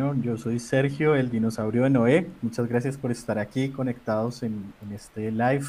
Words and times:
Yo 0.00 0.38
soy 0.38 0.60
Sergio, 0.60 1.14
el 1.14 1.30
dinosaurio 1.30 1.82
de 1.82 1.90
Noé. 1.90 2.26
Muchas 2.40 2.66
gracias 2.66 2.96
por 2.96 3.10
estar 3.10 3.38
aquí 3.38 3.68
conectados 3.68 4.42
en, 4.42 4.72
este 4.94 5.30
live. 5.30 5.66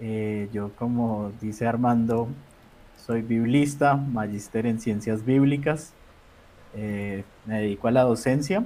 Eh, 0.00 0.48
yo, 0.54 0.70
como 0.78 1.30
dice 1.38 1.66
Armando, 1.66 2.28
soy 2.96 3.20
biblista, 3.20 3.94
magíster 3.94 4.64
en 4.64 4.80
ciencias 4.80 5.22
bíblicas. 5.22 5.92
Eh, 6.74 7.24
me 7.44 7.60
dedico 7.60 7.88
a 7.88 7.90
la 7.90 8.04
docencia 8.04 8.64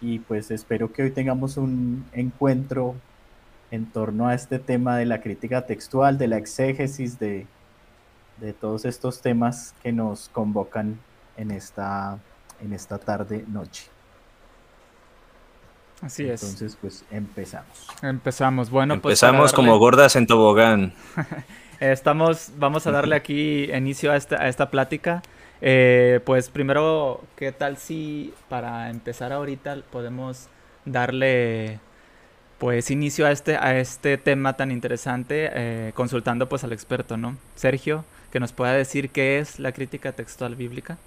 y 0.00 0.20
pues 0.20 0.50
espero 0.50 0.90
que 0.90 1.02
hoy 1.02 1.10
tengamos 1.10 1.58
un 1.58 2.06
encuentro 2.12 2.94
en 3.70 3.84
torno 3.84 4.26
a 4.26 4.34
este 4.34 4.58
tema 4.58 4.96
de 4.96 5.04
la 5.04 5.20
crítica 5.20 5.66
textual, 5.66 6.16
de 6.16 6.28
la 6.28 6.38
exégesis, 6.38 7.18
de, 7.18 7.46
de 8.40 8.54
todos 8.54 8.86
estos 8.86 9.20
temas 9.20 9.74
que 9.82 9.92
nos 9.92 10.30
convocan 10.30 10.98
en 11.36 11.50
esta 11.50 12.18
en 12.62 12.72
esta 12.72 12.98
tarde 12.98 13.44
noche. 13.48 13.84
Así 16.00 16.24
es. 16.24 16.42
Entonces, 16.42 16.76
pues 16.80 17.04
empezamos. 17.10 17.86
Empezamos. 18.02 18.70
Bueno, 18.70 19.00
pues 19.00 19.22
empezamos 19.22 19.52
como 19.52 19.78
gordas 19.78 20.16
en 20.16 20.26
tobogán. 20.26 20.94
Estamos, 21.80 22.50
vamos 22.58 22.86
a 22.86 22.90
darle 22.90 23.16
aquí 23.16 23.72
inicio 23.72 24.12
a 24.12 24.16
esta, 24.16 24.36
a 24.36 24.48
esta 24.48 24.70
plática. 24.70 25.22
Eh, 25.60 26.20
pues 26.24 26.48
primero, 26.48 27.20
¿qué 27.36 27.52
tal 27.52 27.76
si 27.76 28.34
para 28.48 28.90
empezar 28.90 29.32
ahorita 29.32 29.76
podemos 29.90 30.48
darle 30.84 31.78
pues 32.58 32.90
inicio 32.90 33.26
a 33.26 33.32
este, 33.32 33.56
a 33.56 33.78
este 33.78 34.18
tema 34.18 34.56
tan 34.56 34.70
interesante 34.70 35.50
eh, 35.52 35.92
consultando 35.94 36.48
pues 36.48 36.64
al 36.64 36.72
experto, 36.72 37.16
¿no? 37.16 37.36
Sergio, 37.54 38.04
que 38.32 38.40
nos 38.40 38.52
pueda 38.52 38.72
decir 38.72 39.10
qué 39.10 39.38
es 39.38 39.60
la 39.60 39.72
crítica 39.72 40.12
textual 40.12 40.56
bíblica. 40.56 40.98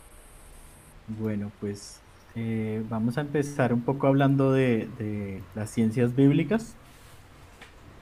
Bueno, 1.07 1.51
pues 1.59 2.01
eh, 2.33 2.83
vamos 2.89 3.19
a 3.19 3.21
empezar 3.21 3.73
un 3.73 3.81
poco 3.81 4.07
hablando 4.07 4.51
de, 4.51 5.39
las 5.53 5.69
ciencias 5.69 6.15
bíblicas. 6.15 6.73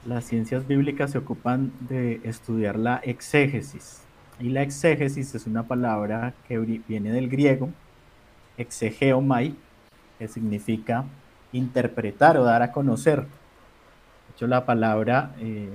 Las 0.06 0.24
ciencias 0.24 0.66
bíblicas 0.66 1.10
se 1.10 1.18
ocupan 1.18 1.70
de 1.80 2.20
estudiar 2.24 2.78
la 2.78 2.96
exégesis. 2.96 4.00
Y 4.40 4.48
la 4.48 4.62
exégesis 4.62 5.34
es 5.34 5.46
una 5.46 5.64
palabra 5.64 6.32
que 6.48 6.58
viene 6.58 7.12
del 7.12 7.28
griego, 7.28 7.68
exegeomai, 8.56 9.54
que 10.18 10.26
significa 10.26 11.04
interpretar 11.52 12.38
o 12.38 12.44
dar 12.44 12.62
a 12.62 12.72
conocer. 12.72 13.20
De 13.20 13.26
hecho, 14.34 14.46
la 14.46 14.64
palabra 14.64 15.34
eh, 15.40 15.68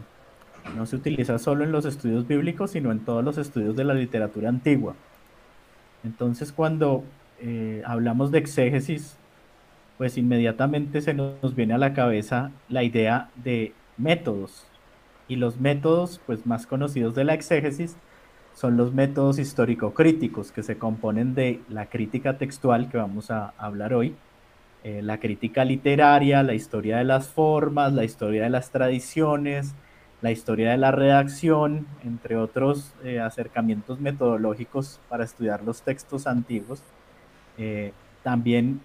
no 0.76 0.88
se 0.88 0.96
utiliza 0.96 1.38
solo 1.38 1.64
en 1.64 1.72
los 1.72 1.86
estudios 1.86 2.28
bíblicos, 2.28 2.72
sino 2.72 2.92
en 2.92 3.00
todos 3.00 3.24
los 3.24 3.38
estudios 3.38 3.76
de 3.76 3.84
la 3.84 3.94
literatura 3.94 4.50
antigua. 4.50 4.96
Entonces, 6.04 6.52
cuando 6.52 7.04
eh, 7.42 7.82
hablamos 7.86 8.32
de 8.32 8.40
exégesis, 8.40 9.18
pues 9.98 10.18
inmediatamente 10.18 11.02
se 11.02 11.14
nos 11.14 11.56
viene 11.56 11.74
a 11.74 11.78
la 11.78 11.94
cabeza 11.94 12.52
la 12.70 12.84
idea 12.84 13.30
de 13.36 13.74
métodos. 13.98 14.66
Y 15.28 15.36
los 15.36 15.60
métodos 15.60 16.22
pues, 16.26 16.46
más 16.46 16.66
conocidos 16.66 17.16
de 17.16 17.24
la 17.24 17.34
exégesis 17.34 17.98
son 18.54 18.78
los 18.78 18.94
métodos 18.94 19.40
histórico-críticos, 19.40 20.52
que 20.52 20.64
se 20.64 20.78
componen 20.78 21.36
de 21.36 21.62
la 21.70 21.86
crítica 21.86 22.38
textual, 22.38 22.90
que 22.90 22.98
vamos 22.98 23.32
a 23.32 23.54
hablar 23.58 23.94
hoy, 23.94 24.16
eh, 24.84 25.02
la 25.02 25.20
crítica 25.20 25.66
literaria, 25.66 26.44
la 26.44 26.54
historia 26.54 26.98
de 26.98 27.04
las 27.04 27.28
formas, 27.28 27.94
la 27.94 28.06
historia 28.06 28.44
de 28.44 28.50
las 28.50 28.72
tradiciones, 28.72 29.76
la 30.22 30.32
historia 30.32 30.72
de 30.72 30.78
la 30.78 30.92
redacción, 30.92 31.88
entre 32.04 32.38
otros 32.38 32.94
eh, 33.04 33.20
acercamientos 33.20 34.00
metodológicos 34.00 35.00
para 35.10 35.24
estudiar 35.24 35.64
los 35.64 35.82
textos 35.82 36.28
antiguos. 36.28 36.82
Eh, 37.60 37.92
también 38.24 38.82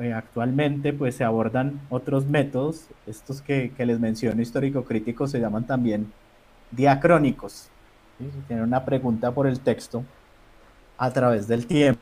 eh, 0.00 0.12
actualmente 0.12 0.92
pues 0.92 1.16
se 1.16 1.24
abordan 1.24 1.80
otros 1.90 2.26
métodos, 2.26 2.86
estos 3.06 3.42
que, 3.42 3.72
les 3.76 3.98
menciono 3.98 4.40
histórico-críticos 4.40 5.32
se 5.32 5.40
llaman 5.40 5.66
también 5.66 6.12
diacrónicos. 6.70 7.68
¿sí? 8.18 8.54
Una 8.54 8.84
pregunta 8.84 9.32
por 9.32 9.48
el 9.48 9.58
texto 9.58 10.04
a 10.96 11.10
través 11.10 11.48
del 11.48 11.66
tiempo. 11.66 12.00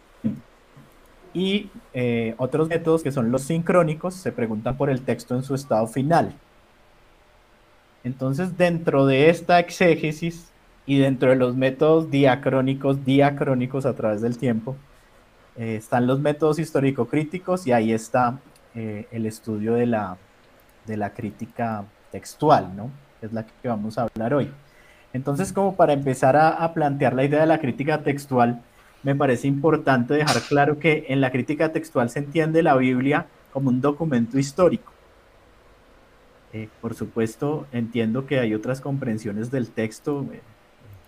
Y 1.33 1.71
eh, 1.95 2.35
otros 2.39 2.69
métodos 2.69 3.03
que 3.03 3.13
son 3.13 3.31
los 3.31 3.43
sincrónicos 3.43 4.15
se 4.15 4.33
preguntan 4.33 4.77
por 4.77 4.91
el 4.91 5.03
texto 5.03 5.35
en 5.35 5.43
su 5.43 5.55
estado 5.55 5.87
final. 5.87 6.35
Entonces, 8.05 8.57
dentro 8.57 9.07
de 9.07 9.31
esta 9.31 9.59
exégesis 9.59 10.51
y 10.87 10.99
dentro 10.99 11.31
de 11.31 11.37
los 11.37 11.57
métodos 11.57 12.11
diacrónicos, 12.11 13.05
diacrónicos 13.05 13.85
a 13.85 13.95
través 13.95 14.21
del 14.21 14.39
tiempo, 14.39 14.77
eh, 15.59 15.77
están 15.77 16.07
los 16.07 16.21
métodos 16.21 16.59
histórico-críticos 16.59 17.67
y 17.67 17.73
ahí 17.73 17.93
está 17.93 18.39
eh, 18.75 19.07
el 19.11 19.27
estudio 19.27 19.75
de 19.75 19.87
la, 19.87 20.19
de 20.87 20.97
la 20.97 21.15
crítica 21.15 21.85
textual, 22.11 22.77
¿no? 22.77 22.91
es 23.23 23.33
la 23.33 23.47
que 23.47 23.69
vamos 23.69 23.97
a 23.99 24.03
hablar 24.03 24.35
hoy. 24.35 24.51
Entonces, 25.13 25.53
como 25.53 25.77
para 25.77 25.95
empezar 25.95 26.37
a, 26.37 26.73
plantear 26.75 27.15
la 27.15 27.25
idea 27.25 27.41
de 27.41 27.47
la 27.47 27.59
crítica 27.59 28.03
textual, 28.03 28.63
me 29.03 29.15
parece 29.15 29.49
importante 29.49 30.15
dejar 30.15 30.43
claro 30.43 30.79
que 30.79 31.07
en 31.09 31.21
la 31.21 31.31
crítica 31.31 31.73
textual 31.73 32.11
se 32.11 32.19
entiende 32.19 32.63
la 32.63 32.77
Biblia 32.77 33.27
como 33.53 33.71
un 33.71 33.81
documento 33.81 34.39
histórico. 34.39 34.93
Eh, 36.53 36.69
por 36.83 36.95
supuesto, 36.95 37.67
entiendo 37.73 38.27
que 38.27 38.41
hay 38.41 38.55
otras 38.55 38.81
comprensiones 38.81 39.51
del 39.51 39.71
texto, 39.71 40.27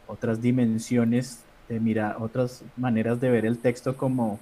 otras 0.06 0.40
dimensiones 0.40 1.44
de 1.68 2.14
otras 2.18 2.64
maneras 2.76 3.20
de 3.20 3.30
ver 3.30 3.44
el 3.46 3.58
texto 3.58 3.96
como 3.96 4.38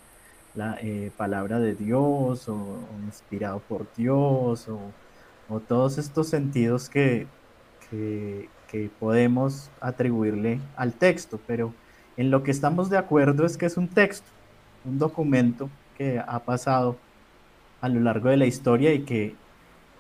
la 0.54 0.78
eh, 0.80 1.10
palabra 1.16 1.60
de 1.60 1.74
Dios 1.74 2.48
o, 2.48 2.78
inspirado 3.04 3.60
por 3.60 3.86
Dios 3.96 4.68
o, 4.68 5.60
todos 5.68 5.98
estos 5.98 6.28
sentidos 6.28 6.88
que, 6.88 7.26
que, 7.90 8.48
podemos 8.98 9.70
atribuirle 9.80 10.60
al 10.76 10.92
texto, 10.92 11.40
pero 11.46 11.72
en 12.18 12.30
lo 12.30 12.42
que 12.42 12.50
estamos 12.50 12.90
de 12.90 12.98
acuerdo 12.98 13.46
es 13.46 13.56
que 13.56 13.64
es 13.64 13.78
un 13.78 13.88
texto, 13.88 14.26
un 14.84 14.98
documento 14.98 15.70
que 15.96 16.18
ha 16.18 16.40
pasado 16.40 16.96
a 17.80 17.88
lo 17.88 18.00
largo 18.00 18.28
de 18.28 18.36
la 18.36 18.44
historia 18.44 18.92
y 18.92 19.04
que 19.04 19.34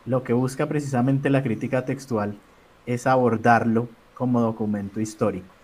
lo 0.04 0.24
que 0.24 0.32
busca 0.34 0.66
precisamente 0.66 1.30
la 1.30 1.42
crítica 1.42 1.84
textual 1.84 2.36
es 2.84 3.06
abordarlo 3.06 3.88
como 4.14 4.40
documento 4.40 5.00
histórico. 5.00 5.55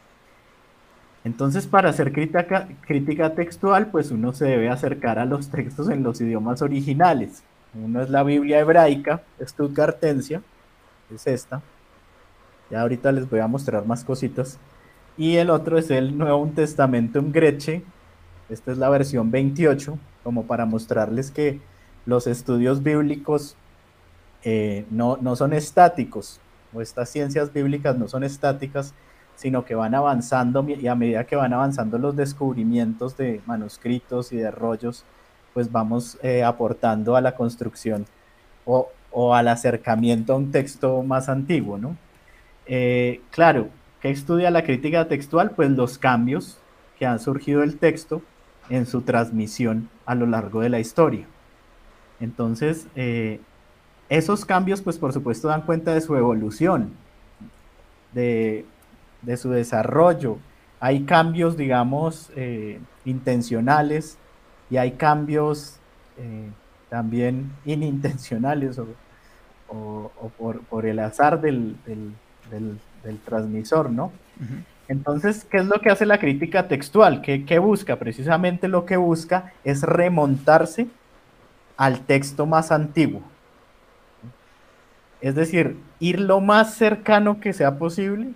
Entonces, 1.24 1.66
para 1.66 1.90
hacer 1.90 2.12
crítica, 2.12 3.34
textual, 3.34 3.88
pues 3.90 4.10
uno 4.10 4.32
se 4.32 4.46
debe 4.46 4.68
acercar 4.68 5.18
a 5.18 5.24
los 5.24 5.50
textos 5.50 5.88
en 5.88 6.02
los 6.02 6.20
idiomas 6.20 6.62
originales. 6.62 7.44
Uno 7.74 8.02
es 8.02 8.10
la 8.10 8.22
Biblia 8.24 8.58
hebraica, 8.58 9.22
Stuttgartensia, 9.40 10.42
es 11.14 11.26
esta. 11.26 11.62
Ya 12.70 12.82
ahorita 12.82 13.12
les 13.12 13.30
voy 13.30 13.40
a 13.40 13.46
mostrar 13.46 13.86
más 13.86 14.04
cositas. 14.04 14.58
Y 15.16 15.36
el 15.36 15.50
otro 15.50 15.78
es 15.78 15.90
el 15.90 16.18
Nuevo 16.18 16.50
Testamento 16.54 17.18
en 17.18 17.32
Greche. 17.32 17.82
Esta 18.48 18.72
es 18.72 18.78
la 18.78 18.88
versión 18.88 19.30
28, 19.30 19.98
como 20.24 20.46
para 20.46 20.66
mostrarles 20.66 21.30
que 21.30 21.60
los 22.04 22.26
estudios 22.26 22.82
bíblicos 22.82 23.56
eh, 24.42 24.84
no, 24.90 25.18
no 25.20 25.36
son 25.36 25.52
estáticos, 25.52 26.40
o 26.74 26.80
estas 26.80 27.08
ciencias 27.10 27.52
bíblicas 27.52 27.96
no 27.96 28.08
son 28.08 28.24
estáticas, 28.24 28.92
sino 29.42 29.64
que 29.64 29.74
van 29.74 29.92
avanzando 29.96 30.64
y 30.68 30.86
a 30.86 30.94
medida 30.94 31.24
que 31.24 31.34
van 31.34 31.52
avanzando 31.52 31.98
los 31.98 32.14
descubrimientos 32.14 33.16
de 33.16 33.40
manuscritos 33.44 34.32
y 34.32 34.36
de 34.36 34.52
rollos, 34.52 35.04
pues 35.52 35.72
vamos 35.72 36.16
eh, 36.22 36.44
aportando 36.44 37.16
a 37.16 37.20
la 37.20 37.34
construcción 37.34 38.06
o, 38.64 39.34
al 39.34 39.48
acercamiento 39.48 40.32
a 40.32 40.36
un 40.36 40.52
texto 40.52 41.02
más 41.02 41.28
antiguo, 41.28 41.76
¿no? 41.76 41.96
Eh, 42.66 43.20
claro, 43.32 43.68
¿qué 44.00 44.10
estudia 44.10 44.52
la 44.52 44.62
crítica 44.62 45.08
textual? 45.08 45.50
Pues 45.50 45.70
los 45.70 45.98
cambios 45.98 46.58
que 46.96 47.04
han 47.04 47.18
surgido 47.18 47.62
del 47.62 47.78
texto 47.78 48.22
en 48.70 48.86
su 48.86 49.02
transmisión 49.02 49.90
a 50.06 50.14
lo 50.14 50.26
largo 50.26 50.60
de 50.60 50.68
la 50.68 50.78
historia. 50.78 51.26
Entonces, 52.20 52.86
eh, 52.94 53.40
esos 54.08 54.44
cambios, 54.44 54.82
pues 54.82 54.98
por 54.98 55.12
supuesto, 55.12 55.48
dan 55.48 55.62
cuenta 55.62 55.92
de 55.92 56.00
su 56.00 56.14
evolución, 56.14 56.92
de 58.12 58.64
de 59.22 59.36
su 59.36 59.50
desarrollo. 59.50 60.38
Hay 60.80 61.04
cambios, 61.04 61.56
digamos, 61.56 62.30
eh, 62.36 62.80
intencionales 63.04 64.18
y 64.68 64.76
hay 64.76 64.92
cambios 64.92 65.76
eh, 66.18 66.50
también 66.88 67.52
inintencionales 67.64 68.78
o, 68.78 70.10
por, 70.68 70.86
el 70.86 70.98
azar 70.98 71.40
del, 71.40 71.76
transmisor, 73.24 73.90
¿no? 73.90 74.12
Entonces, 74.88 75.44
¿qué 75.44 75.58
es 75.58 75.66
lo 75.66 75.80
que 75.80 75.90
hace 75.90 76.04
la 76.04 76.18
crítica 76.18 76.68
textual? 76.68 77.22
¿Qué, 77.22 77.46
¿Qué, 77.46 77.58
busca? 77.58 77.96
Precisamente 77.96 78.68
lo 78.68 78.84
que 78.84 78.98
busca 78.98 79.52
es 79.64 79.82
remontarse 79.82 80.88
al 81.78 82.00
texto 82.00 82.44
más 82.44 82.70
antiguo. 82.70 83.22
Es 85.22 85.34
decir, 85.34 85.78
ir 86.00 86.20
lo 86.20 86.40
más 86.40 86.74
cercano 86.74 87.40
que 87.40 87.52
sea 87.52 87.78
posible 87.78 88.34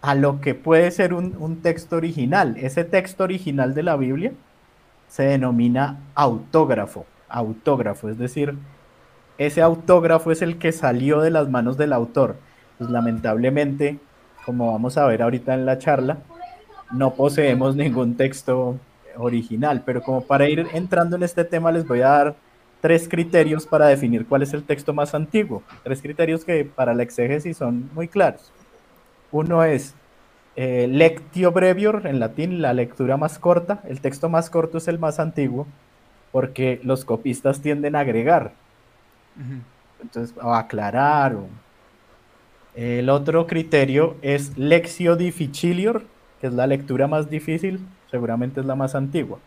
a 0.00 0.14
lo 0.14 0.40
que 0.40 0.54
puede 0.54 0.90
ser 0.90 1.12
un, 1.12 1.60
texto 1.62 1.96
original. 1.96 2.56
Ese 2.58 2.84
texto 2.84 3.24
original 3.24 3.74
de 3.74 3.82
la 3.82 3.96
Biblia 3.96 4.32
se 5.08 5.24
denomina 5.24 5.98
autógrafo. 6.14 7.06
autógrafo, 7.28 8.08
es 8.08 8.18
decir, 8.18 8.56
ese 9.38 9.62
autógrafo 9.62 10.32
es 10.32 10.42
el 10.42 10.58
que 10.58 10.72
salió 10.72 11.20
de 11.20 11.30
las 11.30 11.48
manos 11.48 11.76
del 11.76 11.92
autor. 11.92 12.36
Pues 12.78 12.90
lamentablemente, 12.90 13.98
como 14.44 14.72
vamos 14.72 14.96
a 14.96 15.06
ver 15.06 15.22
ahorita 15.22 15.54
en 15.54 15.66
la 15.66 15.78
charla, 15.78 16.18
no 16.92 17.14
poseemos 17.14 17.76
ningún 17.76 18.16
texto 18.16 18.76
original, 19.16 19.82
pero 19.84 20.02
como 20.02 20.22
para 20.22 20.48
ir 20.48 20.66
entrando 20.72 21.16
en 21.16 21.22
este 21.22 21.44
tema 21.44 21.72
les 21.72 21.86
voy 21.86 22.00
a 22.00 22.08
dar 22.08 22.36
tres 22.80 23.08
criterios 23.08 23.66
para 23.66 23.86
definir 23.88 24.26
cuál 24.26 24.42
es 24.42 24.54
el 24.54 24.62
texto 24.62 24.94
más 24.94 25.14
antiguo. 25.14 25.62
Tres 25.82 26.00
criterios 26.00 26.44
que 26.44 26.64
para 26.64 26.94
la 26.94 27.02
exégesis 27.02 27.56
son 27.56 27.90
muy 27.94 28.08
claros. 28.08 28.52
Uno 29.32 29.64
es 29.64 29.94
eh, 30.56 30.86
lectio 30.88 31.52
brevior, 31.52 32.06
en 32.06 32.20
latín, 32.20 32.62
la 32.62 32.72
lectura 32.72 33.16
más 33.16 33.38
corta. 33.38 33.80
El 33.88 34.00
texto 34.00 34.28
más 34.28 34.50
corto 34.50 34.78
es 34.78 34.88
el 34.88 34.98
más 34.98 35.20
antiguo 35.20 35.66
porque 36.32 36.80
los 36.82 37.04
copistas 37.04 37.60
tienden 37.60 37.96
a 37.96 38.00
agregar. 38.00 38.52
Entonces, 40.02 40.36
o 40.42 40.54
aclarar. 40.54 41.36
El 42.74 43.08
otro 43.08 43.46
criterio 43.46 44.16
es 44.22 44.56
lexio 44.58 45.16
difficilior, 45.16 46.02
que 46.40 46.48
es 46.48 46.52
la 46.52 46.66
lectura 46.66 47.06
más 47.06 47.30
difícil, 47.30 47.80
seguramente 48.10 48.60
es 48.60 48.66
la 48.66 48.74
más 48.74 48.94
antigua 48.94 49.38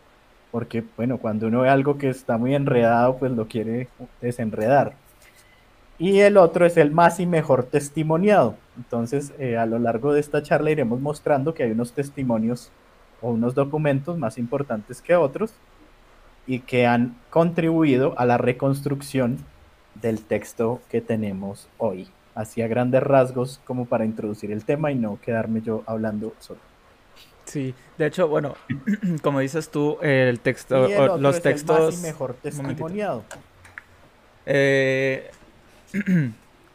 porque 0.52 0.84
bueno, 0.96 1.16
cuando 1.16 1.48
uno 1.48 1.62
ve 1.62 1.70
algo 1.70 1.98
que 1.98 2.10
está 2.10 2.36
muy 2.36 2.54
enredado, 2.54 3.16
pues 3.16 3.32
lo 3.32 3.48
quiere 3.48 3.88
desenredar. 4.20 4.92
Y 5.98 6.20
el 6.20 6.36
otro 6.36 6.66
es 6.66 6.76
el 6.76 6.92
más 6.92 7.18
y 7.20 7.26
mejor 7.26 7.64
testimoniado. 7.64 8.56
Entonces, 8.76 9.32
eh, 9.38 9.56
a 9.56 9.66
lo 9.66 9.78
largo 9.78 10.12
de 10.12 10.20
esta 10.20 10.42
charla 10.42 10.70
iremos 10.70 11.00
mostrando 11.00 11.54
que 11.54 11.62
hay 11.62 11.72
unos 11.72 11.92
testimonios 11.92 12.70
o 13.20 13.30
unos 13.30 13.54
documentos 13.54 14.18
más 14.18 14.38
importantes 14.38 15.02
que 15.02 15.14
otros 15.14 15.54
y 16.46 16.60
que 16.60 16.86
han 16.86 17.16
contribuido 17.30 18.18
a 18.18 18.24
la 18.24 18.38
reconstrucción 18.38 19.38
del 19.94 20.22
texto 20.22 20.80
que 20.90 21.00
tenemos 21.00 21.68
hoy. 21.78 22.08
Así 22.34 22.62
a 22.62 22.66
grandes 22.66 23.02
rasgos 23.02 23.60
como 23.66 23.84
para 23.84 24.06
introducir 24.06 24.50
el 24.50 24.64
tema 24.64 24.90
y 24.90 24.94
no 24.94 25.18
quedarme 25.20 25.60
yo 25.60 25.82
hablando 25.86 26.32
solo. 26.38 26.60
Sí, 27.44 27.74
de 27.98 28.06
hecho, 28.06 28.28
bueno, 28.28 28.54
como 29.22 29.40
dices 29.40 29.68
tú, 29.68 29.98
el 30.00 30.40
texto, 30.40 31.18
los 31.18 31.42
textos... 31.42 32.00
mejor 32.00 32.34
testimoniado. 32.34 33.24
Eh, 34.46 35.30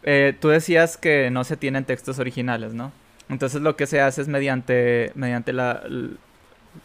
eh, 0.09 0.33
tú 0.39 0.48
decías 0.48 0.95
que 0.95 1.30
no 1.31 1.44
se 1.44 1.57
tienen 1.57 1.83
textos 1.83 2.18
originales, 2.18 2.74
¿no? 2.74 2.94
Entonces 3.27 3.62
lo 3.62 3.75
que 3.75 3.88
se 3.88 4.00
hace 4.00 4.21
es 4.21 4.30
mediante, 4.30 5.12
mediante 5.15 5.51
la, 5.51 5.83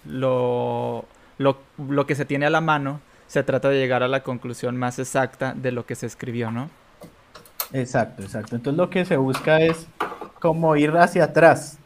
lo, 0.04 1.04
lo, 1.38 1.58
lo 1.78 2.06
que 2.06 2.16
se 2.16 2.24
tiene 2.24 2.46
a 2.46 2.50
la 2.50 2.60
mano, 2.60 3.00
se 3.28 3.44
trata 3.44 3.68
de 3.68 3.78
llegar 3.78 4.02
a 4.02 4.08
la 4.08 4.24
conclusión 4.24 4.76
más 4.76 4.98
exacta 4.98 5.54
de 5.54 5.70
lo 5.70 5.86
que 5.86 5.94
se 5.94 6.06
escribió, 6.06 6.50
¿no? 6.50 6.68
Exacto, 7.72 8.24
exacto. 8.24 8.56
Entonces 8.56 8.76
lo 8.76 8.90
que 8.90 9.04
se 9.04 9.16
busca 9.16 9.60
es 9.60 9.86
como 10.40 10.74
ir 10.74 10.90
hacia 10.90 11.22
atrás, 11.22 11.78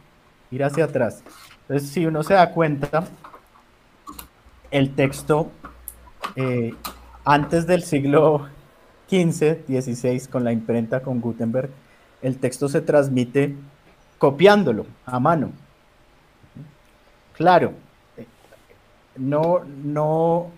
ir 0.51 0.65
hacia 0.65 0.85
atrás. 0.85 1.23
Entonces, 1.69 1.91
si 1.91 2.07
uno 2.07 2.23
se 2.23 2.33
da 2.33 2.51
cuenta, 2.53 3.05
el 4.71 4.95
texto 4.95 5.51
eh, 6.35 6.75
antes 7.27 7.67
del 7.67 7.83
siglo 7.83 8.49
XV, 9.09 9.67
XVI, 9.67 10.27
con 10.29 10.45
la 10.45 10.53
imprenta, 10.53 11.03
con 11.03 11.21
Gutenberg, 11.21 11.71
el 12.23 12.39
texto 12.39 12.69
se 12.69 12.81
transmite 12.81 13.55
copiándolo 14.19 14.87
a 15.05 15.21
mano. 15.21 15.53
Claro, 17.35 17.73
no, 19.17 19.61
no, 19.65 20.51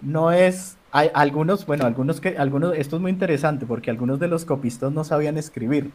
no 0.00 0.32
es, 0.32 0.76
hay 0.92 1.10
algunos, 1.14 1.66
bueno, 1.66 1.86
algunos 1.86 2.20
que, 2.20 2.36
algunos, 2.36 2.74
esto 2.76 2.96
es 2.96 3.02
muy 3.02 3.10
interesante 3.10 3.66
porque 3.66 3.90
algunos 3.90 4.18
de 4.18 4.28
los 4.28 4.44
copistas 4.44 4.92
no 4.92 5.04
sabían 5.04 5.38
escribir. 5.38 5.90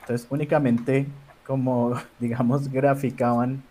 Entonces 0.00 0.26
únicamente 0.30 1.06
como, 1.46 1.94
digamos, 2.20 2.70
graficaban 2.70 3.62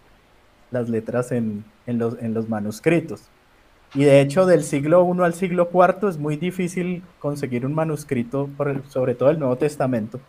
las 0.71 0.89
letras 0.89 1.31
en, 1.31 1.63
los, 1.85 2.17
en 2.19 2.33
los 2.33 2.49
manuscritos. 2.49 3.29
Y 3.95 4.03
de 4.05 4.21
hecho, 4.21 4.45
del 4.45 4.63
siglo 4.63 5.07
I 5.07 5.21
al 5.21 5.33
siglo 5.33 5.69
IV 5.71 6.09
es 6.09 6.17
muy 6.17 6.35
difícil 6.35 7.03
conseguir 7.19 7.65
un 7.65 7.73
manuscrito, 7.73 8.49
sobre 8.89 9.13
todo 9.13 9.29
el 9.29 9.37
Nuevo 9.37 9.55
Testamento, 9.55 10.19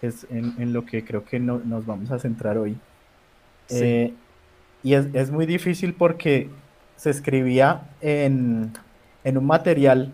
que 0.00 0.08
es 0.08 0.26
en, 0.30 0.72
lo 0.72 0.84
que 0.84 1.04
creo 1.04 1.24
que 1.24 1.40
nos 1.40 1.86
vamos 1.86 2.10
a 2.10 2.18
centrar 2.18 2.58
hoy. 2.58 2.76
Eh, 3.70 4.12
y 4.82 4.94
es, 4.94 5.06
es, 5.14 5.30
muy 5.30 5.46
difícil 5.46 5.94
porque 5.94 6.50
se 6.96 7.08
escribía 7.10 7.82
en, 8.02 8.72
en 9.24 9.38
un 9.38 9.46
material 9.46 10.12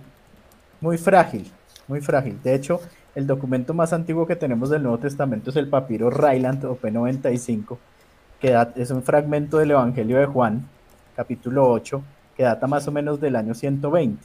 muy 0.80 0.96
frágil, 0.96 1.50
muy 1.88 2.00
frágil. 2.00 2.38
De 2.44 2.54
hecho, 2.54 2.80
el 3.16 3.26
documento 3.26 3.74
más 3.74 3.92
antiguo 3.92 4.28
que 4.28 4.36
tenemos 4.36 4.70
del 4.70 4.84
Nuevo 4.84 4.98
Testamento 4.98 5.50
es 5.50 5.56
el 5.56 5.68
papiro 5.68 6.08
Ryland 6.08 6.64
o 6.66 6.78
P95, 6.78 7.78
que 8.40 8.56
es 8.76 8.92
un 8.92 9.02
fragmento 9.02 9.58
del 9.58 9.72
Evangelio 9.72 10.18
de 10.18 10.26
Juan, 10.26 10.68
capítulo 11.16 11.68
8, 11.68 12.00
que 12.38 12.44
data 12.44 12.68
más 12.68 12.86
o 12.86 12.92
menos 12.92 13.20
del 13.20 13.34
año 13.34 13.52
120. 13.52 14.22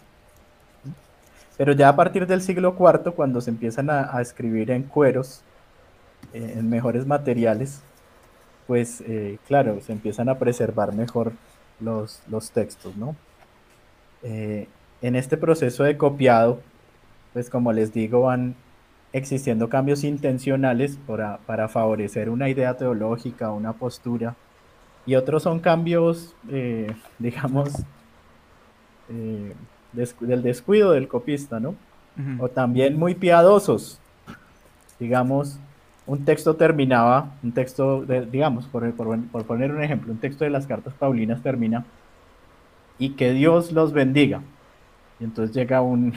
Pero 1.58 1.74
ya 1.74 1.90
a 1.90 1.96
partir 1.96 2.28
del 2.28 2.42
siglo 2.42 2.76
IV, 2.80 3.14
cuando 3.16 3.42
se 3.42 3.50
empiezan 3.50 3.90
a, 3.90 4.22
escribir 4.22 4.70
en 4.70 4.84
cueros, 4.84 5.42
eh, 6.32 6.54
en 6.58 6.70
mejores 6.70 7.08
materiales, 7.08 7.82
pues 8.68 9.02
eh, 9.02 9.40
claro, 9.48 9.82
se 9.82 9.92
empiezan 9.92 10.30
a 10.30 10.38
preservar 10.38 10.94
mejor 10.94 11.34
los, 11.80 12.22
los 12.30 12.52
textos, 12.52 12.96
¿no? 12.96 13.16
Eh, 14.22 14.68
en 15.02 15.16
este 15.16 15.36
proceso 15.36 15.84
de 15.84 15.98
copiado, 15.98 16.62
pues 17.34 17.50
como 17.50 17.74
les 17.74 17.94
digo, 17.94 18.22
van 18.22 18.56
existiendo 19.12 19.70
cambios 19.70 20.04
intencionales 20.04 21.00
para, 21.08 21.40
para 21.48 21.68
favorecer 21.68 22.30
una 22.30 22.48
idea 22.48 22.78
teológica, 22.78 23.52
una 23.52 23.74
postura, 23.74 24.36
y 25.06 25.16
otros 25.16 25.44
son 25.44 25.60
cambios, 25.60 26.34
eh, 26.50 26.96
digamos, 27.20 27.70
eh, 29.10 29.54
del 29.92 30.42
descuido 30.42 30.92
del 30.92 31.08
copista, 31.08 31.60
¿no? 31.60 31.76
O 32.40 32.48
también 32.48 32.98
muy 32.98 33.16
piadosos. 33.16 34.00
Digamos, 35.00 35.58
un 36.06 36.26
texto 36.26 36.56
terminaba, 36.56 37.32
un 37.42 37.52
texto, 37.52 38.04
de, 38.04 38.26
digamos, 38.26 38.66
por, 38.66 38.92
por, 38.94 39.20
por, 39.28 39.46
poner 39.46 39.72
un 39.72 39.82
ejemplo, 39.82 40.12
un 40.12 40.20
texto 40.20 40.44
de 40.44 40.52
las 40.52 40.68
cartas 40.68 40.94
Paulinas 40.94 41.42
termina 41.42 41.86
y 43.00 43.12
que 43.12 43.34
Dios 43.34 43.72
los 43.72 43.94
bendiga. 43.94 44.42
Y 45.20 45.24
entonces 45.24 45.56
llega 45.56 45.82
un, 45.82 46.14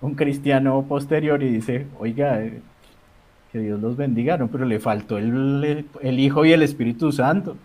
un 0.00 0.14
cristiano 0.14 0.84
posterior 0.88 1.42
y 1.42 1.50
dice, 1.50 1.86
oiga, 1.98 2.42
eh, 2.42 2.60
que 3.52 3.60
Dios 3.60 3.80
los 3.80 3.96
bendiga, 3.96 4.36
no, 4.36 4.48
pero 4.48 4.64
le 4.64 4.80
faltó 4.80 5.16
el, 5.16 5.86
el, 6.02 6.18
Hijo 6.18 6.44
y 6.44 6.52
el 6.52 6.62
Espíritu 6.62 7.12
Santo. 7.12 7.56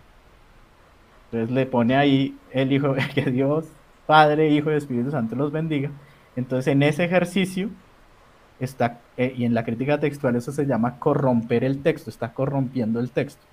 Entonces 1.26 1.54
le 1.54 1.66
pone 1.66 1.96
ahí 1.96 2.38
el 2.52 2.72
Hijo, 2.72 2.96
que 3.16 3.24
Dios, 3.24 3.66
Padre, 4.10 4.50
Hijo 4.50 4.72
y 4.72 4.74
Espíritu 4.74 5.12
Santo 5.12 5.36
los 5.36 5.52
bendiga. 5.52 5.92
Entonces 6.36 6.74
en 6.74 6.82
ese 6.82 7.04
ejercicio 7.04 7.70
está, 8.60 9.02
eh, 9.18 9.36
y 9.38 9.46
en 9.46 9.54
la 9.54 9.64
crítica 9.64 10.00
textual 10.00 10.36
eso 10.36 10.52
se 10.52 10.66
llama 10.66 10.98
corromper 10.98 11.64
el 11.64 11.84
texto, 11.84 12.10
está 12.10 12.34
corrompiendo 12.34 13.00
el 13.00 13.12
texto. 13.12 13.44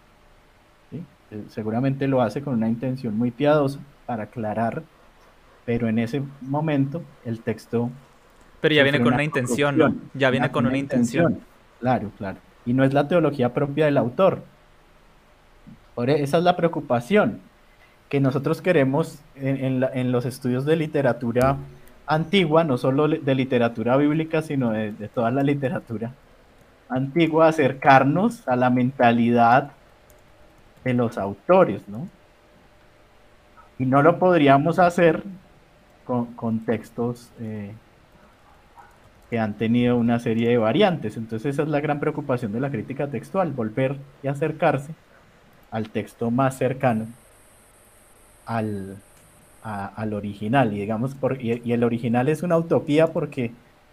Eh, 0.92 1.42
seguramente 1.50 2.08
lo 2.08 2.22
hace 2.22 2.40
con 2.40 2.54
una 2.54 2.70
intención 2.70 3.18
muy 3.18 3.32
piadosa 3.32 3.80
para 4.06 4.22
aclarar, 4.22 4.82
pero 5.66 5.88
en 5.88 5.98
ese 5.98 6.22
momento 6.40 7.02
el 7.26 7.40
texto 7.40 7.90
pero 8.62 8.75
ya 8.75 8.82
viene 8.82 9.02
con 9.02 9.12
una, 9.12 9.25
intención, 9.25 9.76
¿no? 9.76 9.94
Ya 10.14 10.30
viene 10.30 10.50
con 10.50 10.66
una 10.66 10.78
intención. 10.78 11.40
Claro, 11.80 12.10
claro. 12.16 12.38
Y 12.64 12.72
no 12.72 12.82
es 12.82 12.94
la 12.94 13.06
teología 13.08 13.52
propia 13.52 13.84
del 13.84 13.98
autor. 13.98 14.42
Por 15.94 16.08
e, 16.08 16.22
esa 16.22 16.38
es 16.38 16.44
la 16.44 16.56
preocupación 16.56 17.42
que 18.08 18.20
nosotros 18.20 18.62
queremos 18.62 19.18
en, 19.34 20.12
los 20.12 20.26
estudios 20.26 20.64
de 20.64 20.76
literatura 20.76 21.56
antigua, 22.06 22.62
no 22.62 22.78
solo 22.78 23.08
de 23.08 23.34
literatura 23.34 23.96
bíblica, 23.96 24.42
sino 24.42 24.70
de, 24.70 24.92
toda 25.12 25.30
la 25.30 25.42
literatura 25.42 26.12
antigua, 26.88 27.48
acercarnos 27.48 28.46
a 28.46 28.54
la 28.54 28.70
mentalidad 28.70 29.72
de 30.84 30.94
los 30.94 31.18
autores, 31.18 31.88
¿no? 31.88 32.08
Y 33.78 33.86
no 33.86 34.02
lo 34.02 34.18
podríamos 34.18 34.78
hacer 34.78 35.25
con, 36.04 36.60
textos 36.60 37.30
eh, 37.40 37.75
que 39.28 39.38
han 39.40 39.54
tenido 39.54 39.96
una 39.96 40.20
serie 40.20 40.48
de 40.48 40.58
variantes. 40.58 41.16
Entonces 41.16 41.54
esa 41.54 41.64
es 41.64 41.68
la 41.68 41.80
gran 41.80 41.98
preocupación 41.98 42.52
de 42.52 42.60
la 42.60 42.70
crítica 42.70 43.08
textual, 43.08 43.50
volver 43.50 43.96
y 44.22 44.28
acercarse 44.28 44.94
al 45.72 45.90
texto 45.90 46.30
más 46.30 46.56
cercano 46.56 47.08
al, 48.46 48.96
al 49.62 50.14
original. 50.14 50.72
Y, 50.72 50.80
digamos, 50.80 51.14
por, 51.14 51.40
y, 51.42 51.72
el 51.72 51.84
original 51.84 52.28
es 52.28 52.42
una 52.42 52.56
utopía 52.56 53.08
porque 53.08 53.52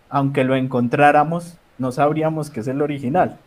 aunque 0.10 0.44
lo 0.44 0.56
encontráramos, 0.56 1.58
no 1.78 1.92
sabríamos 1.92 2.50
que 2.50 2.60
es 2.62 2.68
el 2.68 2.82
original. 2.82 3.38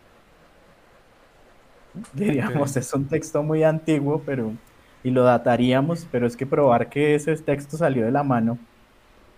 Diríamos, 2.13 2.77
es 2.77 2.93
un 2.93 3.07
texto 3.07 3.43
muy 3.43 3.63
antiguo, 3.63 4.23
pero 4.27 4.53
y 5.05 5.11
lo 5.11 5.23
dataríamos, 5.23 6.07
pero 6.11 6.27
es 6.27 6.37
que 6.37 6.47
probar 6.47 6.89
que 6.89 7.15
ese 7.15 7.37
texto 7.37 7.77
salió 7.77 8.05
de 8.05 8.11
la 8.11 8.25
mano 8.25 8.59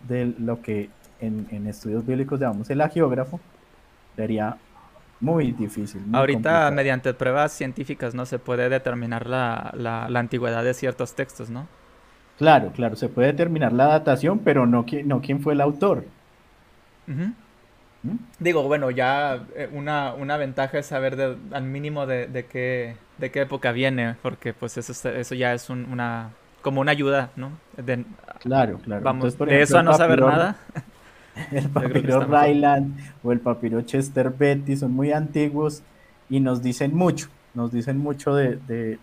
de 0.08 0.32
lo 0.38 0.62
que 0.62 0.88
en, 1.20 1.66
estudios 1.66 2.06
bíblicos 2.06 2.40
llamamos 2.40 2.70
el 2.70 2.80
agiógrafo, 2.80 3.38
sería 4.16 4.56
muy 5.20 5.52
difícil. 5.52 6.02
Ahorita 6.12 6.70
mediante 6.70 7.12
pruebas 7.14 7.52
científicas 7.52 8.14
no 8.14 8.26
se 8.26 8.38
puede 8.38 8.68
determinar 8.68 9.26
la, 9.26 9.72
la, 9.74 10.18
antigüedad 10.18 10.62
de 10.62 10.74
ciertos 10.74 11.14
textos, 11.14 11.50
¿no? 11.50 11.66
Claro, 12.38 12.70
claro, 12.72 12.94
se 12.94 13.08
puede 13.08 13.28
determinar 13.28 13.72
la 13.72 13.86
datación, 13.86 14.38
pero 14.40 14.66
no, 14.66 14.86
no 15.04 15.20
quién 15.20 15.40
fue 15.40 15.54
el 15.54 15.60
autor. 15.60 16.04
¿Mm? 17.06 17.32
Digo, 18.38 18.62
bueno, 18.62 18.90
ya 18.92 19.44
eh, 19.56 19.68
una, 19.72 20.14
una 20.14 20.36
ventaja 20.36 20.78
es 20.78 20.86
saber 20.86 21.36
al 21.50 21.64
mínimo 21.64 22.06
de, 22.06 22.46
qué, 22.48 22.96
de 23.18 23.30
qué 23.32 23.40
época 23.40 23.72
viene, 23.72 24.14
porque 24.22 24.52
pues 24.52 24.78
eso, 24.78 25.08
eso 25.08 25.34
ya 25.34 25.52
es 25.52 25.68
una 25.68 26.30
como 26.62 26.80
una 26.80 26.92
ayuda, 26.92 27.30
¿no? 27.36 27.52
claro, 28.40 28.78
claro. 28.78 29.02
Vamos, 29.02 29.38
de 29.38 29.62
eso 29.62 29.78
a 29.78 29.82
no 29.82 29.94
saber 29.94 30.20
nada. 30.20 30.56
El 31.52 31.68
papiro 31.68 32.20
Ryland 32.20 32.98
o 33.22 33.32
el 33.32 33.40
papiro 33.40 33.80
Chester 33.82 34.30
Betty 34.30 34.76
son 34.76 34.92
muy 34.92 35.12
antiguos 35.12 35.82
y 36.28 36.40
nos 36.40 36.62
dicen 36.62 36.94
mucho, 36.94 37.28
nos 37.54 37.72
dicen 37.72 37.98
mucho 37.98 38.34
de, 38.34 38.98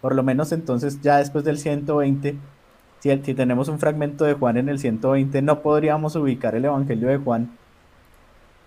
por 0.00 0.14
lo 0.14 0.22
menos 0.22 0.52
entonces 0.52 1.00
ya 1.02 1.18
después 1.18 1.44
del 1.44 1.58
120, 1.58 2.36
si, 3.00 3.18
si 3.22 3.34
tenemos 3.34 3.68
un 3.68 3.78
fragmento 3.78 4.24
de 4.24 4.34
Juan 4.34 4.56
en 4.56 4.68
el 4.68 4.78
120, 4.78 5.42
no 5.42 5.60
podríamos 5.60 6.16
ubicar 6.16 6.54
el 6.54 6.64
Evangelio 6.64 7.08
de 7.08 7.18
Juan 7.18 7.50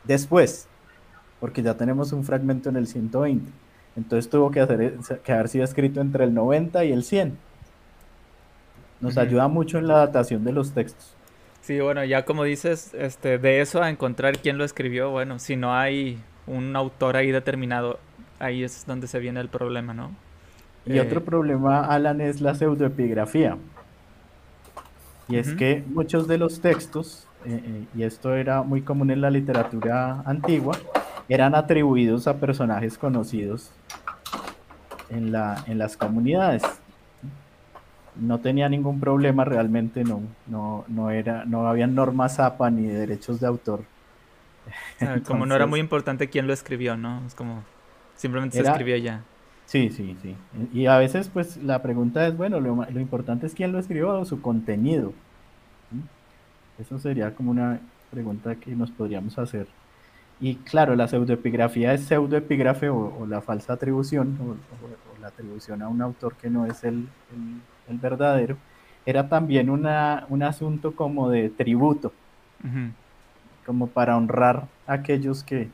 después, 0.04 0.68
porque 1.40 1.63
ya 1.63 1.75
tenemos 1.75 2.12
un 2.13 2.24
fragmento 2.24 2.70
en 2.70 2.75
el 2.75 2.88
120. 2.88 3.52
Entonces 3.96 4.30
tuvo 4.30 4.50
que, 4.50 4.60
hacer, 4.60 4.98
que 5.24 5.32
haber 5.32 5.50
sido 5.50 5.63
escrito 5.63 6.02
entre 6.02 6.24
el 6.24 6.34
90 6.34 6.84
y 6.86 6.92
el 6.92 7.04
100. 7.04 7.38
Nos 9.02 9.18
ayuda 9.18 9.48
mucho 9.48 9.78
en 9.78 9.88
la 9.88 9.98
datación 9.98 10.44
de 10.44 10.54
los 10.54 10.72
textos. 10.72 11.16
Sí, 11.63 11.79
bueno, 11.79 12.03
ya 12.03 12.25
como 12.25 12.43
dices, 12.43 12.93
este, 12.93 13.38
de 13.38 13.62
eso 13.62 13.82
a 13.82 13.89
encontrar 13.89 14.38
quién 14.39 14.58
lo 14.58 14.65
escribió, 14.65 15.12
bueno, 15.12 15.39
si 15.39 15.55
no 15.55 15.74
hay 15.74 16.20
un 16.46 16.75
autor 16.75 17.15
ahí 17.15 17.32
determinado, 17.32 18.00
ahí 18.38 18.65
es 18.65 18.86
donde 18.86 19.08
se 19.08 19.17
viene 19.20 19.39
el 19.39 19.48
problema, 19.48 19.93
¿no? 19.93 20.12
Y 20.86 21.00
otro 21.00 21.20
eh, 21.20 21.24
problema, 21.24 21.86
Alan, 21.86 22.20
es 22.20 22.41
la 22.41 22.53
pseudoepigrafía. 22.53 23.58
Y 25.29 25.38
es 25.38 25.53
que 25.53 25.82
muchos 25.88 26.27
de 26.27 26.38
los 26.38 26.60
textos, 26.60 27.29
eh, 27.46 27.62
eh, 27.63 27.86
y 27.96 28.03
esto 28.03 28.36
era 28.36 28.62
muy 28.62 28.82
común 28.82 29.10
en 29.10 29.22
la 29.22 29.32
literatura 29.32 30.22
antigua, 30.25 30.77
eran 31.29 31.55
atribuidos 31.55 32.27
a 32.27 32.41
personajes 32.41 32.98
conocidos 32.98 33.72
en, 35.10 35.32
la, 35.32 35.63
en 35.65 35.77
las 35.77 35.96
comunidades 35.96 36.62
no 38.15 38.39
tenía 38.39 38.70
ningún 38.70 39.00
problema 39.00 39.46
realmente, 39.46 40.03
no, 40.03 40.22
no, 40.48 40.86
no 40.88 41.10
era, 41.10 41.46
no 41.46 41.67
había 41.67 41.88
normas 41.88 42.39
APA 42.39 42.70
ni 42.70 42.88
derechos 42.88 43.39
de 43.39 43.48
autor. 43.48 43.84
como 45.27 45.46
no 45.46 45.55
era 45.55 45.65
muy 45.65 45.79
importante 45.79 46.29
quién 46.29 46.48
lo 46.48 46.53
escribió, 46.53 46.96
¿no? 46.98 47.22
Es 47.25 47.36
como 47.36 47.63
simplemente 48.15 48.58
se 48.58 48.67
escribió 48.67 48.98
ya. 48.98 49.24
Sí, 49.65 49.89
sí, 49.89 50.15
sí. 50.22 50.36
Y 50.74 50.86
a 50.88 50.98
veces, 50.98 51.29
pues, 51.29 51.58
la 51.58 51.82
pregunta 51.82 52.27
es, 52.27 52.38
bueno, 52.38 52.60
lo, 52.60 52.86
lo 52.89 53.00
importante 53.00 53.48
es 53.48 53.55
quién 53.55 53.72
lo 53.72 53.79
escribió 53.79 54.20
o 54.20 54.25
su 54.25 54.41
contenido. 54.41 55.13
Eso 56.79 57.00
sería 57.00 57.34
como 57.34 57.51
una 57.51 57.79
pregunta 58.12 58.55
que 58.55 58.75
nos 58.75 58.91
podríamos 58.91 59.38
hacer. 59.39 59.67
Y 60.39 60.55
claro, 60.55 60.96
la 60.96 61.08
pseudoepigrafía 61.08 61.93
es 61.93 62.05
pseudoepígrafe 62.05 62.89
o, 62.89 63.15
o 63.20 63.25
la 63.25 63.41
falsa 63.41 63.74
atribución, 63.74 64.38
o, 64.41 65.22
la 65.22 65.27
atribución 65.27 65.82
a 65.82 65.88
un 65.88 66.01
autor 66.01 66.36
que 66.36 66.50
no 66.50 66.65
es 66.65 66.84
el 66.84 67.08
el 67.32 67.62
verdadero, 67.88 68.58
era 69.06 69.28
también 69.28 69.70
una, 69.70 70.25
un 70.30 70.44
asunto 70.44 70.96
como 70.96 71.30
de 71.30 71.50
tributo, 71.50 72.13
como 73.66 73.88
para 73.88 74.16
honrar 74.18 74.68
a 74.88 74.94
aquellos 74.94 75.44
que, 75.44 75.70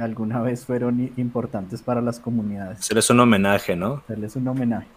alguna 0.00 0.42
vez 0.42 0.66
fueron 0.66 1.10
importantes 1.16 1.80
para 1.80 2.02
las 2.02 2.20
comunidades. 2.20 2.80
Hacerles 2.80 3.08
un 3.08 3.20
homenaje, 3.20 3.76
¿no? 3.76 4.02
Hacerles 4.04 4.36
un 4.36 4.46
homenaje. 4.46 4.88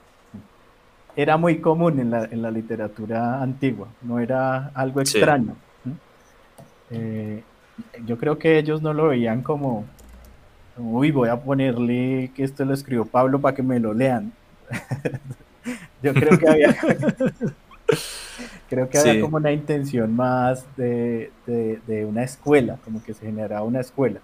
Era 1.15 1.37
muy 1.37 1.59
común 1.59 1.99
en 1.99 2.11
la, 2.11 2.25
en 2.25 2.41
la 2.41 2.51
literatura 2.51 3.41
antigua, 3.41 3.87
no 4.01 4.19
era 4.19 4.71
algo 4.73 4.99
extraño. 4.99 5.55
Eh, 6.91 7.43
yo 8.05 8.17
creo 8.17 8.37
que 8.37 8.57
ellos 8.57 8.81
no 8.81 8.93
lo 8.93 9.07
veían 9.07 9.41
como, 9.41 9.85
uy, 10.77 11.11
voy 11.11 11.29
a 11.29 11.39
ponerle 11.39 12.31
que 12.35 12.43
esto 12.43 12.65
lo 12.65 12.73
escribió 12.73 13.05
Pablo 13.05 13.39
para 13.39 13.55
que 13.55 13.63
me 13.63 13.79
lo 13.79 13.93
lean. 13.93 14.33
Yo 16.01 16.13
creo 16.13 16.37
que 16.37 16.49
había, 16.49 16.75
creo 18.69 18.89
que 18.89 18.97
había 18.97 19.21
como 19.21 19.37
una 19.37 19.51
intención 19.51 20.15
más 20.15 20.65
de, 20.77 21.31
una 22.07 22.23
escuela, 22.23 22.77
como 22.83 23.03
que 23.03 23.13
se 23.13 23.25
generaba 23.25 23.63
una 23.63 23.81
escuela. 23.81 24.19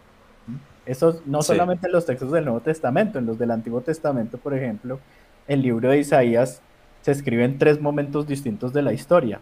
Eso 0.86 1.22
no 1.25 1.41
solamente 1.41 1.88
en 1.88 1.94
los 1.94 2.05
textos 2.05 2.32
del 2.32 2.46
Nuevo 2.46 2.60
Testamento, 2.60 3.17
en 3.17 3.25
los 3.25 3.39
del 3.39 3.51
Antiguo 3.51 3.82
Testamento, 3.82 4.38
por 4.38 4.53
ejemplo, 4.53 5.00
el 5.48 5.62
libro 5.62 5.89
de 5.89 6.00
Isaías 6.00 6.62
se 7.01 7.12
escribe 7.12 7.44
en 7.44 7.58
tres 7.58 7.82
momentos 7.82 8.27
distintos 8.27 8.74
de 8.74 8.82
la 8.82 8.94
historia. 8.94 9.39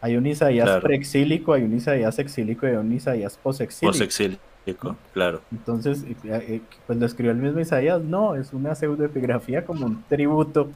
Hay 0.00 0.16
un 0.16 0.26
Isaías 0.26 0.80
preexílico, 0.80 1.52
hay 1.52 1.62
un 1.62 1.74
Isaías 1.74 2.18
exílico 2.18 2.66
y 2.66 2.70
hay 2.70 2.76
un 2.76 2.92
Isaías 2.92 3.38
posexílico. 3.42 3.92
Posexílico, 3.92 4.96
claro. 5.12 5.42
Entonces, 5.52 6.04
eh, 6.04 6.14
eh, 6.24 6.60
pues 6.86 6.98
lo 6.98 7.04
escribió 7.04 7.32
el 7.32 7.38
mismo 7.38 7.60
Isaías, 7.60 8.00
no, 8.02 8.34
es 8.34 8.54
una 8.54 8.74
pseudoepigrafía 8.74 9.64
como 9.66 9.84
un 9.84 10.02
tributo 10.08 10.70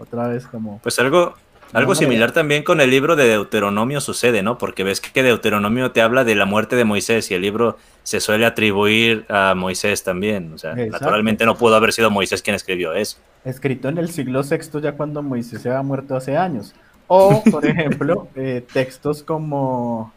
otra 0.00 0.28
vez 0.28 0.46
como... 0.46 0.80
Pues 0.82 0.98
algo, 0.98 1.34
algo 1.72 1.94
similar 1.94 2.32
también 2.32 2.64
con 2.64 2.80
el 2.80 2.90
libro 2.90 3.14
de 3.16 3.28
Deuteronomio 3.28 4.00
sucede, 4.00 4.42
¿no? 4.42 4.58
Porque 4.58 4.82
ves 4.82 5.00
que 5.00 5.22
Deuteronomio 5.22 5.92
te 5.92 6.02
habla 6.02 6.24
de 6.24 6.34
la 6.34 6.46
muerte 6.46 6.74
de 6.74 6.84
Moisés 6.84 7.30
y 7.30 7.34
el 7.34 7.42
libro 7.42 7.76
se 8.02 8.20
suele 8.20 8.46
atribuir 8.46 9.24
a 9.28 9.54
Moisés 9.54 10.02
también. 10.02 10.52
O 10.52 10.58
sea, 10.58 10.74
naturalmente 10.74 11.44
no 11.44 11.56
pudo 11.56 11.76
haber 11.76 11.92
sido 11.92 12.10
Moisés 12.10 12.42
quien 12.42 12.56
escribió 12.56 12.94
eso. 12.94 13.18
Escrito 13.44 13.88
en 13.88 13.98
el 13.98 14.10
siglo 14.10 14.42
VI 14.42 14.80
ya 14.80 14.92
cuando 14.92 15.22
Moisés 15.22 15.62
se 15.62 15.68
había 15.68 15.82
muerto 15.82 16.16
hace 16.16 16.36
años. 16.36 16.74
O, 17.06 17.42
por 17.50 17.64
ejemplo, 17.66 18.28
eh, 18.34 18.64
textos 18.72 19.22
como, 19.22 20.12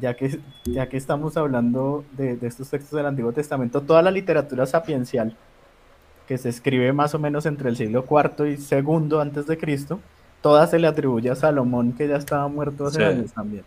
ya 0.00 0.14
que, 0.14 0.38
ya 0.64 0.88
que 0.88 0.96
estamos 0.96 1.36
hablando 1.36 2.04
de, 2.12 2.36
de 2.36 2.46
estos 2.46 2.70
textos 2.70 2.96
del 2.96 3.06
Antiguo 3.06 3.32
Testamento, 3.32 3.80
toda 3.80 4.02
la 4.02 4.10
literatura 4.10 4.66
sapiencial 4.66 5.36
que 6.30 6.38
se 6.38 6.48
escribe 6.48 6.92
más 6.92 7.12
o 7.16 7.18
menos 7.18 7.44
entre 7.44 7.70
el 7.70 7.76
siglo 7.76 8.04
IV 8.08 8.46
y 8.46 8.54
II 8.54 9.18
antes 9.20 9.48
de 9.48 9.58
Cristo, 9.58 9.98
toda 10.40 10.64
se 10.68 10.78
le 10.78 10.86
atribuye 10.86 11.28
a 11.28 11.34
Salomón, 11.34 11.92
que 11.92 12.06
ya 12.06 12.14
estaba 12.14 12.46
muerto 12.46 12.86
hace 12.86 13.04
años 13.04 13.32
también. 13.32 13.64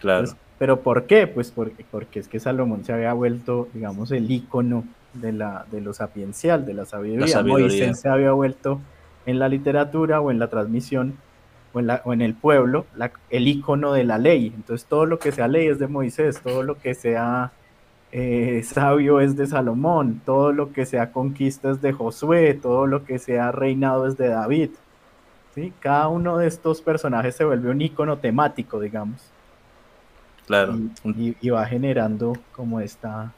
Claro. 0.00 0.28
pero 0.58 0.80
¿por 0.80 1.04
qué? 1.04 1.26
Pues 1.26 1.50
porque, 1.50 1.82
porque 1.90 2.20
es 2.20 2.28
que 2.28 2.38
Salomón 2.38 2.84
se 2.84 2.92
había 2.92 3.14
vuelto, 3.14 3.70
digamos, 3.72 4.12
el 4.12 4.30
ícono 4.30 4.84
de, 5.14 5.32
la, 5.32 5.64
de 5.70 5.80
lo 5.80 5.94
sapiencial, 5.94 6.66
de 6.66 6.74
la 6.74 6.84
sabiduría. 6.84 7.42
Moisés 7.42 7.98
se 7.98 8.10
había 8.10 8.32
vuelto 8.32 8.78
en 9.24 9.38
la 9.38 9.48
literatura 9.48 10.20
o 10.20 10.30
en 10.30 10.38
la 10.38 10.48
transmisión 10.48 11.16
o 11.72 11.80
en, 11.80 11.86
la, 11.86 12.02
o 12.04 12.12
en 12.12 12.20
el 12.20 12.34
pueblo 12.34 12.84
el 13.30 13.48
ícono 13.48 13.94
de 13.94 14.04
la 14.04 14.18
ley. 14.18 14.52
Entonces 14.54 14.86
todo 14.86 15.06
lo 15.06 15.18
que 15.18 15.32
sea 15.32 15.48
ley 15.48 15.68
es 15.68 15.78
de 15.78 15.88
Moisés, 15.88 16.42
todo 16.42 16.62
lo 16.62 16.78
que 16.78 16.94
sea 16.94 17.50
eh, 18.12 18.62
sabio 18.62 19.20
es 19.20 19.36
de 19.36 19.46
Salomón, 19.46 20.20
todo 20.26 20.52
lo 20.52 20.70
que 20.72 20.84
sea 20.84 21.12
conquista 21.12 21.70
es 21.70 21.80
de 21.80 21.92
Josué, 21.92 22.52
todo 22.52 22.86
lo 22.86 23.04
que 23.04 23.18
sea 23.18 23.52
reinado 23.52 24.06
es 24.06 24.18
de 24.18 24.28
David. 24.28 24.70
¿sí? 25.54 25.72
Cada 25.80 26.08
uno 26.08 26.36
de 26.36 26.46
estos 26.46 26.82
personajes 26.82 27.34
se 27.34 27.44
vuelve 27.44 27.70
un 27.70 27.80
icono 27.80 28.18
temático, 28.18 28.78
digamos. 28.80 29.22
Claro. 30.46 30.78
Y, 31.04 31.48
va 31.48 31.64
generando 31.64 32.34
como 32.54 32.80
esta, 32.80 33.32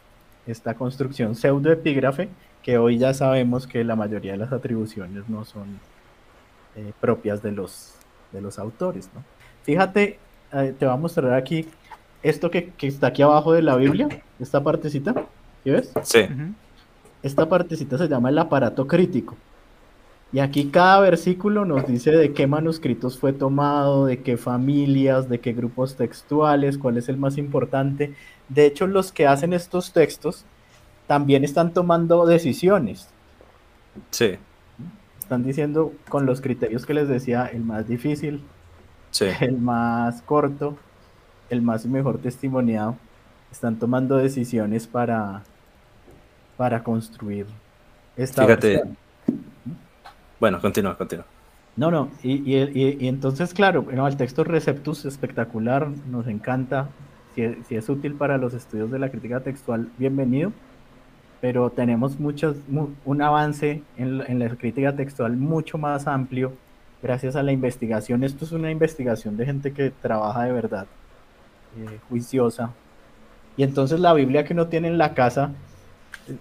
esta 0.47 0.75
construcción 0.75 1.37
pseudoepígrafe, 1.37 2.29
que 2.61 2.77
hoy 2.77 2.99
ya 2.99 3.15
sabemos 3.15 3.69
que 3.69 3.85
la 3.85 3.95
mayoría 3.95 4.33
de 4.33 4.39
las 4.39 4.53
atribuciones 4.53 5.29
no 5.29 5.45
son 5.45 5.79
eh, 6.75 6.93
propias 7.01 7.43
de 7.43 7.53
los, 7.53 7.95
de 8.33 8.41
los 8.41 8.59
autores. 8.59 9.09
¿no? 9.15 9.23
Fíjate, 9.63 10.19
eh, 10.53 10.75
te 10.77 10.85
voy 10.85 10.95
a 10.95 10.97
mostrar 10.97 11.35
aquí 11.35 11.69
esto 12.25 12.51
que, 12.51 12.73
está 12.81 13.09
aquí 13.09 13.23
abajo 13.23 13.53
de 13.53 13.63
la 13.63 13.77
Biblia, 13.77 14.09
esta 14.41 14.63
partecita, 14.63 15.15
¿sí 15.63 15.71
ves? 15.71 15.93
Sí. 16.03 16.21
Esta 17.23 17.49
partecita 17.49 17.99
se 17.99 18.09
llama 18.09 18.31
el 18.31 18.39
aparato 18.39 18.87
crítico. 18.87 19.37
Y 20.33 20.41
aquí 20.41 20.71
cada 20.71 21.01
versículo 21.01 21.65
nos 21.65 21.87
dice 21.87 22.11
de 22.11 22.33
qué 22.33 22.47
manuscritos 22.47 23.19
fue 23.19 23.33
tomado, 23.33 24.07
de 24.07 24.23
qué 24.23 24.37
familias, 24.37 25.29
de 25.29 25.39
qué 25.39 25.53
grupos 25.53 25.97
textuales, 25.97 26.79
cuál 26.79 26.97
es 26.97 27.09
el 27.09 27.19
más 27.19 27.37
importante. 27.37 28.15
De 28.49 28.67
hecho, 28.67 28.87
los 28.87 29.13
que 29.13 29.27
hacen 29.27 29.53
estos 29.53 29.93
textos 29.93 30.45
también 31.07 31.45
están 31.45 31.73
tomando 31.73 32.27
decisiones. 32.27 33.09
Sí. 34.11 34.39
Están 35.21 35.45
diciendo 35.45 35.93
con 36.09 36.25
los 36.25 36.41
criterios 36.41 36.87
que 36.87 36.95
les 36.95 37.07
decía, 37.07 37.47
el 37.47 37.61
más 37.63 37.87
difícil, 37.87 38.43
el 39.41 39.59
más 39.59 40.23
corto, 40.23 40.77
el 41.55 41.63
más 41.63 41.85
y 41.85 41.89
mejor 41.89 42.19
testimoniado, 42.19 42.97
están 43.51 43.79
tomando 43.79 44.17
decisiones 44.17 44.87
para, 44.87 45.43
para 46.57 46.83
construir 46.83 47.47
esta 48.17 48.43
Fíjate, 48.45 48.83
Bueno, 50.39 50.61
continúa, 50.61 50.97
continúa. 50.97 51.27
No, 51.77 51.91
no, 51.91 52.11
y, 52.23 53.09
entonces, 53.09 53.53
claro, 53.53 53.87
el 53.91 54.17
texto 54.17 54.45
Receptus 54.45 55.05
espectacular, 55.07 55.89
nos 56.09 56.29
encanta. 56.29 56.89
Si 57.35 57.75
es, 57.75 57.89
útil 57.89 58.15
para 58.15 58.39
los 58.39 58.55
estudios 58.55 58.93
de 58.93 59.01
la 59.01 59.09
crítica 59.09 59.41
textual, 59.41 59.91
bienvenido. 59.99 60.53
Pero 61.41 61.71
tenemos 61.71 62.21
muchos, 62.21 62.57
un 63.05 63.23
avance 63.23 63.83
en, 63.97 64.39
la 64.39 64.49
crítica 64.51 64.95
textual 64.95 65.37
mucho 65.37 65.77
más 65.77 66.07
amplio 66.07 66.53
gracias 67.03 67.35
a 67.35 67.43
la 67.43 67.51
investigación. 67.51 68.23
Esto 68.23 68.45
es 68.45 68.53
una 68.53 68.71
investigación 68.71 69.37
de 69.37 69.45
gente 69.45 69.73
que 69.73 69.91
trabaja 69.91 70.45
de 70.45 70.53
verdad, 70.53 70.87
eh, 71.79 71.99
juiciosa. 72.09 72.71
Y 73.57 73.63
entonces 73.63 74.01
la 74.01 74.13
Biblia 74.13 74.45
que 74.45 74.53
uno 74.53 74.67
tiene 74.69 74.89
en 74.89 74.99
la 74.99 75.15
casa, 75.15 75.53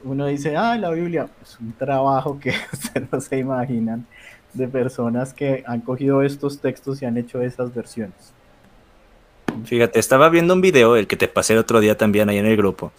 uno 0.03 0.25
dice, 0.27 0.55
ah, 0.55 0.77
la 0.77 0.89
Biblia 0.91 1.27
es 1.41 1.59
un 1.59 1.73
trabajo 1.73 2.39
que 2.39 2.53
ustedes 2.73 3.07
no 3.11 3.21
se 3.21 3.37
imaginan 3.37 4.05
de 4.53 4.67
personas 4.67 5.33
que 5.33 5.63
han 5.65 5.81
cogido 5.81 6.21
estos 6.21 6.59
textos 6.59 7.01
y 7.01 7.05
han 7.05 7.17
hecho 7.17 7.41
esas 7.41 7.73
versiones. 7.73 8.33
Fíjate, 9.65 9.99
estaba 9.99 10.29
viendo 10.29 10.53
un 10.53 10.61
video, 10.61 10.95
el 10.95 11.07
que 11.07 11.15
te 11.15 11.27
pasé 11.27 11.53
el 11.53 11.59
otro 11.59 11.79
día 11.79 11.97
también 11.97 12.29
ahí 12.29 12.37
en 12.37 12.45
el 12.45 12.57
grupo. 12.57 12.91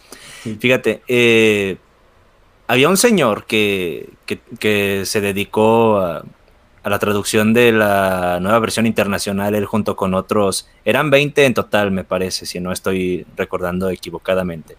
Fíjate, 0.59 1.03
eh, 1.09 1.79
había 2.67 2.89
un 2.89 2.97
señor 2.97 3.45
que, 3.45 4.11
se 5.05 5.21
dedicó 5.21 5.99
a, 5.99 6.25
la 6.91 6.99
traducción 6.99 7.55
de 7.55 7.73
la 7.73 8.39
nueva 8.41 8.59
versión 8.59 8.87
internacional, 8.87 9.55
él 9.55 9.65
junto 9.65 9.97
con 9.97 10.15
otros, 10.15 10.69
eran 10.85 11.11
20 11.11 11.47
en 11.47 11.55
total, 11.55 11.91
me 11.91 12.05
parece, 12.05 12.47
si 12.47 12.61
no 12.61 12.73
estoy 12.73 13.27
recordando 13.37 13.89
equivocadamente, 13.89 14.77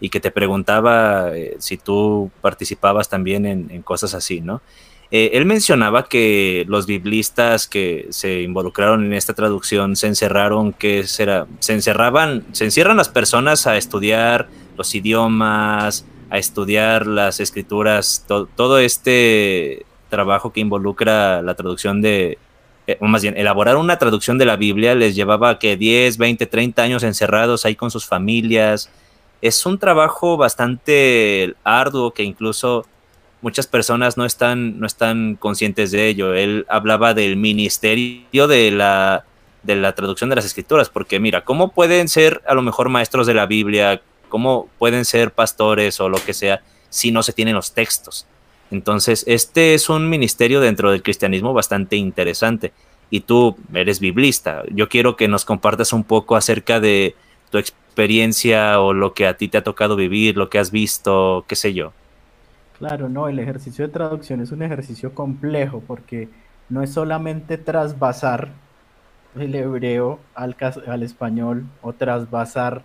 y 0.00 0.10
que 0.10 0.20
te 0.20 0.30
preguntaba 0.30 1.30
eh, 1.34 1.56
si 1.58 1.78
tú 1.78 2.30
participabas 2.40 3.08
también 3.08 3.46
en, 3.46 3.70
en, 3.70 3.82
cosas 3.82 4.14
así, 4.14 4.40
¿no? 4.40 4.60
Eh, 5.10 5.30
él 5.32 5.46
mencionaba 5.46 6.06
que 6.06 6.66
los 6.68 6.86
biblistas 6.86 7.66
que 7.66 8.08
se 8.10 8.42
involucraron 8.42 9.06
en 9.06 9.14
esta 9.14 9.32
traducción 9.32 9.96
se 9.96 10.06
encerraron, 10.06 10.74
que 10.74 11.04
será, 11.04 11.46
se 11.60 11.72
encerraban, 11.72 12.44
se 12.52 12.64
encierran 12.64 12.98
las 12.98 13.08
personas 13.08 13.66
a 13.66 13.78
estudiar 13.78 14.48
los 14.76 14.94
idiomas, 14.94 16.04
a 16.28 16.36
estudiar 16.36 17.06
las 17.06 17.40
escrituras, 17.40 18.26
todo 18.26 18.78
este 18.78 19.86
trabajo 20.08 20.52
que 20.52 20.60
involucra 20.60 21.42
la 21.42 21.54
traducción 21.54 22.00
de, 22.02 22.38
eh, 22.88 22.96
más 23.00 23.22
bien, 23.22 23.36
elaborar 23.36 23.76
una 23.76 23.98
traducción 23.98 24.38
de 24.38 24.46
la 24.46 24.56
Biblia 24.56 24.94
les 24.94 25.14
llevaba 25.14 25.58
que 25.58 25.76
10, 25.76 26.16
20, 26.16 26.46
30 26.46 26.82
años 26.82 27.02
encerrados 27.02 27.66
ahí 27.66 27.76
con 27.76 27.90
sus 27.90 28.06
familias. 28.06 28.90
Es 29.42 29.66
un 29.66 29.78
trabajo 29.78 30.38
bastante 30.38 31.54
arduo 31.64 32.12
que 32.12 32.22
incluso 32.22 32.86
muchas 33.42 33.66
personas 33.66 34.16
no 34.16 34.24
están, 34.24 34.80
no 34.80 34.86
están 34.86 35.36
conscientes 35.36 35.90
de 35.90 36.08
ello. 36.08 36.32
Él 36.32 36.64
hablaba 36.68 37.12
del 37.12 37.36
ministerio 37.36 38.48
de 38.48 38.70
la, 38.70 39.24
de 39.62 39.76
la 39.76 39.94
traducción 39.94 40.30
de 40.30 40.36
las 40.36 40.46
escrituras, 40.46 40.88
porque 40.88 41.20
mira, 41.20 41.44
¿cómo 41.44 41.72
pueden 41.72 42.08
ser 42.08 42.42
a 42.46 42.54
lo 42.54 42.62
mejor 42.62 42.88
maestros 42.88 43.26
de 43.26 43.34
la 43.34 43.44
Biblia? 43.44 44.00
¿Cómo 44.30 44.68
pueden 44.78 45.04
ser 45.04 45.30
pastores 45.30 46.00
o 46.00 46.08
lo 46.08 46.18
que 46.24 46.32
sea 46.32 46.62
si 46.88 47.10
no 47.10 47.22
se 47.22 47.34
tienen 47.34 47.54
los 47.54 47.72
textos? 47.72 48.26
Entonces, 48.70 49.24
este 49.26 49.74
es 49.74 49.88
un 49.88 50.08
ministerio 50.08 50.60
dentro 50.60 50.90
del 50.90 51.02
cristianismo 51.02 51.52
bastante 51.52 51.96
interesante. 51.96 52.72
Y 53.10 53.20
tú 53.20 53.56
eres 53.72 54.00
biblista. 54.00 54.62
Yo 54.70 54.88
quiero 54.88 55.16
que 55.16 55.28
nos 55.28 55.44
compartas 55.44 55.92
un 55.92 56.04
poco 56.04 56.36
acerca 56.36 56.78
de 56.78 57.14
tu 57.50 57.58
experiencia 57.58 58.80
o 58.80 58.92
lo 58.92 59.14
que 59.14 59.26
a 59.26 59.36
ti 59.36 59.48
te 59.48 59.58
ha 59.58 59.64
tocado 59.64 59.96
vivir, 59.96 60.36
lo 60.36 60.50
que 60.50 60.58
has 60.58 60.70
visto, 60.70 61.44
qué 61.48 61.56
sé 61.56 61.72
yo. 61.72 61.92
Claro, 62.78 63.08
no, 63.08 63.28
el 63.28 63.38
ejercicio 63.38 63.86
de 63.86 63.92
traducción 63.92 64.40
es 64.40 64.52
un 64.52 64.62
ejercicio 64.62 65.14
complejo 65.14 65.82
porque 65.86 66.28
no 66.68 66.82
es 66.82 66.92
solamente 66.92 67.58
trasvasar 67.58 68.50
el 69.36 69.54
hebreo 69.54 70.20
al, 70.34 70.54
español 71.02 71.66
o 71.82 71.92
trasvasar 71.92 72.84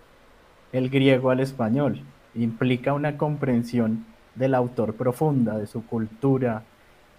el 0.72 0.90
griego 0.90 1.30
al 1.30 1.40
español. 1.40 2.00
Implica 2.34 2.92
una 2.92 3.16
comprensión 3.16 4.04
del 4.34 4.54
autor 4.54 4.94
profunda, 4.94 5.58
de 5.58 5.66
su 5.66 5.86
cultura, 5.86 6.62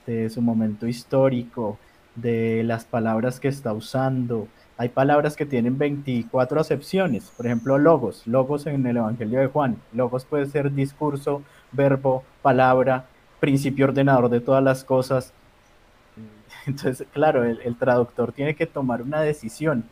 de 0.06 0.30
su 0.30 0.42
momento 0.42 0.88
histórico, 0.88 1.78
de 2.16 2.64
las 2.64 2.86
palabras 2.86 3.40
que 3.40 3.48
está 3.48 3.74
usando. 3.74 4.48
Hay 4.78 4.90
palabras 4.90 5.36
que 5.36 5.46
tienen 5.46 5.78
24 5.78 6.60
acepciones, 6.60 7.32
por 7.36 7.46
ejemplo, 7.46 7.78
logos, 7.78 8.26
logos 8.28 8.68
en 8.68 8.86
el 8.86 8.98
Evangelio 8.98 9.40
de 9.40 9.48
Juan. 9.48 9.78
Logos 9.94 10.26
puede 10.26 10.46
ser 10.48 10.74
discurso, 10.74 11.44
verbo, 11.72 12.24
palabra, 12.42 13.06
principio 13.40 13.86
ordenador 13.86 14.30
de 14.30 14.42
todas 14.42 14.64
las 14.64 14.84
cosas. 14.84 15.34
Entonces, 16.66 17.08
claro, 17.14 17.44
el, 17.44 17.76
traductor 17.78 18.32
tiene 18.32 18.56
que 18.56 18.66
tomar 18.66 19.02
una 19.02 19.22
decisión. 19.22 19.86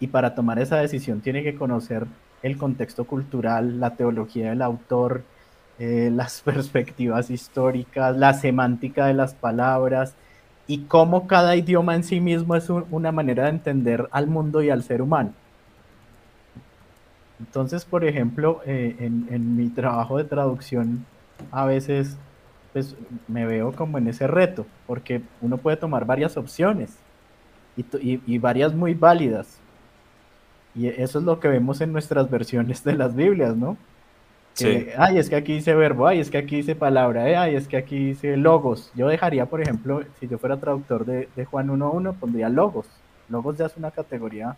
Y 0.00 0.08
para 0.08 0.34
tomar 0.34 0.58
esa 0.58 0.78
decisión 0.78 1.20
tiene 1.20 1.44
que 1.44 1.54
conocer 1.54 2.06
el 2.42 2.58
contexto 2.58 3.04
cultural, 3.04 3.78
la 3.78 3.94
teología 3.94 4.50
del 4.50 4.62
autor, 4.62 5.22
eh, 5.78 6.10
las 6.12 6.40
perspectivas 6.44 7.30
históricas, 7.30 8.16
la 8.16 8.34
semántica 8.34 9.06
de 9.06 9.14
las 9.14 9.34
palabras 9.34 10.14
y 10.66 10.84
cómo 10.84 11.26
cada 11.26 11.56
idioma 11.56 11.94
en 11.94 12.04
sí 12.04 12.20
mismo 12.20 12.54
es 12.56 12.70
una 12.70 13.12
manera 13.12 13.44
de 13.44 13.50
entender 13.50 14.08
al 14.12 14.26
mundo 14.28 14.62
y 14.62 14.70
al 14.70 14.82
ser 14.82 15.02
humano. 15.02 15.32
Entonces, 17.40 17.84
por 17.84 18.04
ejemplo, 18.04 18.60
eh, 18.64 18.96
en, 19.00 19.56
mi 19.56 19.68
trabajo 19.68 20.16
de 20.16 20.24
traducción, 20.24 21.04
a 21.50 21.66
veces 21.66 22.16
pues, 22.72 22.94
me 23.26 23.44
veo 23.46 23.72
como 23.72 23.98
en 23.98 24.06
ese 24.06 24.28
reto, 24.28 24.64
porque 24.86 25.22
uno 25.40 25.58
puede 25.58 25.76
tomar 25.76 26.06
varias 26.06 26.36
opciones 26.36 26.96
y, 27.76 28.38
varias 28.38 28.74
muy 28.74 28.94
válidas. 28.94 29.58
Y 30.74 30.86
eso 30.86 31.18
es 31.18 31.24
lo 31.24 31.40
que 31.40 31.48
vemos 31.48 31.80
en 31.80 31.92
nuestras 31.92 32.30
versiones 32.30 32.84
de 32.84 32.94
las 32.94 33.14
Biblias, 33.14 33.56
¿no? 33.56 33.76
Sí. 34.54 34.86
Ay, 34.96 35.18
es 35.18 35.28
que 35.28 35.36
aquí 35.36 35.54
dice 35.54 35.74
verbo, 35.74 36.06
ay, 36.06 36.20
es 36.20 36.30
que 36.30 36.38
aquí 36.38 36.56
dice 36.56 36.74
palabra, 36.74 37.28
eh, 37.28 37.36
ay, 37.36 37.56
es 37.56 37.68
que 37.68 37.76
aquí 37.76 38.08
dice 38.08 38.36
logos. 38.36 38.90
Yo 38.94 39.08
dejaría, 39.08 39.46
por 39.46 39.60
ejemplo, 39.60 40.02
si 40.20 40.28
yo 40.28 40.38
fuera 40.38 40.58
traductor 40.58 41.04
de, 41.04 41.28
de 41.34 41.44
Juan 41.44 41.68
1.1, 41.68 42.14
pondría 42.18 42.48
logos. 42.48 42.86
Logos 43.28 43.56
ya 43.56 43.66
es 43.66 43.76
una 43.76 43.90
categoría 43.90 44.56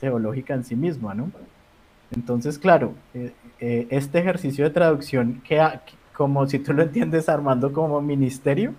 teológica 0.00 0.54
en 0.54 0.64
sí 0.64 0.76
misma, 0.76 1.14
¿no? 1.14 1.30
Entonces, 2.14 2.58
claro, 2.58 2.94
eh, 3.14 3.32
eh, 3.60 3.86
este 3.90 4.18
ejercicio 4.18 4.64
de 4.64 4.70
traducción, 4.70 5.42
que, 5.46 5.60
como 6.12 6.46
si 6.46 6.58
tú 6.58 6.72
lo 6.72 6.82
entiendes, 6.82 7.28
Armando, 7.28 7.72
como 7.72 8.00
ministerio. 8.00 8.74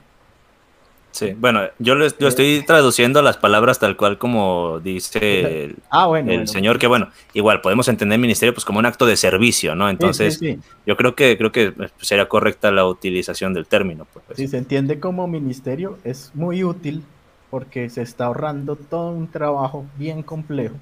Sí, 1.18 1.34
bueno, 1.38 1.62
yo 1.80 1.96
lo, 1.96 2.06
estoy 2.06 2.64
traduciendo 2.66 3.22
las 3.22 3.38
palabras 3.38 3.80
tal 3.80 3.98
cual 3.98 4.18
como 4.18 4.80
dice 4.80 5.64
el, 5.64 5.76
ah, 5.90 6.08
el 6.16 6.48
Señor, 6.48 6.78
que 6.78 6.88
bueno, 6.88 7.10
igual 7.34 7.62
podemos 7.62 7.88
entender 7.88 8.20
ministerio 8.20 8.54
pues 8.54 8.66
como 8.66 8.80
un 8.80 8.86
acto 8.86 9.06
de 9.06 9.18
servicio, 9.18 9.74
¿no? 9.74 9.90
Entonces, 9.90 10.40
yo 10.86 10.98
creo 10.98 11.16
que 11.16 11.38
creo 11.38 11.52
que 11.52 11.72
pues, 11.72 11.92
sería 12.02 12.30
correcta 12.30 12.72
la 12.72 12.86
utilización 12.86 13.54
del 13.54 13.66
término. 13.66 14.06
Pues. 14.14 14.38
Si 14.38 14.48
se 14.48 14.58
entiende 14.58 15.00
como 15.00 15.28
ministerio, 15.28 15.98
es 16.04 16.32
muy 16.36 16.64
útil 16.64 17.04
porque 17.50 17.90
se 17.90 18.02
está 18.02 18.26
ahorrando 18.26 18.76
todo 18.76 19.12
un 19.12 19.28
trabajo 19.28 19.86
bien 19.98 20.22
complejo 20.22 20.76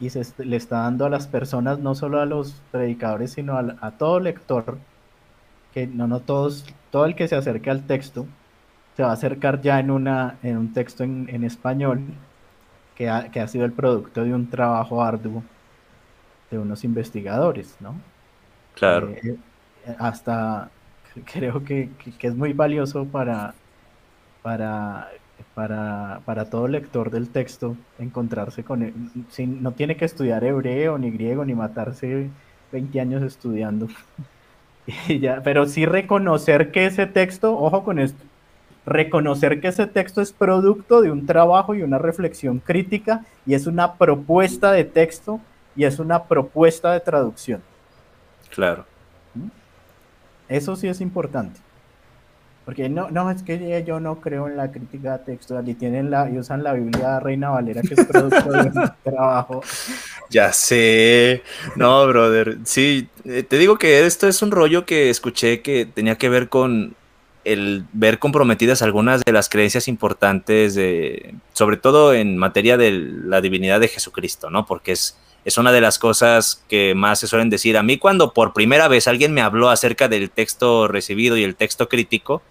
y 0.00 0.10
se 0.10 0.22
le 0.44 0.56
está 0.56 0.78
dando 0.78 1.04
a 1.04 1.10
las 1.10 1.26
personas, 1.26 1.78
no 1.78 1.94
solo 1.94 2.20
a 2.20 2.26
los 2.26 2.54
predicadores, 2.70 3.32
sino 3.32 3.58
a, 3.58 3.90
todo 3.92 4.20
lector, 4.20 4.78
que 5.74 5.86
no, 5.86 6.06
no 6.06 6.20
todos, 6.20 6.64
todo 6.90 7.04
el 7.04 7.14
que 7.14 7.28
se 7.28 7.34
acerque 7.36 7.70
al 7.70 7.86
texto, 7.86 8.26
se 8.98 9.04
va 9.04 9.10
a 9.10 9.12
acercar 9.12 9.60
ya 9.60 9.78
en, 9.78 9.92
una, 9.92 10.38
en 10.42 10.56
un 10.56 10.72
texto 10.72 11.04
en, 11.04 11.44
español 11.44 12.00
que 12.96 13.08
ha, 13.08 13.30
que 13.30 13.38
ha, 13.38 13.46
sido 13.46 13.64
el 13.64 13.70
producto 13.70 14.24
de 14.24 14.34
un 14.34 14.50
trabajo 14.50 15.04
arduo 15.04 15.44
de 16.50 16.58
unos 16.58 16.82
investigadores, 16.82 17.76
¿no? 17.78 17.94
Claro. 18.74 19.10
Eh, 19.10 19.20
eh, 19.86 19.96
hasta 20.00 20.68
creo 21.32 21.62
que, 21.62 21.90
que, 22.18 22.26
es 22.26 22.34
muy 22.34 22.52
valioso 22.52 23.04
para, 23.04 23.54
para 24.42 25.10
para, 25.54 26.20
para, 26.24 26.50
todo 26.50 26.66
lector 26.66 27.12
del 27.12 27.28
texto 27.28 27.76
encontrarse 28.00 28.64
con 28.64 28.82
él. 28.82 28.94
Sin, 29.30 29.62
no 29.62 29.70
tiene 29.74 29.96
que 29.96 30.06
estudiar 30.06 30.42
hebreo 30.42 30.98
ni 30.98 31.12
griego 31.12 31.44
ni 31.44 31.54
matarse 31.54 32.30
20 32.72 33.00
años 33.00 33.22
estudiando. 33.22 33.86
ya, 35.20 35.40
pero 35.44 35.66
sí 35.66 35.86
reconocer 35.86 36.72
que 36.72 36.86
ese 36.86 37.06
texto, 37.06 37.56
ojo 37.56 37.84
con 37.84 38.00
esto, 38.00 38.24
reconocer 38.88 39.60
que 39.60 39.68
ese 39.68 39.86
texto 39.86 40.20
es 40.20 40.32
producto 40.32 41.00
de 41.02 41.10
un 41.10 41.26
trabajo 41.26 41.74
y 41.74 41.82
una 41.82 41.98
reflexión 41.98 42.58
crítica 42.58 43.24
y 43.46 43.54
es 43.54 43.66
una 43.66 43.94
propuesta 43.94 44.72
de 44.72 44.84
texto 44.84 45.40
y 45.76 45.84
es 45.84 45.98
una 45.98 46.24
propuesta 46.24 46.92
de 46.92 47.00
traducción. 47.00 47.62
Claro. 48.50 48.84
¿Mm? 49.34 49.48
Eso 50.48 50.74
sí 50.76 50.88
es 50.88 51.00
importante. 51.00 51.60
Porque 52.64 52.90
no, 52.90 53.10
no, 53.10 53.30
es 53.30 53.42
que 53.42 53.82
yo 53.86 53.98
no 53.98 54.20
creo 54.20 54.46
en 54.46 54.58
la 54.58 54.70
crítica 54.70 55.24
textual 55.24 55.66
y 55.70 55.74
tienen 55.74 56.10
la, 56.10 56.28
y 56.28 56.38
usan 56.38 56.62
la 56.62 56.74
Biblia 56.74 57.18
Reina 57.18 57.48
Valera, 57.48 57.80
que 57.80 57.94
es 57.94 58.04
producto 58.04 58.50
de 58.50 58.60
un 58.60 58.92
trabajo. 59.02 59.62
Ya 60.28 60.52
sé. 60.52 61.42
No, 61.76 62.06
brother. 62.06 62.58
Sí, 62.64 63.08
eh, 63.24 63.42
te 63.42 63.56
digo 63.56 63.78
que 63.78 64.04
esto 64.04 64.28
es 64.28 64.42
un 64.42 64.50
rollo 64.50 64.84
que 64.84 65.08
escuché 65.08 65.62
que 65.62 65.86
tenía 65.86 66.16
que 66.16 66.28
ver 66.28 66.50
con 66.50 66.94
el 67.44 67.84
ver 67.92 68.18
comprometidas 68.18 68.82
algunas 68.82 69.24
de 69.24 69.32
las 69.32 69.48
creencias 69.48 69.88
importantes, 69.88 70.74
de, 70.74 71.34
sobre 71.52 71.76
todo 71.76 72.12
en 72.12 72.36
materia 72.36 72.76
de 72.76 72.92
la 72.92 73.40
divinidad 73.40 73.80
de 73.80 73.88
Jesucristo, 73.88 74.50
¿no? 74.50 74.66
Porque 74.66 74.92
es, 74.92 75.16
es 75.44 75.58
una 75.58 75.72
de 75.72 75.80
las 75.80 75.98
cosas 75.98 76.64
que 76.68 76.94
más 76.94 77.20
se 77.20 77.26
suelen 77.26 77.50
decir. 77.50 77.76
A 77.76 77.82
mí 77.82 77.98
cuando 77.98 78.32
por 78.34 78.52
primera 78.52 78.88
vez 78.88 79.08
alguien 79.08 79.32
me 79.32 79.40
habló 79.40 79.70
acerca 79.70 80.08
del 80.08 80.30
texto 80.30 80.88
recibido 80.88 81.36
y 81.36 81.44
el 81.44 81.56
texto 81.56 81.88
crítico, 81.88 82.42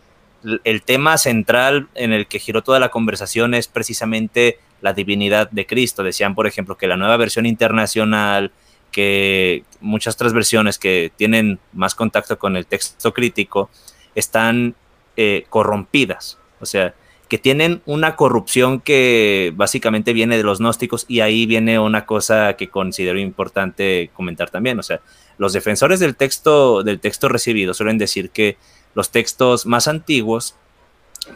el 0.63 0.81
tema 0.83 1.17
central 1.17 1.87
en 1.95 2.13
el 2.13 2.27
que 2.27 2.39
giró 2.39 2.63
toda 2.63 2.79
la 2.79 2.89
conversación 2.89 3.53
es 3.53 3.67
precisamente 3.67 4.59
la 4.81 4.93
divinidad 4.93 5.49
de 5.49 5.65
Cristo. 5.65 6.03
Decían, 6.03 6.35
por 6.35 6.47
ejemplo, 6.47 6.77
que 6.77 6.87
la 6.87 6.97
nueva 6.97 7.17
versión 7.17 7.45
internacional, 7.45 8.51
que 8.91 9.63
muchas 9.81 10.15
otras 10.15 10.33
versiones 10.33 10.77
que 10.77 11.11
tienen 11.15 11.59
más 11.73 11.95
contacto 11.95 12.39
con 12.39 12.55
el 12.55 12.65
texto 12.65 13.13
crítico, 13.13 13.69
están 14.17 14.75
eh, 15.15 15.45
corrompidas. 15.49 16.39
O 16.59 16.65
sea, 16.65 16.95
que 17.29 17.37
tienen 17.37 17.81
una 17.85 18.15
corrupción 18.15 18.79
que 18.79 19.53
básicamente 19.55 20.13
viene 20.13 20.37
de 20.37 20.43
los 20.43 20.59
gnósticos 20.59 21.05
y 21.07 21.19
ahí 21.19 21.45
viene 21.45 21.77
una 21.77 22.05
cosa 22.05 22.55
que 22.55 22.69
considero 22.69 23.19
importante 23.19 24.09
comentar 24.13 24.49
también. 24.49 24.79
O 24.79 24.83
sea, 24.83 25.01
los 25.37 25.53
defensores 25.53 25.99
del 25.99 26.15
texto, 26.15 26.83
del 26.83 26.99
texto 26.99 27.29
recibido 27.29 27.73
suelen 27.73 27.97
decir 27.97 28.31
que 28.31 28.57
los 28.95 29.11
textos 29.11 29.65
más 29.65 29.87
antiguos 29.87 30.55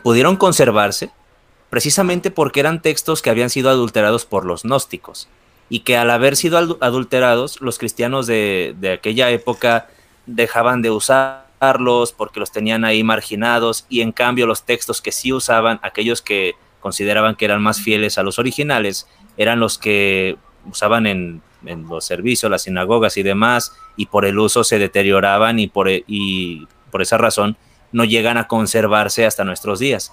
pudieron 0.04 0.38
conservarse 0.38 1.12
precisamente 1.70 2.32
porque 2.32 2.62
eran 2.62 2.82
textos 2.82 3.22
que 3.22 3.30
habían 3.30 3.50
sido 3.50 3.70
adulterados 3.70 4.26
por 4.26 4.46
los 4.46 4.64
gnósticos 4.64 5.28
y 5.70 5.82
que 5.82 5.98
al 5.98 6.10
haber 6.10 6.36
sido 6.36 6.58
adulterados, 6.82 7.62
los 7.62 7.78
cristianos 7.78 8.28
de, 8.28 8.76
de 8.80 8.94
aquella 8.94 9.30
época 9.30 9.88
dejaban 10.26 10.82
de 10.82 10.90
usarlos 11.62 12.12
porque 12.12 12.40
los 12.40 12.52
tenían 12.52 12.84
ahí 12.84 13.04
marginados 13.04 13.86
y 13.88 14.02
en 14.02 14.12
cambio 14.12 14.48
los 14.48 14.64
textos 14.64 15.02
que 15.02 15.12
sí 15.12 15.32
usaban, 15.32 15.80
aquellos 15.84 16.22
que 16.22 16.56
consideraban 16.80 17.36
que 17.36 17.46
eran 17.46 17.62
más 17.62 17.80
fieles 17.80 18.18
a 18.18 18.24
los 18.24 18.40
originales, 18.40 19.08
eran 19.38 19.60
los 19.60 19.78
que 19.78 20.38
usaban 20.70 21.06
en, 21.06 21.42
en 21.66 21.88
los 21.88 22.06
servicios, 22.06 22.52
las 22.52 22.64
sinagogas 22.64 23.18
y 23.18 23.24
demás, 23.24 23.74
y 23.96 24.08
por 24.08 24.26
el 24.26 24.40
uso 24.40 24.64
se 24.64 24.80
deterioraban 24.80 25.60
y 25.60 25.68
por, 25.68 25.88
y 25.90 26.68
por 26.90 27.04
esa 27.04 27.18
razón 27.18 27.58
no 27.92 28.06
llegan 28.06 28.38
a 28.38 28.48
conservarse 28.48 29.26
hasta 29.26 29.44
nuestros 29.44 29.80
días. 29.80 30.12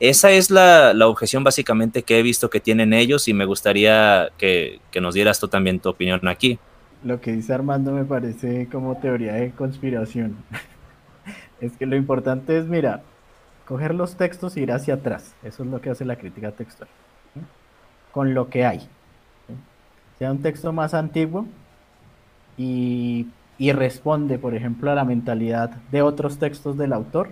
Esa 0.00 0.30
es 0.30 0.50
la, 0.50 0.94
objeción 1.06 1.42
básicamente 1.44 2.02
que 2.02 2.18
he 2.18 2.22
visto 2.22 2.50
que 2.50 2.60
tienen 2.60 2.92
ellos 2.92 3.28
y 3.28 3.34
me 3.34 3.44
gustaría 3.44 4.30
que, 4.38 4.80
nos 5.00 5.14
dieras 5.14 5.38
tú 5.38 5.48
también 5.48 5.80
tu 5.80 5.88
opinión 5.88 6.26
aquí. 6.26 6.58
Lo 7.04 7.20
que 7.20 7.32
dice 7.32 7.54
Armando 7.54 7.92
me 7.92 8.04
parece 8.04 8.68
como 8.70 8.96
teoría 8.98 9.34
de 9.34 9.52
conspiración. 9.52 10.36
es 11.60 11.76
que 11.76 11.86
lo 11.86 11.96
importante 11.96 12.58
es, 12.58 12.66
mira, 12.66 13.02
coger 13.66 13.94
los 13.94 14.16
textos 14.16 14.56
e 14.56 14.60
ir 14.60 14.72
hacia 14.72 14.94
atrás. 14.94 15.34
Eso 15.42 15.62
es 15.62 15.68
lo 15.68 15.80
que 15.80 15.90
hace 15.90 16.04
la 16.04 16.16
crítica 16.16 16.52
textual. 16.52 16.88
Con 18.12 18.34
lo 18.34 18.48
que 18.48 18.64
hay. 18.64 18.88
Sea 20.18 20.32
un 20.32 20.42
texto 20.42 20.72
más 20.72 20.94
antiguo 20.94 21.46
y, 22.56 23.28
y 23.58 23.72
responde, 23.72 24.38
por 24.38 24.54
ejemplo, 24.54 24.90
a 24.90 24.94
la 24.94 25.04
mentalidad 25.04 25.70
de 25.92 26.02
otros 26.02 26.38
textos 26.38 26.76
del 26.76 26.92
autor 26.92 27.30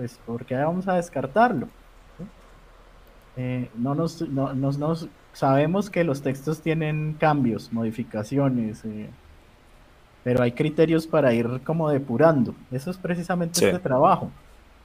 pues 0.00 0.18
porque 0.24 0.54
vamos 0.54 0.88
a 0.88 0.94
descartarlo. 0.94 1.68
Eh, 3.36 3.68
no, 3.74 3.94
nos, 3.94 4.22
nos, 4.22 5.08
sabemos 5.34 5.90
que 5.90 6.04
los 6.04 6.22
textos 6.22 6.62
tienen 6.62 7.18
cambios, 7.20 7.70
modificaciones, 7.70 8.82
eh, 8.86 9.10
pero 10.22 10.42
hay 10.42 10.52
criterios 10.52 11.06
para 11.06 11.32
ir 11.32 11.60
como 11.64 11.88
depurando. 11.90 12.54
Eso 12.70 12.90
es 12.90 12.96
precisamente 12.96 13.64
este 13.64 13.78
trabajo. 13.78 14.30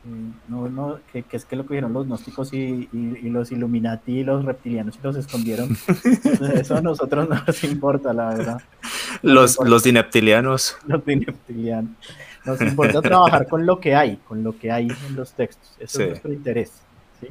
Eh, 0.05 0.31
no, 0.47 0.69
no, 0.69 0.99
que, 1.11 1.25
es 1.31 1.45
que 1.45 1.55
lo 1.55 1.65
cogieron 1.65 1.91
los 1.91 2.05
gnósticos 2.05 2.53
y, 2.53 2.87
los 3.23 3.51
Illuminati 3.51 4.19
y 4.19 4.23
los 4.23 4.45
reptilianos 4.45 4.95
y 4.95 4.99
los 5.03 5.15
escondieron. 5.15 5.75
Eso 6.53 6.75
a 6.75 6.81
nosotros 6.81 7.27
no 7.29 7.41
nos 7.45 7.63
importa, 7.63 8.13
la 8.13 8.29
verdad. 8.29 8.61
los, 9.21 9.57
los 9.65 9.83
dineptilianos. 9.83 10.77
Los 10.87 11.03
dineptilianos. 11.03 11.91
Nos 12.45 12.61
importa 12.61 13.01
trabajar 13.01 13.47
con 13.47 13.65
lo 13.65 13.79
que 13.79 13.95
hay, 13.95 14.17
con 14.17 14.43
lo 14.43 14.57
que 14.57 14.71
hay 14.71 14.87
en 15.07 15.15
los 15.15 15.33
textos. 15.33 15.75
Eso 15.79 16.01
es 16.01 16.09
nuestro 16.09 16.31
interés. 16.31 16.83
¿sí? 17.19 17.27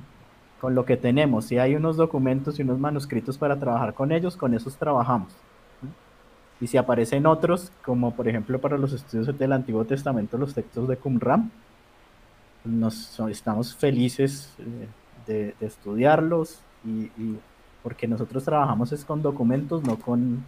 Con 0.60 0.74
lo 0.74 0.84
que 0.84 0.96
tenemos. 0.96 1.46
Si 1.46 1.58
hay 1.58 1.76
unos 1.76 1.96
documentos 1.96 2.58
y 2.58 2.62
unos 2.62 2.80
manuscritos 2.80 3.38
para 3.38 3.58
trabajar 3.58 3.94
con 3.94 4.10
ellos, 4.10 4.36
con 4.36 4.52
esos 4.54 4.76
trabajamos. 4.76 5.32
Y 6.60 6.66
si 6.66 6.76
aparecen 6.76 7.26
otros, 7.26 7.72
como 7.84 8.14
por 8.14 8.28
ejemplo 8.28 8.60
para 8.60 8.78
los 8.78 8.92
estudios 8.92 9.36
del 9.38 9.52
Antiguo 9.52 9.84
Testamento, 9.84 10.38
los 10.38 10.54
textos 10.54 10.88
de 10.88 10.96
Qumran, 10.96 11.50
nos, 12.64 13.18
estamos 13.28 13.74
felices 13.74 14.50
eh, 14.58 14.88
de, 15.26 15.54
estudiarlos 15.60 16.58
y, 16.84 17.10
porque 17.82 18.08
nosotros 18.08 18.44
trabajamos 18.44 18.92
es 18.92 19.04
con 19.04 19.20
documentos, 19.20 19.82
no 19.82 19.98
con 19.98 20.44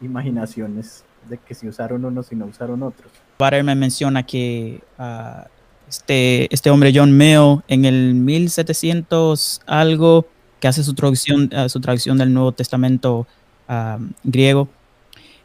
imaginaciones 0.00 1.04
de 1.28 1.36
que 1.36 1.54
si 1.54 1.68
usaron 1.68 2.04
unos 2.04 2.30
y 2.32 2.36
no 2.36 2.46
usaron 2.46 2.82
otros. 2.82 3.10
me 3.38 3.74
menciona 3.74 4.22
que 4.22 4.80
ah, 4.98 5.46
este, 5.88 6.52
este 6.54 6.70
hombre 6.70 6.92
John 6.94 7.12
Meo 7.12 7.64
en 7.66 7.84
el 7.84 8.14
1700 8.14 9.62
algo 9.66 10.26
que 10.60 10.68
hace 10.68 10.84
su 10.84 10.94
traducción, 10.94 11.50
ah, 11.54 11.68
su 11.68 11.80
traducción 11.80 12.18
del 12.18 12.32
Nuevo 12.32 12.52
Testamento 12.52 13.26
ah, 13.68 13.98
griego, 14.22 14.68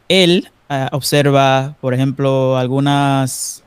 él 0.08 0.50
observa, 0.92 1.76
por 1.80 1.94
ejemplo, 1.94 2.56
algunas... 2.56 3.62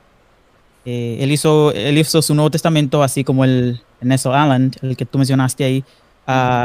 Eh, 0.86 1.18
él, 1.20 1.30
hizo, 1.30 1.72
él 1.72 1.98
hizo 1.98 2.22
su 2.22 2.34
Nuevo 2.34 2.50
Testamento 2.50 3.02
así 3.02 3.22
como 3.22 3.44
el 3.44 3.82
Nestle 4.00 4.34
Allen, 4.34 4.72
el 4.80 4.96
que 4.96 5.04
tú 5.04 5.18
mencionaste 5.18 5.64
ahí, 5.64 5.84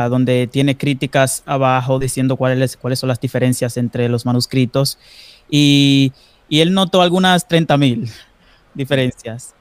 donde 0.09 0.47
tiene 0.47 0.77
críticas 0.77 1.43
abajo 1.45 1.99
diciendo 1.99 2.37
cuáles, 2.37 2.77
cuáles 2.77 2.99
son 2.99 3.09
las 3.09 3.19
diferencias 3.19 3.77
entre 3.77 4.07
los 4.09 4.25
manuscritos 4.25 4.99
y, 5.49 6.13
él 6.49 6.73
notó 6.73 7.01
algunas 7.01 7.47
30 7.47 7.77
mil 7.77 8.09
diferencias. 8.73 9.55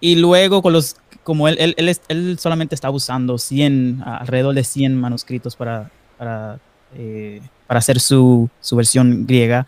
y 0.00 0.16
luego 0.16 0.60
con 0.60 0.72
los, 0.72 0.96
como 1.22 1.48
él, 1.48 1.56
él, 1.76 1.96
él, 2.08 2.38
solamente 2.38 2.74
está 2.74 2.90
usando 2.90 3.38
100, 3.38 4.02
alrededor 4.04 4.54
de 4.54 4.64
100 4.64 5.00
manuscritos 5.00 5.56
para, 5.56 5.90
para, 6.18 6.58
eh, 6.94 7.40
para 7.66 7.78
hacer 7.78 8.00
su, 8.00 8.48
su, 8.60 8.76
versión 8.76 9.26
griega. 9.26 9.66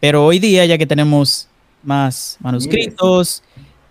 pero 0.00 0.24
hoy 0.24 0.38
día, 0.38 0.64
ya 0.66 0.78
que 0.78 0.86
tenemos 0.86 1.48
más 1.82 2.36
manuscritos, 2.40 3.42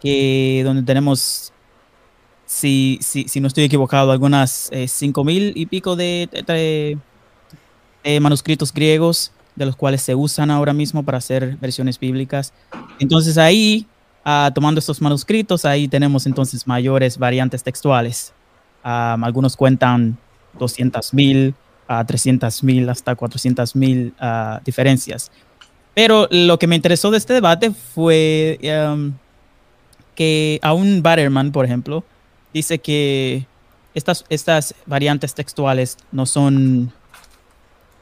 que 0.02 0.62
donde 0.64 0.84
tenemos, 0.84 1.52
si, 2.46 3.00
si, 3.02 3.28
si 3.28 3.40
no 3.40 3.48
estoy 3.48 3.64
equivocado, 3.64 4.12
algunas 4.12 4.70
eh, 4.72 4.88
cinco 4.88 5.24
mil 5.24 5.54
y 5.56 5.66
pico 5.66 5.96
de, 5.96 6.98
manuscritos 8.22 8.72
griegos 8.72 9.32
de 9.56 9.66
los 9.66 9.76
cuales 9.76 10.02
se 10.02 10.14
usan 10.14 10.52
ahora 10.52 10.74
mismo 10.74 11.02
para 11.02 11.18
hacer 11.18 11.58
versiones 11.58 11.98
bíblicas. 11.98 12.54
Entonces 13.00 13.38
ahí, 13.38 13.88
ah, 14.24 14.52
tomando 14.54 14.80
estos 14.80 15.02
manuscritos, 15.02 15.66
ahí 15.66 15.88
tenemos 15.88 16.26
entonces 16.26 16.68
mayores 16.68 17.18
variantes 17.18 17.64
textuales. 17.64 18.34
algunos 18.84 19.56
cuentan 19.56 20.18
200.000 20.60 21.56
a 21.88 22.06
300.000 22.06 22.90
hasta 22.90 23.16
400.000 23.16 24.14
uh, 24.60 24.64
diferencias. 24.64 25.32
Pero 25.94 26.28
lo 26.30 26.60
que 26.60 26.68
me 26.68 26.76
interesó 26.76 27.12
de 27.12 27.18
este 27.18 27.34
debate 27.34 27.72
fue 27.72 28.60
um, 28.64 29.14
que 30.14 30.60
aún 30.62 31.02
Batterman, 31.02 31.52
por 31.52 31.66
ejemplo, 31.66 32.04
dice 32.54 32.80
que 32.80 33.46
estas, 33.94 34.26
estas 34.30 34.76
variantes 34.86 35.34
textuales 35.34 35.98
no 36.12 36.26
son 36.26 36.92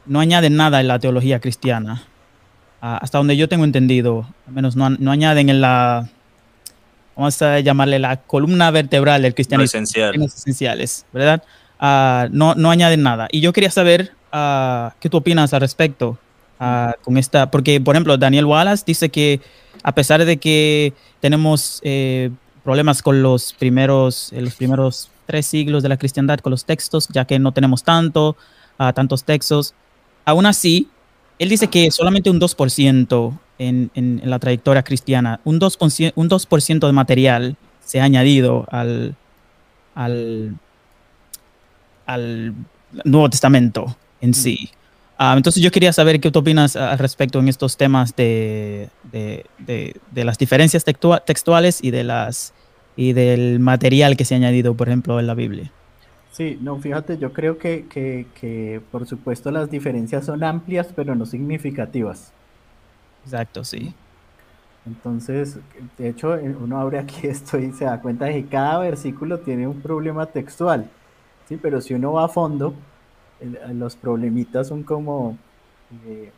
no 0.06 0.20
añaden 0.20 0.56
nada 0.56 0.80
en 0.80 0.88
la 0.88 0.98
teología 0.98 1.40
cristiana. 1.40 2.02
Ah, 2.80 2.98
hasta 3.00 3.18
donde 3.18 3.36
yo 3.36 3.48
tengo 3.48 3.64
entendido, 3.64 4.28
al 4.46 4.52
menos 4.52 4.76
no, 4.76 4.90
no, 4.90 5.10
añaden 5.10 5.48
en 5.48 5.62
la, 5.62 6.06
vamos 7.16 7.40
a 7.40 7.60
llamarle 7.60 7.98
la 7.98 8.18
columna 8.18 8.70
vertebral 8.70 9.22
del 9.22 9.34
cristianismo. 9.34 9.64
Esencial. 9.64 10.22
esenciales, 10.22 11.06
¿verdad? 11.12 11.42
Ah, 11.86 12.28
no, 12.30 12.54
no 12.54 12.70
añaden 12.70 13.02
nada. 13.02 13.28
Y 13.30 13.40
yo 13.40 13.52
quería 13.52 13.70
saber 13.70 14.12
ah, 14.32 14.94
qué 15.00 15.10
tú 15.10 15.18
opinas 15.18 15.52
al 15.52 15.60
respecto 15.60 16.18
con 17.02 17.18
esta, 17.18 17.50
porque 17.50 17.78
por 17.78 17.94
ejemplo 17.94 18.16
Daniel 18.16 18.46
Wallace 18.46 18.84
dice 18.86 19.10
que 19.10 19.42
a 19.82 19.92
pesar 19.94 20.24
de 20.24 20.38
que 20.38 20.94
tenemos 21.20 21.80
eh, 21.84 22.30
problemas 22.62 23.02
con 23.02 23.22
los 23.22 23.52
primeros, 23.52 24.32
eh, 24.32 24.40
los 24.40 24.54
primeros 24.54 25.10
tres 25.26 25.44
siglos 25.44 25.82
de 25.82 25.90
la 25.90 25.98
cristiandad 25.98 26.38
con 26.38 26.52
los 26.52 26.64
textos, 26.64 27.06
ya 27.08 27.26
que 27.26 27.38
no 27.38 27.52
tenemos 27.52 27.84
tanto, 27.84 28.36
tantos 28.94 29.24
textos, 29.24 29.74
Aún 30.24 30.46
así, 30.46 30.88
él 31.38 31.48
dice 31.48 31.68
que 31.68 31.90
solamente 31.90 32.30
un 32.30 32.40
2% 32.40 33.38
en, 33.58 33.90
en, 33.94 34.22
la 34.24 34.38
trayectoria 34.38 34.82
cristiana, 34.82 35.40
un 35.44 35.60
2%, 35.60 36.12
un 36.14 36.28
2 36.28 36.48
de 36.80 36.92
material 36.92 37.56
se 37.84 38.00
ha 38.00 38.04
añadido 38.04 38.66
al, 38.70 39.16
al 42.06 42.54
Nuevo 43.04 43.30
Testamento 43.30 43.96
en 44.20 44.34
sí. 44.34 44.70
Ah, 45.16 45.34
entonces 45.36 45.62
yo 45.62 45.70
quería 45.70 45.92
saber 45.92 46.20
qué 46.20 46.30
tú 46.30 46.40
opinas 46.40 46.74
al 46.76 46.98
respecto 46.98 47.38
en 47.38 47.48
estos 47.48 47.76
temas 47.76 48.16
de, 48.16 48.88
las 50.12 50.38
diferencias 50.38 50.84
textuales 50.84 51.78
y, 51.82 51.90
de 51.90 52.04
las, 52.04 52.52
y 52.96 53.12
del 53.12 53.60
material 53.60 54.16
que 54.16 54.24
se 54.24 54.34
ha 54.34 54.38
añadido, 54.38 54.74
por 54.74 54.88
ejemplo, 54.88 55.20
en 55.20 55.26
la 55.26 55.34
Biblia. 55.34 55.70
Sí, 56.32 56.58
no, 56.60 56.78
fíjate, 56.80 57.16
yo 57.18 57.32
creo 57.32 57.58
que, 57.58 57.86
que 57.88 58.80
por 58.90 59.06
supuesto 59.06 59.52
las 59.52 59.70
diferencias 59.70 60.26
son 60.26 60.42
amplias, 60.42 60.88
pero 60.94 61.14
no 61.14 61.26
significativas. 61.26 62.32
Exacto, 63.24 63.64
sí. 63.64 63.94
Entonces, 64.86 65.58
de 65.96 66.08
hecho, 66.10 66.36
eh, 66.36 66.54
uno 66.60 66.78
abre 66.78 66.98
aquí 66.98 67.26
esto 67.26 67.58
y 67.58 67.72
se 67.72 67.84
da 67.84 68.00
cuenta 68.00 68.26
de 68.26 68.34
que 68.34 68.46
cada 68.46 68.78
versículo 68.78 69.38
tiene 69.40 69.66
un 69.66 69.80
problema 69.80 70.26
textual, 70.26 70.90
¿sí? 71.48 71.58
Pero 71.60 71.80
si 71.80 71.94
uno 71.94 72.12
va 72.12 72.24
a 72.24 72.28
fondo, 72.28 72.74
los 73.72 73.96
problemitas 73.96 74.68
son 74.68 74.82
como 74.82 75.36
eh, 76.06 76.30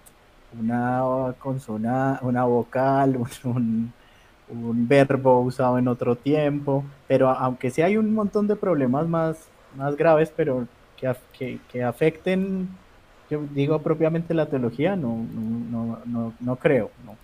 una 0.58 1.34
consona, 1.38 2.18
una 2.22 2.44
vocal, 2.44 3.18
un, 3.44 3.92
verbo 4.88 5.40
usado 5.40 5.78
en 5.78 5.88
otro 5.88 6.16
tiempo, 6.16 6.84
pero 7.08 7.30
aunque 7.30 7.70
sí 7.70 7.82
hay 7.82 7.96
un 7.96 8.14
montón 8.14 8.46
de 8.46 8.56
problemas 8.56 9.08
más, 9.08 9.48
más 9.76 9.96
graves, 9.96 10.32
pero 10.34 10.66
que, 10.96 11.58
que, 11.68 11.82
afecten, 11.82 12.68
yo 13.28 13.42
digo 13.52 13.80
propiamente 13.82 14.34
la 14.34 14.46
teología, 14.46 14.94
no, 14.96 15.16
no, 15.16 15.98
no, 16.06 16.32
no 16.40 16.56
creo, 16.56 16.90
no 17.04 17.16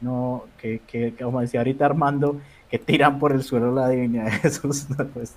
no, 0.00 0.44
que, 0.60 0.80
que, 0.86 1.14
como 1.14 1.40
decía 1.40 1.60
ahorita 1.60 1.86
Armando, 1.86 2.40
que 2.70 2.78
tiran 2.78 3.18
por 3.18 3.32
el 3.32 3.42
suelo 3.42 3.72
la 3.72 3.88
divinidad 3.88 4.26
de 4.26 4.30
Jesús, 4.42 4.86
pues, 5.14 5.34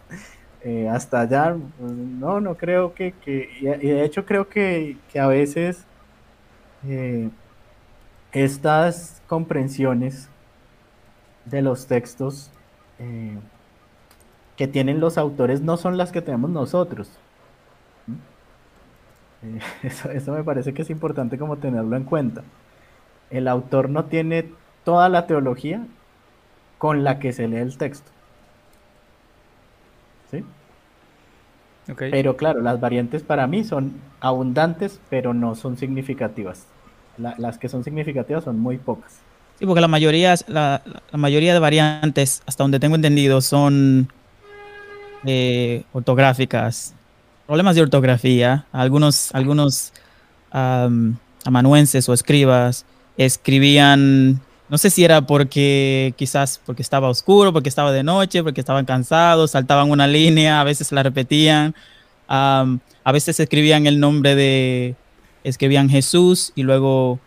eh, 0.63 0.88
hasta 0.89 1.21
allá, 1.21 1.56
pues, 1.80 1.91
no, 1.91 2.39
no 2.39 2.56
creo 2.56 2.93
que, 2.93 3.13
que 3.13 3.50
y, 3.60 3.65
de 3.65 4.04
hecho 4.04 4.26
creo 4.26 4.47
que, 4.50 4.97
que 5.12 5.19
a 5.19 5.28
veces 5.28 5.86
eh, 6.88 7.30
estas 8.32 9.21
comprensiones 9.28 10.30
de 11.45 11.62
los 11.62 11.88
textos 11.88 12.52
eh, 13.00 13.38
que 14.58 14.67
tienen 14.67 15.00
los 15.00 15.17
autores 15.17 15.62
no 15.62 15.78
son 15.78 15.97
las 15.97 16.12
que 16.12 16.21
tenemos 16.21 16.50
nosotros. 16.50 17.10
Eso, 19.82 20.12
eso 20.12 20.34
me 20.34 20.43
parece 20.43 20.71
que 20.71 20.84
es 20.84 20.91
importante 20.91 21.36
como 21.39 21.58
tenerlo 21.58 21.95
en 21.95 22.04
cuenta 22.04 22.43
el 23.32 23.47
autor 23.47 23.89
no 23.89 24.06
tiene 24.06 24.52
toda 24.84 25.10
la 25.10 25.26
teología 25.26 25.86
con 26.78 27.04
la 27.04 27.19
que 27.19 27.34
se 27.34 27.47
lee 27.47 27.58
el 27.58 27.78
texto. 27.78 28.12
¿Sí? 30.32 30.44
Pero 31.98 32.38
claro, 32.38 32.62
las 32.62 32.80
variantes 32.80 33.24
para 33.24 33.48
mí 33.48 33.63
son 33.63 33.94
abundantes, 34.20 35.00
pero 35.10 35.34
no 35.34 35.56
son 35.56 35.78
significativas. 35.78 36.65
las 37.17 37.58
que 37.58 37.70
son 37.70 37.84
significativas 37.84 38.44
son 38.44 38.60
muy 38.60 38.78
pocas. 38.78 39.20
Sí, 39.60 39.65
porque 39.65 39.82
la 39.82 39.88
mayoría, 39.88 40.34
la, 40.48 40.82
mayoría 41.12 41.54
de 41.54 41.60
variantes, 41.60 42.41
hasta 42.46 42.63
donde 42.63 42.80
tengo 42.80 42.96
entendido, 42.96 43.41
son 43.41 44.08
eh, 45.26 45.84
ortográficas. 45.94 46.96
Problemas 47.46 47.76
de 47.76 47.82
ortografía. 47.82 48.65
Algunos, 48.72 49.34
algunos 49.36 49.94
amanuenses 51.46 52.08
o 52.10 52.13
escribas 52.13 52.86
escribían, 53.17 54.41
no 54.71 54.77
sé 54.77 54.89
si 54.89 55.03
era 55.03 55.27
porque 55.27 56.13
quizás 56.15 56.62
porque 56.65 56.81
estaba 56.81 57.10
oscuro, 57.10 57.51
porque 57.51 57.67
estaba 57.67 57.91
de 57.91 58.03
noche, 58.03 58.41
porque 58.41 58.62
estaban 58.62 58.86
cansados, 58.86 59.51
saltaban 59.51 59.91
una 59.91 60.07
línea, 60.07 60.62
a 60.62 60.63
veces 60.63 60.93
la 60.93 61.03
repetían, 61.03 61.75
a 62.29 63.12
veces 63.12 63.41
escribían 63.41 63.86
el 63.86 63.99
nombre 63.99 64.34
de, 64.34 64.95
escribían 65.43 65.89
Jesús 65.89 66.53
y 66.55 66.63
luego, 66.63 67.19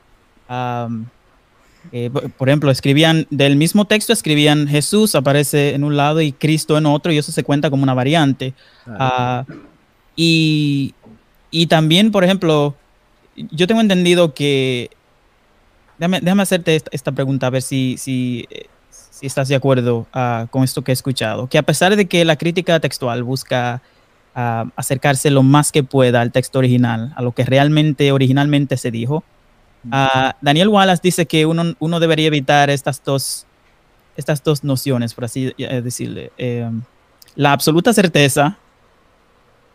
eh, 1.92 2.10
por 2.38 2.48
ejemplo, 2.48 2.70
escribían 2.70 3.26
del 3.28 3.56
mismo 3.56 3.84
texto, 3.84 4.14
escribían 4.14 4.66
Jesús, 4.66 5.14
aparece 5.14 5.74
en 5.74 5.84
un 5.84 5.98
lado 5.98 6.22
y 6.22 6.32
Cristo 6.32 6.78
en 6.78 6.86
otro 6.86 7.12
y 7.12 7.18
eso 7.18 7.30
se 7.30 7.44
cuenta 7.44 7.68
como 7.68 7.82
una 7.82 7.92
variante. 7.92 8.54
Ah, 8.86 9.44
y, 10.16 10.94
y 11.50 11.66
también, 11.66 12.10
por 12.10 12.24
ejemplo, 12.24 12.74
yo 13.36 13.66
tengo 13.66 13.82
entendido 13.82 14.32
que 14.32 14.88
Déjame, 15.98 16.42
hacerte 16.42 16.82
esta, 16.90 17.12
pregunta, 17.12 17.46
a 17.46 17.50
ver 17.50 17.62
si, 17.62 17.96
si, 17.98 18.48
si 18.90 19.26
estás 19.26 19.48
de 19.48 19.54
acuerdo 19.54 20.06
ah, 20.12 20.46
con 20.50 20.64
esto 20.64 20.82
que 20.82 20.92
he 20.92 20.94
escuchado. 20.94 21.46
Que 21.48 21.58
a 21.58 21.62
pesar 21.62 21.96
de 21.96 22.06
que 22.06 22.24
la 22.24 22.36
crítica 22.36 22.80
textual 22.80 23.22
busca 23.22 23.80
ah, 24.34 24.66
acercarse 24.76 25.30
lo 25.30 25.42
más 25.42 25.70
que 25.72 25.84
pueda 25.84 26.20
al 26.20 26.32
texto 26.32 26.58
original, 26.58 27.12
a 27.16 27.22
lo 27.22 27.32
que 27.32 27.44
realmente 27.44 28.10
originalmente 28.12 28.76
se 28.76 28.90
dijo, 28.90 29.22
uh, 29.86 30.32
Daniel 30.40 30.68
Wallace 30.68 31.00
dice 31.02 31.26
que 31.26 31.46
uno, 31.46 31.74
uno, 31.78 32.00
debería 32.00 32.26
evitar 32.26 32.70
estas 32.70 33.02
dos, 33.04 33.46
estas 34.16 34.42
dos 34.42 34.64
nociones, 34.64 35.14
por 35.14 35.24
así 35.24 35.54
eh, 35.58 35.80
decirle. 35.80 36.32
Eh, 36.36 36.68
la 37.36 37.52
absoluta 37.52 37.92
certeza 37.92 38.58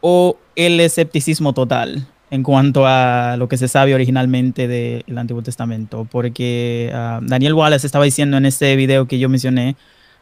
o 0.01 0.37
el 0.55 0.79
escepticismo 0.79 1.53
total 1.53 2.07
en 2.31 2.43
cuanto 2.43 2.85
a 2.85 3.35
lo 3.37 3.47
que 3.47 3.57
se 3.57 3.67
sabe 3.67 3.95
originalmente 3.95 4.67
del 4.67 5.17
Antiguo 5.17 5.41
Testamento, 5.41 6.07
porque 6.09 6.91
ah, 6.93 7.19
Daniel 7.23 7.53
Wallace 7.53 7.87
estaba 7.87 8.05
diciendo 8.05 8.37
en 8.37 8.45
ese 8.45 8.75
video 8.75 9.07
que 9.07 9.19
yo 9.19 9.29
mencioné 9.29 9.75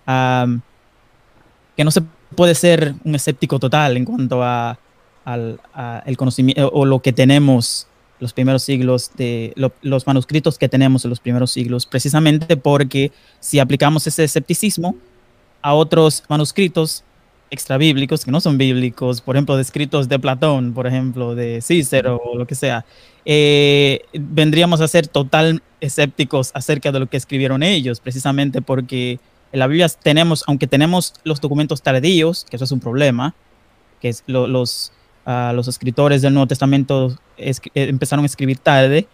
que 0.06 1.84
no 1.84 1.91
se 1.91 2.02
puede 2.36 2.56
ser 2.56 2.96
un 3.04 3.15
escéptico 3.15 3.60
total 3.60 3.98
en 3.98 4.06
cuanto 4.06 4.41
a, 4.41 4.80
al 5.26 5.60
el 6.06 6.17
conocimiento 6.17 6.70
o 6.70 6.86
lo 6.86 7.02
que 7.02 7.12
tenemos 7.12 7.88
los 8.20 8.34
primeros 8.34 8.63
siglos 8.63 9.12
de 9.15 9.54
los 9.82 10.08
manuscritos 10.08 10.58
que 10.58 10.70
tenemos 10.70 11.06
en 11.06 11.10
los 11.10 11.20
primeros 11.20 11.52
siglos, 11.52 11.86
precisamente 11.86 12.58
porque 12.58 13.12
si 13.39 13.60
aplicamos 13.60 14.08
ese 14.08 14.24
escepticismo 14.24 14.96
a 15.62 15.74
otros 15.74 16.24
manuscritos, 16.28 17.04
extrabíblicos 17.49 18.25
que 18.25 18.31
no 18.31 18.41
son 18.41 18.57
bíblicos, 18.57 19.21
por 19.21 19.36
ejemplo, 19.36 19.55
de 19.55 19.62
escritos 19.62 20.10
de 20.10 20.19
Platón, 20.19 20.73
por 20.73 20.88
ejemplo, 20.88 21.36
de 21.36 21.62
Cícero 21.62 22.21
o 22.23 22.38
lo 22.38 22.45
que 22.45 22.55
sea, 22.55 22.86
eh, 23.25 24.01
vendríamos 24.13 24.81
a 24.81 24.88
ser 24.88 25.07
total 25.07 25.62
escépticos 25.81 26.51
acerca 26.53 26.91
de 26.91 26.99
lo 26.99 27.07
que 27.07 27.17
escribieron 27.17 27.63
ellos, 27.63 27.99
precisamente 27.99 28.62
porque 28.62 29.19
en 29.51 29.60
la 29.60 29.67
Biblia 29.67 29.88
tenemos, 29.89 30.43
aunque 30.47 30.67
tenemos 30.67 31.13
los 31.23 31.39
documentos 31.39 31.81
tardíos, 31.81 32.45
que 32.49 32.55
eso 32.55 32.65
es 32.65 32.71
un 32.71 32.79
problema, 32.79 33.33
que 34.01 34.10
es 34.10 34.23
los, 34.27 34.91
uh, 35.25 35.53
los 35.53 35.67
escritores 35.67 36.21
del 36.21 36.33
Nuevo 36.33 36.47
Testamento 36.47 37.17
eh, 37.38 37.53
empezaron 37.75 38.23
a 38.23 38.27
escribir 38.27 38.60
tarde, 38.60 39.07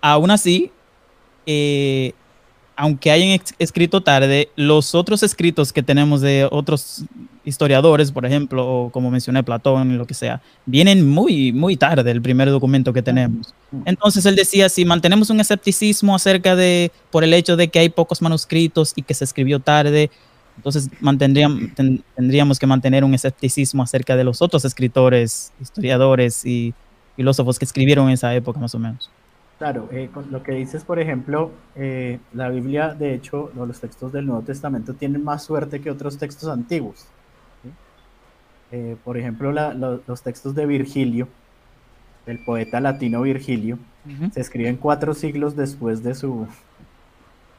aún 0.00 0.30
así, 0.30 0.72
eh, 1.46 2.12
aunque 2.76 3.10
hayan 3.10 3.40
escrito 3.58 4.02
tarde, 4.02 4.50
los 4.54 4.94
otros 4.94 5.22
escritos 5.22 5.72
que 5.72 5.82
tenemos 5.82 6.20
de 6.20 6.46
otros 6.50 7.04
historiadores, 7.44 8.12
por 8.12 8.26
ejemplo, 8.26 8.66
o 8.66 8.90
como 8.90 9.10
mencioné 9.10 9.42
Platón 9.42 9.92
y 9.92 9.96
lo 9.96 10.06
que 10.06 10.12
sea, 10.12 10.42
vienen 10.66 11.08
muy, 11.08 11.52
muy 11.52 11.76
tarde 11.76 12.10
el 12.10 12.20
primer 12.20 12.50
documento 12.50 12.92
que 12.92 13.02
tenemos. 13.02 13.54
Entonces 13.86 14.26
él 14.26 14.36
decía, 14.36 14.68
si 14.68 14.84
mantenemos 14.84 15.30
un 15.30 15.40
escepticismo 15.40 16.14
acerca 16.14 16.54
de, 16.54 16.92
por 17.10 17.24
el 17.24 17.32
hecho 17.32 17.56
de 17.56 17.68
que 17.68 17.78
hay 17.78 17.88
pocos 17.88 18.20
manuscritos 18.20 18.92
y 18.94 19.02
que 19.02 19.14
se 19.14 19.24
escribió 19.24 19.58
tarde, 19.58 20.10
entonces 20.56 20.90
mantendríamos, 21.00 21.70
tendríamos 22.14 22.58
que 22.58 22.66
mantener 22.66 23.04
un 23.04 23.14
escepticismo 23.14 23.82
acerca 23.82 24.16
de 24.16 24.24
los 24.24 24.42
otros 24.42 24.64
escritores, 24.64 25.52
historiadores 25.60 26.44
y 26.44 26.74
filósofos 27.14 27.58
que 27.58 27.64
escribieron 27.64 28.08
en 28.08 28.14
esa 28.14 28.34
época 28.34 28.60
más 28.60 28.74
o 28.74 28.78
menos. 28.78 29.10
Claro, 29.58 29.88
eh, 29.90 30.10
lo 30.30 30.42
que 30.42 30.52
dices, 30.52 30.84
por 30.84 30.98
ejemplo, 30.98 31.50
eh, 31.76 32.18
la 32.34 32.50
Biblia, 32.50 32.94
de 32.94 33.14
hecho, 33.14 33.50
los 33.54 33.80
textos 33.80 34.12
del 34.12 34.26
Nuevo 34.26 34.42
Testamento 34.42 34.92
tienen 34.92 35.24
más 35.24 35.44
suerte 35.44 35.80
que 35.80 35.90
otros 35.90 36.18
textos 36.18 36.50
antiguos. 36.50 37.06
Eh, 38.70 38.96
por 39.02 39.16
ejemplo, 39.16 39.52
los 39.52 40.22
textos 40.22 40.54
de 40.54 40.66
Virgilio, 40.66 41.28
del 42.26 42.44
poeta 42.44 42.80
latino 42.80 43.22
Virgilio, 43.22 43.78
se 44.32 44.40
escriben 44.40 44.76
cuatro 44.76 45.14
siglos 45.14 45.56
después 45.56 46.02
de 46.02 46.14
su... 46.14 46.46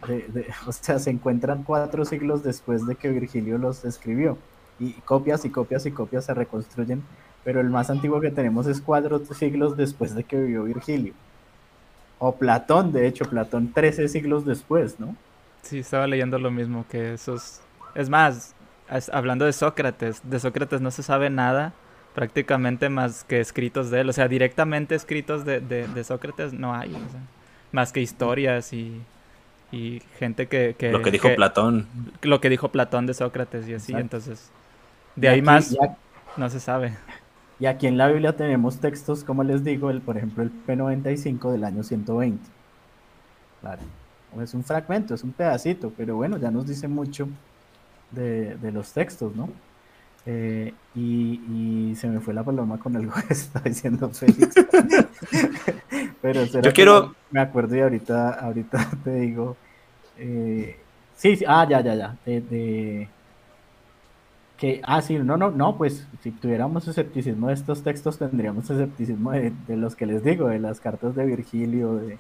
o 0.68 0.72
sea, 0.72 1.00
se 1.00 1.10
encuentran 1.10 1.64
cuatro 1.64 2.06
siglos 2.06 2.44
después 2.44 2.86
de 2.86 2.96
que 2.96 3.10
Virgilio 3.10 3.58
los 3.58 3.84
escribió. 3.86 4.38
Y 4.80 4.92
copias 4.94 5.46
y 5.46 5.50
copias 5.50 5.88
y 5.88 5.92
copias 5.92 6.26
se 6.26 6.36
reconstruyen, 6.36 7.02
pero 7.44 7.60
el 7.60 7.72
más 7.72 7.90
antiguo 7.90 8.22
que 8.22 8.30
tenemos 8.30 8.68
es 8.68 8.82
cuatro 8.82 9.20
siglos 9.34 9.76
después 9.76 10.14
de 10.14 10.24
que 10.24 10.38
vivió 10.38 10.64
Virgilio. 10.66 11.14
O 12.20 12.36
Platón, 12.36 12.92
de 12.92 13.08
hecho, 13.08 13.26
Platón 13.26 13.72
13 13.74 14.08
siglos 14.08 14.46
después, 14.46 15.00
¿no? 15.00 15.16
Sí, 15.62 15.80
estaba 15.80 16.08
leyendo 16.08 16.40
lo 16.40 16.52
mismo 16.52 16.86
que 16.90 17.14
esos... 17.14 17.62
Es 17.94 18.10
más, 18.10 18.56
hablando 19.12 19.46
de 19.46 19.54
Sócrates, 19.54 20.22
de 20.24 20.40
Sócrates 20.40 20.82
no 20.82 20.92
se 20.92 21.04
sabe 21.04 21.30
nada 21.30 21.74
prácticamente 22.18 22.90
más 22.90 23.24
que 23.24 23.40
escritos 23.40 23.92
de 23.92 24.02
él. 24.02 24.10
O 24.10 24.14
sea, 24.14 24.28
directamente 24.28 24.96
escritos 24.96 25.46
de, 25.46 26.04
Sócrates 26.04 26.52
no 26.52 26.74
hay. 26.74 26.96
más 27.72 27.92
que 27.92 28.02
historias 28.02 28.74
y, 28.74 29.02
y 29.72 30.02
gente 30.18 30.48
que, 30.48 30.76
Lo 30.92 31.04
que 31.04 31.12
dijo 31.12 31.30
Platón. 31.36 31.88
Lo 32.24 32.42
que 32.42 32.50
dijo 32.50 32.70
Platón 32.70 33.06
de 33.06 33.14
Sócrates 33.14 33.68
y 33.68 33.76
así. 33.76 33.94
Entonces, 33.94 34.52
de 35.16 35.30
ahí 35.30 35.42
más 35.42 35.76
no 36.38 36.50
se 36.50 36.60
sabe. 36.60 36.98
Y 37.60 37.66
aquí 37.66 37.88
en 37.88 37.98
la 37.98 38.08
Biblia 38.08 38.36
tenemos 38.36 38.78
textos, 38.78 39.24
como 39.24 39.44
les 39.44 39.64
digo, 39.64 39.90
el, 39.90 40.02
por 40.02 40.18
ejemplo, 40.18 40.44
el 40.44 40.52
P95 40.68 41.52
del 41.52 41.64
año 41.64 41.84
120. 41.84 42.40
Claro, 43.62 43.82
es 44.42 44.54
un 44.54 44.64
fragmento, 44.64 45.16
es 45.16 45.24
un 45.24 45.32
pedacito, 45.32 45.92
pero 45.98 46.16
bueno, 46.16 46.38
ya 46.38 46.52
nos 46.52 46.68
dice 46.68 46.88
mucho 46.88 47.28
de, 48.12 48.58
los 48.72 48.92
textos, 48.92 49.36
¿no? 49.36 49.50
Eh, 50.28 50.74
y, 50.94 51.96
se 51.96 52.08
me 52.08 52.20
fue 52.20 52.34
la 52.34 52.44
paloma 52.44 52.78
con 52.78 52.96
algo 52.96 53.14
que 53.14 53.22
está 53.34 53.60
diciendo 53.62 54.10
Félix. 54.10 54.54
pero 56.22 56.44
yo 56.46 56.74
quiero... 56.74 57.16
Me 57.32 57.40
acuerdo 57.40 57.76
y 57.76 57.82
ahorita, 57.82 58.34
ahorita 58.34 58.92
te 59.04 59.16
digo... 59.16 59.58
Eh, 60.20 60.80
sí, 61.16 61.38
sí, 61.38 61.46
ah, 61.48 61.66
ya, 61.68 61.82
ya, 61.82 61.96
ya. 61.96 62.18
de 62.26 63.08
que, 64.58 64.82
ah, 64.84 65.02
sí, 65.02 65.18
no, 65.20 65.38
no, 65.38 65.52
no, 65.52 65.78
pues 65.78 66.08
si 66.22 66.32
tuviéramos 66.32 66.88
escepticismo 66.88 67.48
de 67.48 67.54
estos 67.54 67.84
textos, 67.84 68.18
tendríamos 68.18 68.70
escepticismo 68.70 69.32
de, 69.32 69.54
los 69.70 69.96
que 69.96 70.08
les 70.08 70.24
digo, 70.24 70.48
de 70.48 70.60
las 70.60 70.80
cartas 70.80 71.16
de 71.16 71.26
Virgilio, 71.26 71.96
de, 71.96 72.18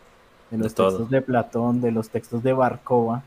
los 0.51 0.75
textos 0.75 1.09
de 1.09 1.21
Platón, 1.21 1.81
de 1.81 1.91
los 1.91 2.09
textos 2.09 2.43
de 2.43 2.53
Barcova, 2.53 3.23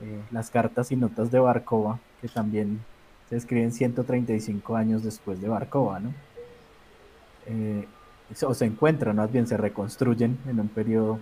eh, 0.00 0.22
las 0.30 0.50
cartas 0.50 0.90
y 0.92 0.96
notas 0.96 1.30
de 1.30 1.38
Barcova, 1.38 1.98
que 2.20 2.28
también 2.28 2.80
se 3.28 3.36
escriben 3.36 3.72
135 3.72 4.76
años 4.76 5.02
después 5.02 5.40
de 5.40 5.48
Barcova, 5.48 6.00
¿no? 6.00 6.14
Eh, 7.46 7.86
o 8.44 8.54
se 8.54 8.64
encuentran, 8.64 9.16
más 9.16 9.30
bien 9.30 9.46
se 9.46 9.56
reconstruyen 9.56 10.38
en 10.48 10.58
un 10.58 10.68
periodo 10.68 11.18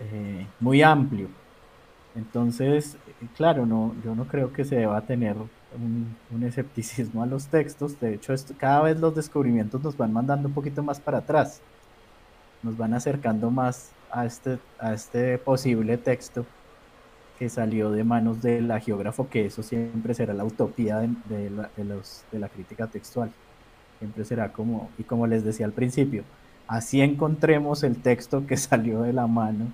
eh, 0.00 0.46
muy 0.60 0.82
amplio. 0.82 1.28
Entonces, 2.14 2.96
claro, 3.36 3.66
no, 3.66 3.94
yo 4.04 4.14
no 4.14 4.26
creo 4.26 4.52
que 4.52 4.64
se 4.64 4.76
deba 4.76 5.00
tener 5.00 5.36
un, 5.76 6.44
escepticismo 6.44 7.22
a 7.22 7.26
los 7.26 7.46
textos. 7.46 7.98
De 8.00 8.14
hecho, 8.14 8.34
cada 8.58 8.82
vez 8.82 9.00
los 9.00 9.14
descubrimientos 9.14 9.82
nos 9.82 9.96
van 9.96 10.12
mandando 10.12 10.48
un 10.48 10.54
poquito 10.54 10.82
más 10.82 11.00
para 11.00 11.18
atrás. 11.18 11.60
Nos 12.62 12.76
van 12.76 12.94
acercando 12.94 13.50
más 13.50 13.90
a 14.10 14.24
este, 14.26 14.58
a 14.78 14.94
este 14.94 15.38
posible 15.38 15.98
texto 15.98 16.46
que 17.38 17.48
salió 17.48 17.90
de 17.90 18.04
manos 18.04 18.40
del 18.42 18.72
geógrafo, 18.80 19.28
que 19.28 19.46
eso 19.46 19.62
siempre 19.62 20.14
será 20.14 20.34
la 20.34 20.44
utopía 20.44 21.00
de, 21.00 21.50
la, 21.50 21.68
los, 21.78 22.24
de 22.30 22.38
la 22.38 22.48
crítica 22.48 22.86
textual. 22.86 23.32
Siempre 23.98 24.24
será 24.24 24.52
como, 24.52 24.90
y 24.98 25.02
como 25.02 25.26
les 25.26 25.42
decía 25.42 25.66
al 25.66 25.72
principio, 25.72 26.22
así 26.68 27.00
encontremos 27.00 27.82
el 27.82 28.00
texto 28.00 28.46
que 28.46 28.56
salió 28.56 29.02
de 29.02 29.12
la 29.12 29.26
mano 29.26 29.72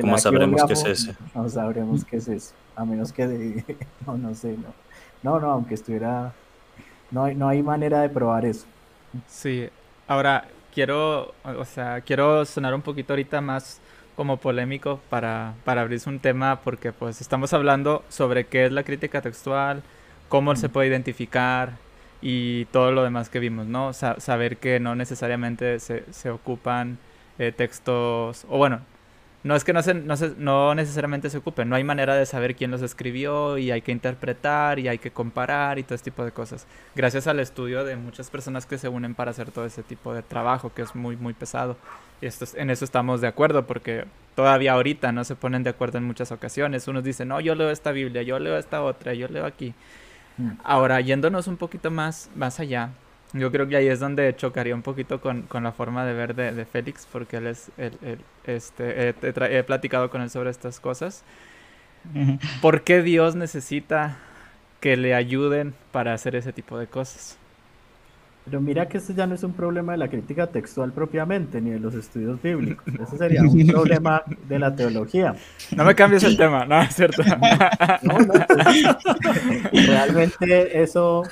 ¿Cómo 0.00 0.18
sabremos 0.18 0.64
qué 0.64 0.72
es 0.72 0.84
eso? 0.84 1.12
No 1.34 1.48
sabremos 1.48 2.04
qué 2.04 2.16
es 2.16 2.28
eso. 2.28 2.54
A 2.76 2.84
menos 2.84 3.12
que 3.12 3.26
de, 3.26 3.76
no, 4.06 4.16
no 4.16 4.34
sé, 4.34 4.56
no. 4.56 4.72
No, 5.22 5.40
no, 5.40 5.50
aunque 5.50 5.74
estuviera. 5.74 6.32
No 7.10 7.24
hay, 7.24 7.34
no 7.34 7.48
hay 7.48 7.62
manera 7.62 8.00
de 8.02 8.08
probar 8.08 8.44
eso. 8.44 8.66
Sí. 9.28 9.68
Ahora, 10.08 10.48
quiero, 10.74 11.34
o 11.44 11.64
sea, 11.64 12.00
quiero 12.00 12.44
sonar 12.44 12.74
un 12.74 12.82
poquito 12.82 13.12
ahorita 13.12 13.40
más 13.40 13.80
como 14.16 14.36
polémico 14.36 15.00
para, 15.10 15.54
para 15.64 15.82
abrirse 15.82 16.08
un 16.08 16.20
tema 16.20 16.60
porque 16.60 16.92
pues 16.92 17.20
estamos 17.20 17.52
hablando 17.52 18.04
sobre 18.08 18.46
qué 18.46 18.66
es 18.66 18.72
la 18.72 18.84
crítica 18.84 19.22
textual, 19.22 19.82
cómo 20.28 20.54
se 20.56 20.68
puede 20.68 20.88
identificar 20.88 21.78
y 22.20 22.66
todo 22.66 22.90
lo 22.92 23.02
demás 23.02 23.28
que 23.28 23.38
vimos, 23.38 23.66
¿no? 23.66 23.92
saber 23.92 24.56
que 24.56 24.80
no 24.80 24.94
necesariamente 24.94 25.78
se, 25.80 26.04
se 26.12 26.30
ocupan 26.30 26.98
eh, 27.38 27.52
textos, 27.52 28.46
o 28.48 28.58
bueno, 28.58 28.80
no 29.44 29.54
es 29.54 29.62
que 29.62 29.74
no, 29.74 29.82
se, 29.82 29.92
no, 29.92 30.16
no 30.38 30.74
necesariamente 30.74 31.28
se 31.28 31.36
ocupen, 31.36 31.68
no 31.68 31.76
hay 31.76 31.84
manera 31.84 32.16
de 32.16 32.24
saber 32.24 32.56
quién 32.56 32.70
los 32.70 32.80
escribió 32.80 33.58
y 33.58 33.70
hay 33.70 33.82
que 33.82 33.92
interpretar 33.92 34.78
y 34.78 34.88
hay 34.88 34.96
que 34.96 35.10
comparar 35.10 35.78
y 35.78 35.82
todo 35.82 35.94
ese 35.94 36.04
tipo 36.04 36.24
de 36.24 36.32
cosas. 36.32 36.66
Gracias 36.96 37.26
al 37.26 37.38
estudio 37.38 37.84
de 37.84 37.94
muchas 37.96 38.30
personas 38.30 38.64
que 38.64 38.78
se 38.78 38.88
unen 38.88 39.14
para 39.14 39.32
hacer 39.32 39.50
todo 39.50 39.66
ese 39.66 39.82
tipo 39.82 40.14
de 40.14 40.22
trabajo 40.22 40.72
que 40.72 40.80
es 40.80 40.94
muy, 40.94 41.16
muy 41.16 41.34
pesado. 41.34 41.76
Y 42.22 42.26
esto, 42.26 42.46
en 42.54 42.70
eso 42.70 42.86
estamos 42.86 43.20
de 43.20 43.26
acuerdo 43.28 43.66
porque 43.66 44.06
todavía 44.34 44.72
ahorita 44.72 45.12
no 45.12 45.24
se 45.24 45.36
ponen 45.36 45.62
de 45.62 45.70
acuerdo 45.70 45.98
en 45.98 46.04
muchas 46.04 46.32
ocasiones. 46.32 46.88
Unos 46.88 47.04
dicen, 47.04 47.28
no, 47.28 47.38
yo 47.38 47.54
leo 47.54 47.68
esta 47.68 47.92
Biblia, 47.92 48.22
yo 48.22 48.38
leo 48.38 48.56
esta 48.56 48.82
otra, 48.82 49.12
yo 49.12 49.28
leo 49.28 49.44
aquí. 49.44 49.74
Mm. 50.38 50.52
Ahora, 50.64 51.02
yéndonos 51.02 51.48
un 51.48 51.58
poquito 51.58 51.90
más, 51.90 52.30
más 52.34 52.60
allá, 52.60 52.92
yo 53.34 53.50
creo 53.50 53.68
que 53.68 53.76
ahí 53.76 53.88
es 53.88 54.00
donde 54.00 54.34
chocaría 54.36 54.74
un 54.74 54.82
poquito 54.82 55.20
con, 55.20 55.46
la 55.52 55.72
forma 55.72 56.06
de 56.06 56.14
ver 56.14 56.34
de, 56.34 56.64
Félix, 56.64 57.06
porque 57.10 57.38
él 57.38 57.48
es, 57.48 57.70
el, 57.76 58.20
este, 58.44 59.08
he, 59.08 59.64
platicado 59.64 60.08
con 60.08 60.22
él 60.22 60.30
sobre 60.30 60.50
estas 60.50 60.78
cosas. 60.80 61.24
¿Por 62.62 62.82
qué 62.82 63.02
Dios 63.02 63.34
necesita 63.34 64.18
que 64.80 64.96
le 64.96 65.14
ayuden 65.14 65.74
para 65.90 66.14
hacer 66.14 66.36
ese 66.36 66.52
tipo 66.52 66.78
de 66.78 66.86
cosas? 66.86 67.36
Pero 68.44 68.60
mira 68.60 68.86
que 68.88 68.98
este 68.98 69.14
ya 69.14 69.26
no 69.26 69.34
es 69.34 69.42
un 69.42 69.54
problema 69.54 69.92
de 69.92 69.98
la 69.98 70.08
crítica 70.08 70.46
textual 70.46 70.92
propiamente, 70.92 71.62
ni 71.62 71.70
de 71.70 71.80
los 71.80 71.94
estudios 71.94 72.40
bíblicos. 72.42 72.84
Ese 73.00 73.16
sería 73.16 73.42
un 73.42 73.66
problema 73.66 74.22
de 74.46 74.58
la 74.58 74.76
teología. 74.76 75.34
No 75.74 75.84
me 75.84 75.94
cambies 75.94 76.24
el 76.24 76.36
tema, 76.36 76.66
no, 76.66 76.80
es 76.82 76.94
cierto. 76.94 77.22
No, 78.02 78.18
no, 78.18 78.34
pues, 79.70 79.86
realmente 79.86 80.82
eso, 80.82 81.22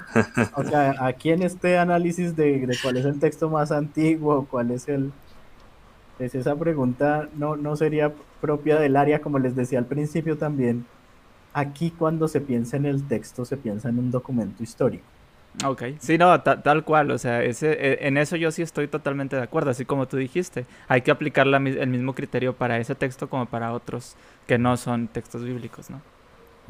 o 0.55 0.65
sea, 0.65 0.95
aquí 1.01 1.31
en 1.31 1.43
este 1.43 1.77
análisis 1.77 2.35
de, 2.35 2.67
de, 2.67 2.79
cuál 2.83 2.97
es 2.97 3.05
el 3.05 3.19
texto 3.19 3.51
más 3.51 3.73
antiguo, 3.73 4.47
cuál 4.51 4.71
es 4.71 4.89
el... 4.89 5.13
Es 6.19 6.35
esa 6.35 6.57
pregunta 6.57 7.29
no, 7.37 7.57
no 7.57 7.77
sería 7.77 8.13
propia 8.41 8.79
del 8.79 8.97
área, 8.97 9.21
como 9.21 9.39
les 9.39 9.55
decía 9.55 9.79
al 9.79 9.87
principio 9.87 10.39
también. 10.39 10.87
Aquí 11.53 11.91
cuando 11.91 12.29
se 12.29 12.41
piensa 12.41 12.77
en 12.77 12.87
el 12.87 13.07
texto, 13.07 13.45
se 13.45 13.57
piensa 13.57 13.89
en 13.89 13.99
un 13.99 14.11
documento 14.11 14.63
histórico. 14.63 15.05
Ok, 15.65 15.83
sí, 15.99 16.17
no, 16.17 16.41
tal 16.41 16.83
cual, 16.83 17.11
o 17.11 17.19
sea, 17.19 17.43
ese, 17.43 17.73
e, 17.73 18.09
en 18.09 18.17
eso 18.17 18.37
yo 18.37 18.51
sí 18.51 18.63
estoy 18.63 18.89
totalmente 18.89 19.37
de 19.37 19.43
acuerdo, 19.43 19.71
así 19.71 19.85
como 19.85 20.09
tú 20.09 20.17
dijiste, 20.17 20.65
hay 20.89 21.03
que 21.03 21.11
aplicar 21.11 21.47
el 21.47 21.89
mismo 21.89 22.15
criterio 22.15 22.55
para 22.55 22.79
ese 22.79 22.95
texto 22.95 23.29
como 23.29 23.45
para 23.47 23.73
otros 23.73 24.17
que 24.47 24.57
no 24.57 24.77
son 24.79 25.09
textos 25.09 25.45
bíblicos, 25.45 25.91
¿no? 25.91 26.01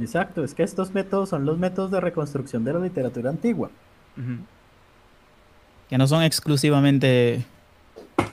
Exacto, 0.01 0.43
es 0.43 0.53
que 0.55 0.65
estos 0.65 0.93
métodos 0.93 1.29
son 1.29 1.47
los 1.47 1.59
métodos 1.59 1.93
de 1.93 2.01
reconstrucción 2.01 2.65
de 2.65 2.73
la 2.73 2.81
literatura 2.81 3.31
antigua. 3.31 3.71
Que 5.89 5.97
no 5.97 6.07
son 6.09 6.25
exclusivamente... 6.25 7.45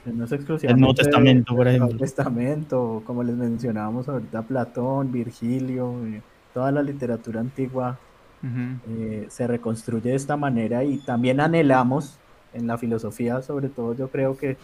no 0.04 0.24
es 0.24 0.32
exclusivamente 0.32 0.66
el 0.66 0.80
Nuevo 0.80 0.94
Testamento, 0.94 1.54
por 1.54 1.68
ejemplo. 1.68 1.86
El 1.86 1.92
Nuevo 1.92 2.04
Testamento, 2.04 3.02
como 3.06 3.22
les 3.22 3.36
mencionábamos 3.36 4.08
ahorita, 4.08 4.42
Platón, 4.42 5.12
Virgilio, 5.12 5.94
eh, 6.06 6.22
toda 6.52 6.72
la 6.72 6.82
literatura 6.82 7.40
antigua 7.40 7.98
eh, 8.42 9.26
se 9.28 9.46
reconstruye 9.46 10.10
de 10.10 10.16
esta 10.16 10.36
manera 10.36 10.82
y 10.84 10.98
también 10.98 11.40
anhelamos 11.40 12.18
en 12.54 12.66
la 12.66 12.78
filosofía, 12.78 13.42
sobre 13.42 13.68
todo 13.68 13.94
yo 13.94 14.08
creo 14.08 14.36
que 14.36 14.56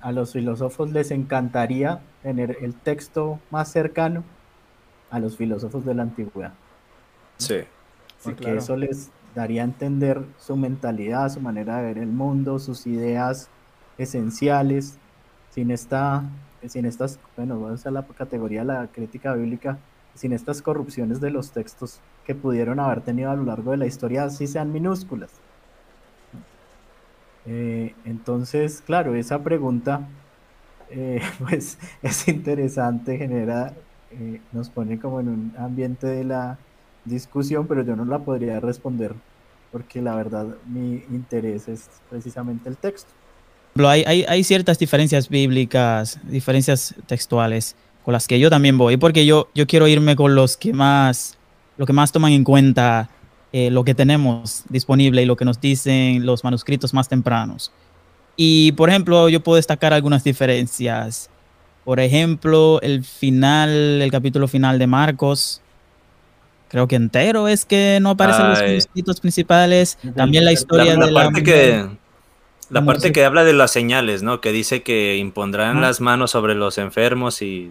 a 0.00 0.12
los 0.12 0.32
filósofos 0.32 0.90
les 0.92 1.10
encantaría 1.10 2.00
tener 2.22 2.58
el 2.60 2.74
texto 2.74 3.40
más 3.50 3.70
cercano 3.70 4.24
a 5.10 5.18
los 5.18 5.36
filósofos 5.36 5.84
de 5.84 5.94
la 5.94 6.02
antigüedad. 6.02 6.52
Sí. 7.38 7.60
Porque 8.22 8.56
eso 8.56 8.76
les 8.76 9.10
daría 9.34 9.62
a 9.62 9.64
entender 9.64 10.22
su 10.38 10.56
mentalidad, 10.56 11.28
su 11.30 11.40
manera 11.40 11.76
de 11.78 11.82
ver 11.84 11.98
el 11.98 12.08
mundo, 12.08 12.58
sus 12.58 12.86
ideas 12.86 13.48
esenciales, 13.98 14.98
sin 15.50 15.70
esta, 15.70 16.24
sin 16.66 16.86
estas, 16.86 17.18
bueno, 17.36 17.60
vamos 17.60 17.86
a 17.86 17.90
la 17.90 18.02
categoría 18.02 18.60
de 18.60 18.66
la 18.66 18.86
crítica 18.88 19.34
bíblica, 19.34 19.78
sin 20.14 20.32
estas 20.32 20.62
corrupciones 20.62 21.20
de 21.20 21.30
los 21.30 21.52
textos 21.52 22.00
que 22.26 22.34
pudieron 22.34 22.80
haber 22.80 23.00
tenido 23.02 23.30
a 23.30 23.36
lo 23.36 23.44
largo 23.44 23.70
de 23.70 23.76
la 23.76 23.86
historia, 23.86 24.24
así 24.24 24.46
sean 24.46 24.72
minúsculas. 24.72 25.30
Eh, 27.46 27.94
entonces, 28.04 28.82
claro, 28.84 29.14
esa 29.14 29.42
pregunta 29.42 30.08
eh, 30.90 31.20
pues 31.38 31.78
es 32.02 32.28
interesante, 32.28 33.16
genera, 33.16 33.72
eh, 34.10 34.40
nos 34.52 34.68
pone 34.68 34.98
como 34.98 35.20
en 35.20 35.28
un 35.28 35.54
ambiente 35.58 36.06
de 36.06 36.24
la 36.24 36.58
discusión, 37.04 37.66
pero 37.66 37.82
yo 37.84 37.94
no 37.94 38.04
la 38.04 38.18
podría 38.18 38.58
responder 38.60 39.14
porque 39.70 40.00
la 40.00 40.14
verdad 40.14 40.46
mi 40.66 41.02
interés 41.10 41.68
es 41.68 41.88
precisamente 42.08 42.68
el 42.68 42.76
texto. 42.76 43.10
Hay, 43.76 44.04
hay, 44.06 44.24
hay 44.26 44.42
ciertas 44.42 44.78
diferencias 44.78 45.28
bíblicas, 45.28 46.18
diferencias 46.24 46.94
textuales 47.06 47.76
con 48.02 48.12
las 48.12 48.26
que 48.26 48.38
yo 48.38 48.48
también 48.48 48.78
voy, 48.78 48.96
porque 48.96 49.26
yo, 49.26 49.48
yo 49.54 49.66
quiero 49.66 49.86
irme 49.86 50.16
con 50.16 50.34
los 50.34 50.56
que 50.56 50.72
más, 50.72 51.36
lo 51.76 51.86
que 51.86 51.92
más 51.92 52.12
toman 52.12 52.32
en 52.32 52.44
cuenta 52.44 53.08
eh, 53.52 53.70
lo 53.70 53.84
que 53.84 53.94
tenemos 53.94 54.64
disponible 54.68 55.22
y 55.22 55.24
lo 55.24 55.36
que 55.36 55.44
nos 55.44 55.60
dicen 55.60 56.26
los 56.26 56.44
manuscritos 56.44 56.92
más 56.92 57.08
tempranos. 57.08 57.72
Y 58.36 58.72
por 58.72 58.90
ejemplo, 58.90 59.28
yo 59.28 59.40
puedo 59.40 59.56
destacar 59.56 59.92
algunas 59.92 60.24
diferencias. 60.24 61.30
Por 61.84 62.00
ejemplo, 62.00 62.80
el 62.82 63.04
final, 63.04 64.02
el 64.02 64.10
capítulo 64.10 64.48
final 64.48 64.78
de 64.78 64.86
Marcos, 64.86 65.62
creo 66.68 66.88
que 66.88 66.96
entero 66.96 67.48
es 67.48 67.64
que 67.64 67.98
no 68.02 68.10
aparecen 68.10 68.50
los 68.50 68.60
manuscritos 68.60 69.20
principales. 69.20 69.96
También 70.14 70.44
la 70.44 70.52
historia 70.52 70.96
de 70.96 71.10
la 71.10 71.24
parte 71.24 71.42
que 71.42 71.88
la 72.68 72.84
parte 72.84 73.12
que 73.12 73.24
habla 73.24 73.44
de 73.44 73.52
las 73.52 73.70
señales, 73.70 74.22
¿no? 74.22 74.40
Que 74.40 74.50
dice 74.50 74.82
que 74.82 75.16
impondrán 75.16 75.80
las 75.80 76.00
manos 76.00 76.32
sobre 76.32 76.54
los 76.54 76.78
enfermos 76.78 77.40
y 77.40 77.70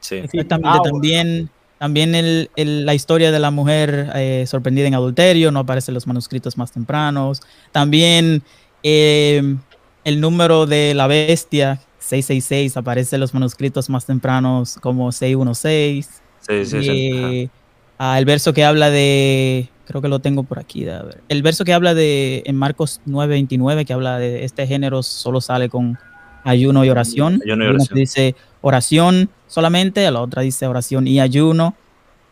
Exactamente, 0.00 0.68
ah, 0.68 0.80
también 0.82 1.50
También 1.78 2.14
el, 2.14 2.50
la 2.56 2.94
historia 2.94 3.30
de 3.30 3.38
la 3.38 3.50
mujer 3.50 4.10
eh, 4.14 4.44
sorprendida 4.46 4.88
en 4.88 4.94
adulterio 4.94 5.52
no 5.52 5.60
aparece 5.60 5.90
en 5.90 5.94
los 5.94 6.06
manuscritos 6.06 6.58
más 6.58 6.72
tempranos. 6.72 7.40
También 7.70 8.42
eh, 8.82 9.56
el 10.04 10.20
número 10.20 10.66
de 10.66 10.94
la 10.94 11.06
bestia, 11.06 11.80
666, 12.00 12.76
aparece 12.76 13.16
en 13.16 13.20
los 13.20 13.32
manuscritos 13.32 13.88
más 13.90 14.06
tempranos 14.06 14.78
como 14.80 15.12
616. 15.12 16.22
Sí, 16.40 16.64
sí, 16.64 16.82
sí. 16.82 17.50
Ah, 17.98 18.18
el 18.18 18.24
verso 18.24 18.52
que 18.52 18.64
habla 18.64 18.90
de, 18.90 19.68
creo 19.86 20.00
que 20.00 20.08
lo 20.08 20.20
tengo 20.20 20.44
por 20.44 20.58
aquí, 20.58 20.86
el 21.28 21.42
verso 21.42 21.64
que 21.64 21.72
habla 21.72 21.94
de, 21.94 22.42
en 22.46 22.56
Marcos 22.56 23.00
9:29, 23.06 23.84
que 23.84 23.92
habla 23.92 24.18
de 24.18 24.44
este 24.44 24.66
género 24.66 25.02
solo 25.02 25.40
sale 25.40 25.68
con 25.68 25.98
ayuno 26.44 26.84
y 26.84 26.90
oración. 26.90 27.40
Ayuno 27.44 27.64
y 27.64 27.68
oración. 27.68 27.98
Dice 27.98 28.36
oración 28.60 29.30
solamente, 29.46 30.10
la 30.10 30.20
otra 30.20 30.42
dice 30.42 30.66
oración 30.66 31.06
y 31.06 31.20
ayuno. 31.20 31.74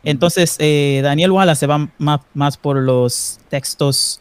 Entonces, 0.02 0.56
eh, 0.60 1.00
Daniel 1.02 1.32
Wallace 1.32 1.60
se 1.60 1.66
va 1.66 1.88
más, 1.98 2.20
más 2.34 2.56
por 2.56 2.76
los 2.76 3.40
textos 3.48 4.20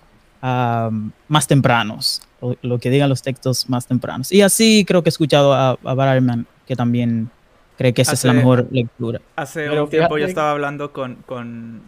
más 1.27 1.47
tempranos, 1.47 2.21
lo, 2.61 2.77
que 2.77 2.89
digan 2.89 3.09
los 3.09 3.21
textos 3.21 3.69
más 3.69 3.87
tempranos. 3.87 4.31
Y 4.31 4.41
así 4.41 4.85
creo 4.85 5.01
que 5.01 5.09
he 5.09 5.11
escuchado 5.11 5.53
a, 5.53 5.71
a 5.71 6.45
que 6.67 6.75
también 6.75 7.29
cree 7.77 7.93
que 7.93 8.01
esa 8.01 8.13
es 8.13 8.23
la 8.25 8.33
mejor 8.33 8.67
lectura. 8.71 9.21
Hace 9.35 9.69
un 9.69 9.89
tiempo 9.89 10.17
yo 10.17 10.25
estaba 10.25 10.51
hablando 10.51 10.91
con, 10.91 11.15
con, 11.25 11.81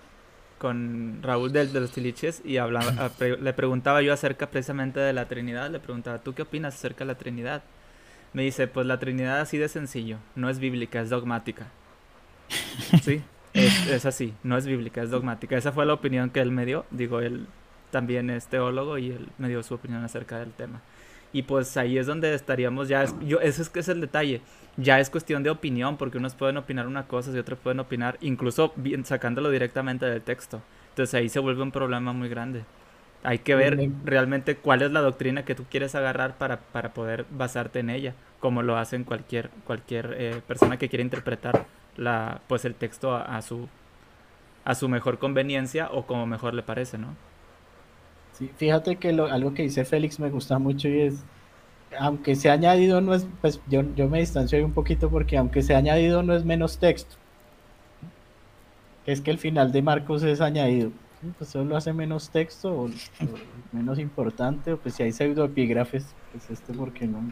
con 0.57 1.19
Raúl 1.21 1.51
de, 1.51 1.67
de 1.67 1.79
los 1.79 1.91
Tiliches 1.91 2.41
y 2.43 2.57
hablaba, 2.57 3.11
le 3.41 3.53
preguntaba 3.53 4.01
yo 4.01 4.13
acerca 4.13 4.49
precisamente 4.49 4.99
de 4.99 5.13
la 5.13 5.25
Trinidad, 5.25 5.69
le 5.69 5.79
preguntaba, 5.79 6.19
¿tú 6.19 6.33
qué 6.33 6.41
opinas 6.41 6.75
acerca 6.75 7.03
de 7.03 7.13
la 7.13 7.17
Trinidad? 7.17 7.63
Me 8.33 8.43
dice, 8.43 8.67
pues 8.67 8.85
la 8.85 8.99
Trinidad 8.99 9.39
así 9.39 9.57
de 9.57 9.69
sencillo, 9.69 10.17
no 10.35 10.49
es 10.49 10.59
bíblica, 10.59 11.01
es 11.01 11.09
dogmática. 11.09 11.67
Sí, 13.01 13.21
es, 13.53 13.87
es, 13.87 14.05
así, 14.05 14.33
no 14.43 14.57
es 14.57 14.65
bíblica, 14.65 15.01
es 15.01 15.09
dogmática. 15.09 15.57
Esa 15.57 15.71
fue 15.71 15.85
la 15.85 15.93
opinión 15.93 16.29
que 16.29 16.39
él 16.39 16.51
me 16.51 16.65
dio. 16.65 16.85
Digo, 16.91 17.19
él 17.19 17.47
también 17.91 18.29
es 18.29 18.47
teólogo 18.47 18.97
y 18.97 19.11
él 19.11 19.29
me 19.37 19.49
dio 19.49 19.63
su 19.63 19.73
opinión 19.73 20.03
acerca 20.03 20.39
del 20.39 20.51
tema. 20.51 20.81
Y 21.33 21.43
pues 21.43 21.75
ahí 21.77 21.97
es 21.97 22.07
donde 22.07 22.33
estaríamos 22.33 22.87
ya, 22.87 23.05
yo, 23.25 23.39
ese 23.39 23.61
es 23.61 23.69
que 23.69 23.81
es 23.81 23.89
el 23.89 23.99
detalle, 24.01 24.41
ya 24.77 24.99
es 24.99 25.09
cuestión 25.09 25.43
de 25.43 25.49
opinión, 25.49 25.97
porque 25.97 26.17
unos 26.17 26.35
pueden 26.35 26.57
opinar 26.57 26.87
una 26.87 27.07
cosa 27.07 27.31
y 27.31 27.37
otros 27.37 27.59
pueden 27.59 27.79
opinar, 27.79 28.17
incluso 28.21 28.73
sacándolo 29.03 29.49
directamente 29.49 30.05
del 30.05 30.21
texto. 30.21 30.61
Entonces 30.89 31.13
ahí 31.15 31.29
se 31.29 31.39
vuelve 31.39 31.63
un 31.63 31.71
problema 31.71 32.13
muy 32.13 32.29
grande. 32.29 32.63
Hay 33.23 33.39
que 33.39 33.55
ver 33.55 33.91
realmente 34.05 34.57
cuál 34.57 34.81
es 34.81 34.91
la 34.91 35.01
doctrina 35.01 35.43
que 35.45 35.55
tú 35.55 35.65
quieres 35.69 35.95
agarrar 35.95 36.37
para, 36.37 36.61
para 36.61 36.93
poder 36.93 37.25
basarte 37.29 37.79
en 37.79 37.89
ella, 37.89 38.15
como 38.39 38.61
lo 38.63 38.77
hacen 38.77 39.03
cualquier, 39.03 39.49
cualquier 39.65 40.15
eh, 40.17 40.41
persona 40.47 40.77
que 40.77 40.89
quiere 40.89 41.03
interpretar 41.03 41.65
la, 41.97 42.41
pues 42.47 42.65
el 42.65 42.75
texto 42.75 43.15
a, 43.15 43.41
su, 43.41 43.69
a 44.65 44.75
su 44.75 44.89
mejor 44.89 45.19
conveniencia 45.19 45.89
o 45.91 46.05
como 46.05 46.27
mejor 46.27 46.53
le 46.53 46.63
parece, 46.63 46.97
¿no? 46.97 47.15
Sí, 48.31 48.53
fíjate 48.55 48.97
que 48.97 49.11
lo, 49.13 49.25
algo 49.25 49.53
que 49.53 49.63
dice 49.63 49.83
Félix 49.85 50.19
me 50.19 50.29
gusta 50.29 50.59
mucho 50.59 50.87
y 50.87 51.01
es, 51.01 51.25
aunque 51.99 52.35
se 52.35 52.49
ha 52.49 52.53
añadido, 52.53 53.01
no 53.01 53.13
es, 53.15 53.27
pues 53.41 53.61
yo, 53.67 53.83
yo 53.95 54.09
me 54.09 54.19
distancio 54.19 54.57
ahí 54.57 54.63
un 54.63 54.73
poquito 54.73 55.09
porque 55.09 55.37
aunque 55.37 55.63
se 55.63 55.75
ha 55.75 55.79
añadido 55.79 56.23
no 56.23 56.35
es 56.35 56.45
menos 56.45 56.79
texto. 56.79 57.17
Es 59.07 59.21
que 59.21 59.31
el 59.31 59.39
final 59.39 59.71
de 59.71 59.81
Marcos 59.81 60.21
es 60.21 60.39
añadido 60.39 60.91
pues 61.37 61.49
solo 61.49 61.75
hace 61.75 61.93
menos 61.93 62.29
texto 62.29 62.71
o, 62.71 62.89
menos 63.71 63.99
importante, 63.99 64.73
o 64.73 64.77
pues 64.77 64.95
si 64.95 65.03
hay 65.03 65.11
pseudoepígrafes, 65.11 66.15
pues 66.31 66.49
este 66.49 66.73
porque 66.73 67.07
no, 67.07 67.31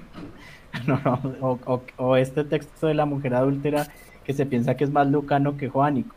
o, 1.98 2.16
este 2.16 2.44
texto 2.44 2.88
de 2.88 2.96
la 2.96 3.06
mujer 3.06 3.36
adúltera 3.36 3.88
que 4.24 4.34
se 4.34 4.46
piensa 4.46 4.76
que 4.76 4.84
es 4.84 4.90
más 4.90 5.08
lucano 5.08 5.56
que 5.58 5.70
juánico, 5.70 6.16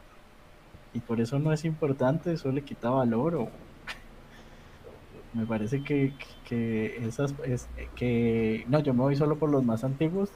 y 0.95 1.01
por 1.01 1.21
eso 1.21 1.39
no 1.39 1.53
es 1.53 1.65
importante, 1.65 2.33
eso 2.33 2.51
le 2.51 2.63
quita 2.63 2.91
valor, 2.91 3.35
o 3.35 3.49
me 5.35 5.45
parece 5.45 5.83
que, 5.83 6.15
que 6.49 7.07
esas, 7.07 7.35
es, 7.45 7.69
que, 7.95 8.65
no, 8.69 8.81
yo 8.81 8.95
me 8.95 9.01
voy 9.01 9.17
solo 9.17 9.37
por 9.37 9.51
los 9.51 9.63
más 9.65 9.85
antiguos, 9.85 10.31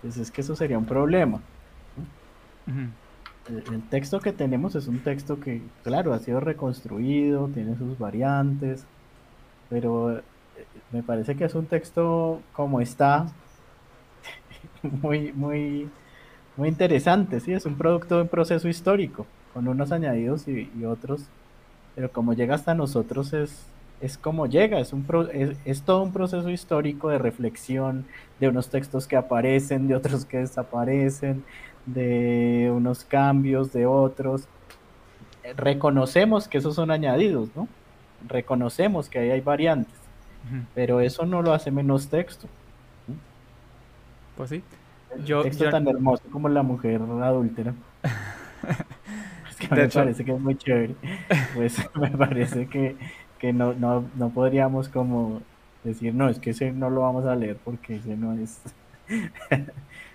pues 0.00 0.16
es 0.16 0.30
que 0.30 0.40
eso 0.40 0.56
sería 0.56 0.78
un 0.78 0.86
problema 0.86 1.40
el, 3.48 3.82
texto 3.88 4.20
que 4.20 4.32
tenemos 4.32 4.74
es 4.74 4.86
un 4.86 5.00
texto 5.00 5.40
que, 5.40 5.62
claro, 5.82 6.12
ha 6.12 6.18
sido 6.18 6.40
reconstruido, 6.40 7.48
tiene 7.48 7.76
sus 7.76 7.98
variantes, 7.98 8.84
pero 9.68 10.18
eh, 10.18 10.22
me 10.92 11.02
parece 11.02 11.34
que 11.34 11.44
es 11.44 11.54
un 11.54 11.66
texto 11.66 12.40
como 12.52 12.80
está, 12.80 13.26
muy, 14.82 15.32
muy, 15.32 15.90
muy 16.56 16.68
interesante, 16.68 17.40
sí, 17.40 17.52
es 17.52 17.66
un 17.66 17.76
producto 17.76 18.16
de 18.16 18.22
un 18.22 18.28
proceso 18.28 18.68
histórico, 18.68 19.26
con 19.54 19.66
unos 19.68 19.92
añadidos 19.92 20.46
y, 20.48 20.70
otros, 20.84 21.24
pero 21.94 22.10
como 22.10 22.34
llega 22.34 22.54
hasta 22.54 22.74
nosotros 22.74 23.32
es, 23.32 23.66
es 24.00 24.18
como 24.18 24.46
llega, 24.46 24.78
es, 24.80 24.92
un 24.92 25.04
es, 25.64 25.82
todo 25.82 26.02
un 26.02 26.12
proceso 26.12 26.48
histórico 26.48 27.08
de 27.08 27.18
reflexión 27.18 28.04
de 28.40 28.48
unos 28.48 28.68
textos 28.68 29.06
que 29.06 29.16
aparecen, 29.16 29.88
de 29.88 29.94
otros 29.94 30.24
que 30.24 30.38
desaparecen, 30.38 31.44
de 31.86 32.72
unos 32.74 33.04
cambios, 33.04 33.72
de 33.72 33.86
otros. 33.86 34.48
Reconocemos 35.56 36.48
que 36.48 36.58
esos 36.58 36.74
son 36.74 36.90
añadidos, 36.90 37.48
¿no? 37.56 37.68
Reconocemos 38.28 39.08
que 39.08 39.18
ahí 39.18 39.30
hay 39.30 39.40
variantes, 39.40 39.94
pero 40.74 41.00
eso 41.00 41.26
no 41.26 41.42
lo 41.42 41.52
hace 41.52 41.70
menos 41.70 42.08
texto. 42.08 42.46
Pues 44.36 44.50
sí. 44.50 44.62
Yo, 45.24 45.42
texto 45.42 45.68
tan 45.68 45.86
hermoso 45.88 46.22
como 46.30 46.48
la 46.48 46.62
mujer 46.62 47.00
adúltera. 47.02 47.74
es 49.50 49.56
que 49.56 49.74
me 49.74 49.88
parece 49.88 50.24
que 50.24 50.32
es 50.32 50.40
muy 50.40 50.56
chévere. 50.56 50.94
Pues 51.54 51.76
me 51.94 52.10
parece 52.10 52.66
que, 52.66 52.96
que 53.38 53.52
no, 53.52 53.74
no, 53.74 54.04
no 54.16 54.30
podríamos 54.30 54.88
como 54.88 55.42
decir, 55.84 56.14
no, 56.14 56.28
es 56.28 56.38
que 56.38 56.50
ese 56.50 56.72
no 56.72 56.90
lo 56.90 57.02
vamos 57.02 57.26
a 57.26 57.34
leer 57.34 57.56
porque 57.62 57.96
ese 57.96 58.16
no 58.16 58.32
es 58.34 58.60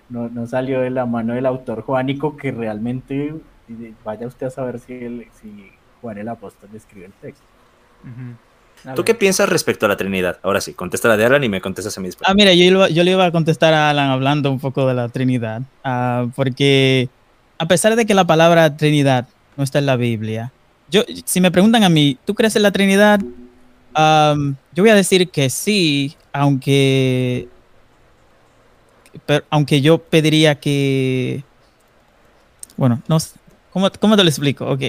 no, 0.10 0.30
no 0.30 0.48
salió 0.48 0.82
de 0.82 0.90
la 0.90 1.06
mano 1.06 1.34
del 1.34 1.46
autor 1.46 1.82
Juanico, 1.82 2.38
que 2.38 2.52
realmente 2.52 3.34
vaya 4.04 4.28
usted 4.28 4.48
a 4.48 4.50
saber 4.50 4.80
si, 4.80 5.28
si 5.42 5.72
Juan 6.02 6.18
el 6.18 6.30
Apóstol 6.30 6.70
escribe 6.74 7.08
el 7.08 7.14
texto. 7.14 7.46
¿Tú 8.96 9.04
qué 9.04 9.14
piensas 9.14 9.50
respecto 9.50 9.86
a 9.86 9.90
la 9.90 9.98
Trinidad? 9.98 10.40
Ahora 10.44 10.62
sí, 10.62 10.74
contesta 10.74 11.08
la 11.08 11.18
de 11.18 11.26
Alan 11.26 11.44
y 11.44 11.50
me 11.50 11.62
contestas 11.62 11.98
a 11.98 12.02
mí 12.02 12.10
Ah, 12.26 12.34
mira, 12.34 12.54
yo, 12.54 12.88
yo, 12.88 13.04
le 13.04 13.12
iba 13.12 13.26
a 13.26 13.32
contestar 13.32 13.74
a 13.74 13.90
Alan 13.90 14.10
hablando 14.10 14.52
un 14.52 14.60
poco 14.60 14.88
de 14.88 14.94
la 14.94 15.10
Trinidad, 15.10 15.64
ah, 15.84 16.28
porque 16.36 17.10
a 17.58 17.68
pesar 17.68 17.96
de 17.96 18.06
que 18.06 18.14
la 18.14 18.26
palabra 18.26 18.78
Trinidad 18.78 19.28
no 19.56 19.64
está 19.64 19.80
en 19.80 19.88
la 19.88 19.96
Biblia, 19.96 20.52
yo, 20.90 21.04
si 21.26 21.42
me 21.42 21.52
preguntan 21.52 21.84
a 21.84 21.90
mí, 21.90 22.18
¿tú 22.24 22.34
crees 22.34 22.56
en 22.56 22.64
la 22.64 22.72
Trinidad? 22.72 23.20
yo 24.00 24.84
voy 24.84 24.92
a 24.92 24.96
decir 24.96 25.28
que 25.32 25.50
sí, 25.50 26.16
aunque 26.32 27.48
pero, 29.26 29.46
aunque 29.50 29.82
yo 29.82 29.98
pediría 29.98 30.56
que... 30.56 31.44
Bueno, 32.76 33.02
no 33.08 33.18
¿cómo, 33.72 33.90
¿cómo 34.00 34.16
te 34.16 34.24
lo 34.24 34.30
explico? 34.30 34.66
Ok. 34.66 34.84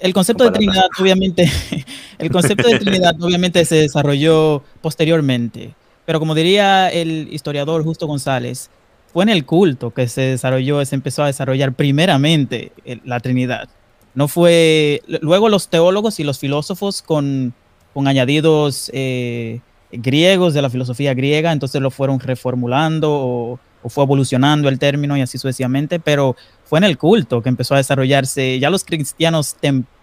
El 0.00 0.14
concepto 0.14 0.44
de 0.44 0.50
Trinidad, 0.50 0.88
obviamente, 0.98 1.50
el 2.18 2.30
concepto 2.30 2.68
de 2.68 2.78
Trinidad 2.78 3.14
obviamente 3.20 3.64
se 3.66 3.76
desarrolló 3.76 4.62
posteriormente, 4.80 5.74
pero 6.06 6.18
como 6.18 6.34
diría 6.34 6.88
el 6.90 7.28
historiador 7.30 7.84
Justo 7.84 8.06
González, 8.06 8.70
fue 9.12 9.24
en 9.24 9.28
el 9.28 9.44
culto 9.44 9.90
que 9.90 10.08
se 10.08 10.22
desarrolló, 10.22 10.84
se 10.84 10.94
empezó 10.94 11.22
a 11.22 11.26
desarrollar 11.26 11.74
primeramente 11.74 12.72
la 13.04 13.20
Trinidad. 13.20 13.68
No 14.14 14.26
fue, 14.26 15.02
luego 15.06 15.48
los 15.48 15.68
teólogos 15.68 16.18
y 16.18 16.24
los 16.24 16.38
filósofos 16.38 17.02
con, 17.02 17.52
con 17.92 18.08
añadidos 18.08 18.90
eh, 18.94 19.60
griegos 19.92 20.54
de 20.54 20.62
la 20.62 20.70
filosofía 20.70 21.14
griega, 21.14 21.52
entonces 21.52 21.80
lo 21.80 21.90
fueron 21.90 22.20
reformulando 22.20 23.10
o, 23.12 23.60
fue 23.88 24.04
evolucionando 24.04 24.68
el 24.68 24.78
término 24.78 25.16
y 25.16 25.22
así 25.22 25.38
sucesivamente, 25.38 25.98
pero 25.98 26.36
fue 26.64 26.78
en 26.78 26.84
el 26.84 26.98
culto 26.98 27.42
que 27.42 27.48
empezó 27.48 27.74
a 27.74 27.78
desarrollarse, 27.78 28.58
ya 28.58 28.68
los 28.68 28.84
cristianos 28.84 29.56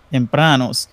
tempranos 0.09 0.89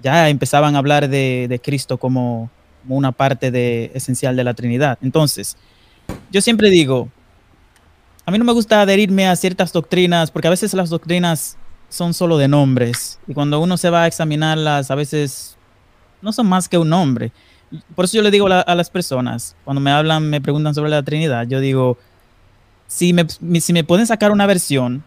ya 0.00 0.28
empezaban 0.28 0.76
a 0.76 0.78
hablar 0.78 1.08
de, 1.08 1.60
Cristo 1.62 1.98
como, 1.98 2.48
una 2.88 3.10
parte 3.10 3.90
esencial 3.96 4.36
de 4.36 4.44
la 4.44 4.54
Trinidad. 4.54 4.98
Entonces, 5.02 5.56
yo 6.30 6.40
siempre 6.40 6.70
digo, 6.70 7.08
a 8.24 8.30
mí 8.30 8.38
no 8.38 8.44
me 8.44 8.52
gusta 8.52 8.82
adherirme 8.82 9.26
a 9.26 9.34
ciertas 9.34 9.72
doctrinas, 9.72 10.30
porque 10.30 10.46
a 10.46 10.52
veces 10.52 10.72
las 10.74 10.90
doctrinas 10.90 11.56
son 11.88 12.14
solo 12.14 12.38
de 12.38 12.46
nombres, 12.46 13.18
y 13.26 13.34
cuando 13.34 13.58
uno 13.58 13.76
se 13.76 13.90
va 13.90 14.04
a 14.04 14.06
examinarlas, 14.06 14.92
a 14.92 14.94
veces 14.94 15.56
no 16.22 16.32
son 16.32 16.46
más 16.46 16.68
que 16.68 16.78
un 16.78 16.88
nombre. 16.88 17.32
Por 17.94 18.04
eso 18.04 18.16
yo 18.16 18.22
le 18.22 18.30
digo 18.30 18.46
a, 18.46 18.74
las 18.74 18.90
personas, 18.90 19.56
cuando 19.64 19.80
me 19.80 19.90
hablan, 19.90 20.28
me 20.28 20.40
preguntan 20.40 20.74
sobre 20.74 20.90
la 20.90 21.02
Trinidad, 21.02 21.46
yo 21.46 21.60
digo, 21.60 21.98
si 22.86 23.12
me, 23.12 23.26
si 23.60 23.72
me 23.72 23.84
pueden 23.84 24.06
sacar 24.06 24.30
una 24.30 24.46
versión 24.46 25.04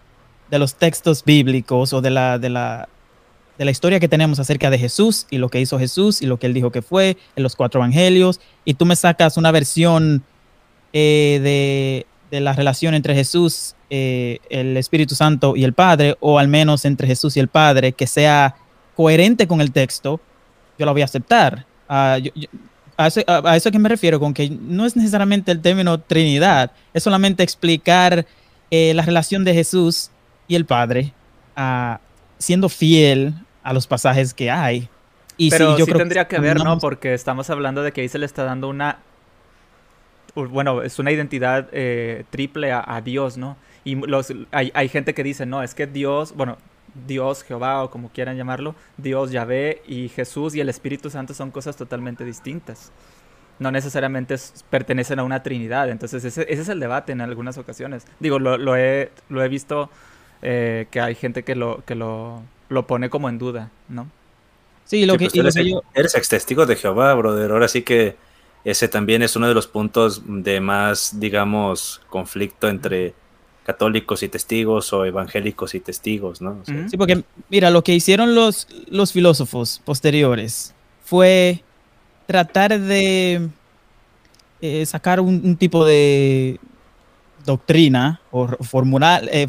de 0.50 0.60
los 0.60 0.76
textos 0.76 1.24
bíblicos 1.24 1.94
o 1.94 2.02
de 2.02 2.12
la, 2.12 2.38
de, 2.38 2.50
la, 2.50 2.88
de 3.58 3.66
la 3.66 3.72
historia 3.72 4.00
que 4.00 4.08
tenemos 4.08 4.40
acerca 4.40 4.70
de 4.70 4.78
Jesús 4.78 5.26
y 5.32 5.38
lo 5.38 5.50
que 5.50 5.60
hizo 5.60 5.80
Jesús 5.80 6.22
y 6.22 6.28
lo 6.28 6.38
que 6.38 6.48
él 6.48 6.54
dijo 6.54 6.72
que 6.72 6.82
fue 6.82 7.18
en 7.36 7.44
los 7.44 7.56
cuatro 7.56 7.80
evangelios, 7.80 8.40
y 8.66 8.76
tú 8.76 8.86
me 8.86 8.96
sacas 8.96 9.38
una 9.38 9.52
versión 9.52 10.24
eh, 10.94 11.40
de, 11.42 12.06
de 12.32 12.40
la 12.40 12.54
relación 12.54 12.94
entre 12.94 13.14
Jesús, 13.14 13.76
eh, 13.90 14.40
el 14.50 14.78
Espíritu 14.78 15.16
Santo 15.16 15.56
y 15.58 15.66
el 15.66 15.74
Padre, 15.74 16.16
o 16.22 16.40
al 16.40 16.48
menos 16.48 16.86
entre 16.86 17.06
Jesús 17.06 17.36
y 17.36 17.42
el 17.42 17.50
Padre, 17.50 17.92
que 17.92 18.08
sea 18.08 18.56
coherente 18.96 19.48
con 19.48 19.60
el 19.60 19.72
texto, 19.72 20.22
yo 20.80 20.86
lo 20.86 20.94
voy 20.94 21.02
a 21.02 21.06
aceptar. 21.06 21.66
Ah, 21.94 22.18
a, 22.96 23.08
eso, 23.08 23.22
a, 23.28 23.58
eso, 23.58 23.70
que 23.70 23.78
me 23.78 23.90
refiero, 23.90 24.18
con 24.18 24.34
que 24.34 24.50
no 24.50 24.86
es 24.86 24.96
necesariamente 24.96 25.52
el 25.52 25.62
término 25.62 26.00
Trinidad, 26.00 26.72
es 26.94 27.04
solamente 27.04 27.44
explicar 27.44 28.26
eh, 28.70 28.94
la 28.94 29.02
relación 29.02 29.44
de 29.44 29.54
Jesús 29.54 30.10
y 30.48 30.56
el 30.56 30.66
Padre, 30.66 31.12
uh, 31.58 31.98
siendo 32.38 32.70
fiel 32.70 33.34
a 33.62 33.74
los 33.74 33.88
pasajes 33.88 34.34
que 34.34 34.50
hay. 34.50 34.88
Y 35.36 35.50
Pero 35.50 35.76
sí, 35.76 35.84
yo 35.86 35.98
tendría 35.98 36.30
que, 36.30 36.40
ver, 36.40 36.64
¿no? 36.64 36.80
Porque 36.80 37.14
estamos 37.14 37.50
hablando 37.50 37.84
de 37.84 37.92
que 37.92 38.00
ahí 38.00 38.08
se 38.08 38.20
le 38.20 38.26
está 38.26 38.46
dando 38.46 38.70
una 38.70 39.00
bueno, 40.34 40.82
es 40.82 40.98
una 40.98 41.12
identidad 41.12 41.68
eh, 41.74 42.24
triple 42.30 42.72
a, 42.72 43.02
Dios, 43.04 43.38
¿no? 43.38 43.58
Y 43.84 43.96
los, 43.96 44.32
hay, 44.52 44.72
hay, 44.74 44.88
gente 44.88 45.14
que 45.14 45.26
dice, 45.26 45.46
no, 45.46 45.62
es 45.62 45.76
que 45.76 45.88
Dios, 45.88 46.34
bueno, 46.38 46.58
Dios, 47.08 47.44
Jehová 47.44 47.84
o 47.84 47.90
como 47.90 48.10
quieran 48.10 48.38
llamarlo, 48.38 48.76
Dios, 48.98 49.32
Yahvé 49.32 49.82
y 49.88 50.10
Jesús 50.10 50.56
y 50.56 50.62
el 50.62 50.70
Espíritu 50.70 51.10
Santo 51.10 51.34
son 51.34 51.52
cosas 51.52 51.76
totalmente 51.76 52.26
distintas. 52.26 52.92
No 53.60 53.72
necesariamente 53.72 54.36
pertenecen 54.70 55.20
a 55.20 55.24
una 55.24 55.44
Trinidad. 55.44 55.90
Entonces 55.90 56.24
ese, 56.24 56.42
ese, 56.50 56.62
es 56.62 56.70
el 56.70 56.80
debate 56.80 57.12
en 57.12 57.22
algunas 57.22 57.58
ocasiones. 57.58 58.06
Digo, 58.20 58.40
lo, 58.40 58.58
lo, 58.58 58.76
he, 58.76 59.12
lo 59.30 59.44
he 59.44 59.48
visto 59.48 59.90
eh, 60.42 60.88
que 60.90 61.00
hay 61.00 61.16
gente 61.16 61.44
que 61.44 61.56
lo, 61.56 61.84
que 61.86 61.96
lo, 61.96 62.42
lo 62.70 62.88
pone 62.88 63.10
como 63.10 63.30
en 63.30 63.38
duda, 63.38 63.70
¿no? 63.90 64.08
Sí, 64.86 65.06
lo 65.06 65.18
que, 65.18 65.30
pues 65.30 65.36
eres, 65.36 65.56
yo... 65.56 65.84
eres 65.94 66.16
ex 66.16 66.28
testigo 66.28 66.66
de 66.66 66.76
Jehová, 66.76 67.14
brother. 67.14 67.52
Ahora 67.52 67.68
sí 67.68 67.84
que 67.84 68.16
ese 68.66 68.88
también 68.88 69.22
es 69.22 69.36
uno 69.36 69.48
de 69.48 69.54
los 69.54 69.68
puntos 69.68 70.24
de 70.26 70.60
más, 70.60 71.20
digamos, 71.20 72.02
conflicto 72.10 72.68
entre 72.68 73.14
católicos 73.66 74.24
y 74.24 74.28
testigos 74.28 74.92
o 74.94 75.06
evangélicos 75.06 75.76
y 75.76 75.80
testigos, 75.80 76.42
¿no? 76.42 76.62
sí, 76.66 76.98
porque 76.98 77.24
mira, 77.50 77.70
lo 77.70 77.84
que 77.84 77.94
hicieron 77.94 78.34
los, 78.34 78.68
los 78.88 79.12
filósofos 79.12 79.82
posteriores 79.86 80.74
fue 81.04 81.64
tratar 82.26 82.80
de 82.80 83.50
eh, 84.62 84.86
sacar 84.86 85.20
un, 85.20 85.56
tipo 85.58 85.86
de 85.86 86.60
doctrina 87.46 88.22
o 88.32 88.48
formular, 88.64 89.28
eh, 89.32 89.48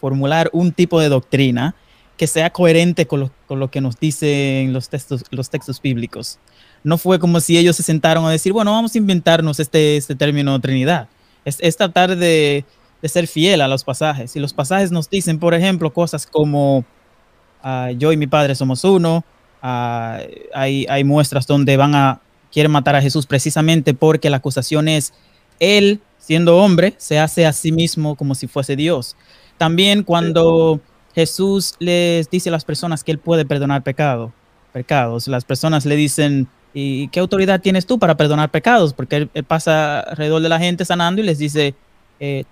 formular 0.00 0.50
un 0.52 0.72
tipo 0.72 1.00
de 1.00 1.08
doctrina 1.08 1.74
que 2.16 2.26
sea 2.26 2.50
coherente 2.50 3.06
con 3.06 3.20
lo, 3.20 3.30
con 3.46 3.60
lo 3.60 3.70
que 3.70 3.80
nos 3.80 3.98
dicen 3.98 4.72
los 4.72 4.88
textos, 4.88 5.24
los 5.30 5.50
textos 5.50 5.80
bíblicos 5.80 6.38
no 6.84 6.98
fue 6.98 7.18
como 7.18 7.40
si 7.40 7.56
ellos 7.56 7.76
se 7.76 7.82
sentaron 7.82 8.24
a 8.24 8.30
decir, 8.30 8.52
bueno, 8.52 8.72
vamos 8.72 8.94
a 8.94 8.98
inventarnos 8.98 9.60
este, 9.60 9.96
este 9.96 10.14
término 10.14 10.60
Trinidad. 10.60 11.08
Es, 11.44 11.76
tratar 11.76 12.16
de, 12.16 12.64
ser 13.08 13.26
fiel 13.26 13.60
a 13.60 13.68
los 13.68 13.84
pasajes. 13.84 14.34
Y 14.36 14.40
los 14.40 14.52
pasajes 14.52 14.90
nos 14.90 15.08
dicen, 15.08 15.38
por 15.38 15.54
ejemplo, 15.54 15.92
cosas 15.92 16.26
como 16.26 16.84
ah, 17.62 17.90
yo 17.96 18.12
y 18.12 18.16
mi 18.16 18.26
padre 18.26 18.54
somos 18.54 18.84
uno. 18.84 19.24
Ah, 19.62 20.20
hay, 20.54 20.86
hay 20.88 21.04
muestras 21.04 21.46
donde 21.46 21.76
van 21.76 21.94
a, 21.94 22.20
quieren 22.52 22.72
matar 22.72 22.96
a 22.96 23.02
Jesús 23.02 23.26
precisamente 23.26 23.94
porque 23.94 24.30
la 24.30 24.38
acusación 24.38 24.88
es, 24.88 25.12
él, 25.60 26.00
siendo 26.18 26.58
hombre, 26.58 26.94
se 26.98 27.18
hace 27.18 27.46
a 27.46 27.52
sí 27.52 27.72
mismo 27.72 28.16
como 28.16 28.34
si 28.34 28.46
fuese 28.46 28.76
Dios. 28.76 29.16
También 29.58 30.02
cuando 30.02 30.80
Jesús 31.14 31.74
les 31.78 32.28
dice 32.30 32.48
a 32.48 32.52
las 32.52 32.64
personas 32.64 33.04
que 33.04 33.12
él 33.12 33.18
puede 33.18 33.44
perdonar 33.44 33.82
pecado, 33.82 34.32
pecados, 34.72 35.28
las 35.28 35.44
personas 35.44 35.86
le 35.86 35.96
dicen, 35.96 36.48
¿Y 36.74 37.08
qué 37.08 37.20
autoridad 37.20 37.60
tienes 37.60 37.86
tú 37.86 37.98
para 37.98 38.16
perdonar 38.16 38.50
pecados? 38.50 38.94
Porque 38.94 39.28
él, 39.32 39.44
pasa 39.44 40.00
alrededor 40.00 40.40
de 40.40 40.48
la 40.48 40.58
gente 40.58 40.84
sanando 40.84 41.20
y 41.20 41.24
les 41.24 41.38
dice, 41.38 41.74
eh, 42.18 42.44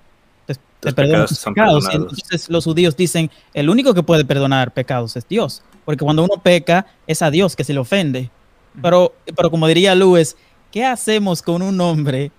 te, 0.81 0.93
perdono 0.93 1.27
tus 1.27 1.39
pecados. 1.39 1.89
entonces 1.93 2.49
los 2.49 2.65
judíos 2.65 2.97
dicen, 2.97 3.31
el 3.55 3.69
único 3.69 3.95
que 3.95 4.03
puede 4.03 4.25
perdonar 4.25 4.73
pecados 4.73 5.17
es 5.17 5.27
Dios. 5.29 5.63
Porque 5.85 6.05
cuando 6.05 6.25
uno 6.25 6.35
peca, 6.43 6.87
es 7.07 7.23
a 7.23 7.31
Dios 7.31 7.57
que 7.57 7.65
se 7.65 7.73
le 7.73 7.81
ofende. 7.81 8.31
Pero, 8.81 9.15
pero 9.37 9.51
como 9.51 9.67
diría 9.67 9.95
Luis, 9.95 10.37
¿qué 10.71 10.85
hacemos 10.85 11.43
con 11.43 11.63
un 11.63 11.81
hombre 11.81 12.31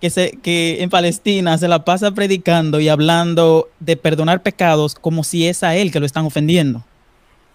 que, 0.00 0.10
se, 0.10 0.32
que 0.42 0.82
en 0.82 0.90
Palestina 0.90 1.56
se 1.58 1.68
la 1.68 1.84
pasa 1.84 2.10
predicando 2.10 2.80
y 2.80 2.88
hablando 2.88 3.68
de 3.80 3.96
perdonar 3.96 4.42
pecados 4.42 4.94
como 4.94 5.24
si 5.24 5.46
es 5.46 5.62
a 5.62 5.76
él 5.76 5.92
que 5.92 6.00
lo 6.00 6.06
están 6.06 6.24
ofendiendo? 6.24 6.84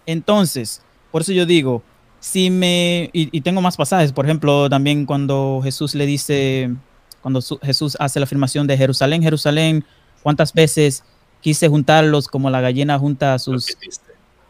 Entonces, 0.06 0.82
por 1.10 1.22
eso 1.22 1.32
yo 1.32 1.46
digo, 1.46 1.82
si 2.20 2.50
me, 2.50 3.10
y, 3.12 3.40
tengo 3.42 3.60
más 3.60 3.76
pasajes, 3.76 4.12
por 4.12 4.24
ejemplo, 4.24 4.70
también 4.70 5.04
cuando 5.04 5.60
Jesús 5.62 5.94
le 5.94 6.06
dice, 6.06 6.74
cuando 7.20 7.42
Jesús 7.62 7.98
hace 8.00 8.18
la 8.18 8.24
afirmación 8.24 8.66
de 8.66 8.78
Jerusalén, 8.78 9.22
Jerusalén, 9.22 9.84
¿cuántas 10.24 10.52
veces 10.52 11.04
quise 11.40 11.68
juntarlos 11.68 12.26
como 12.26 12.50
la 12.50 12.60
gallina 12.60 12.98
junta 12.98 13.38
sus, 13.38 13.76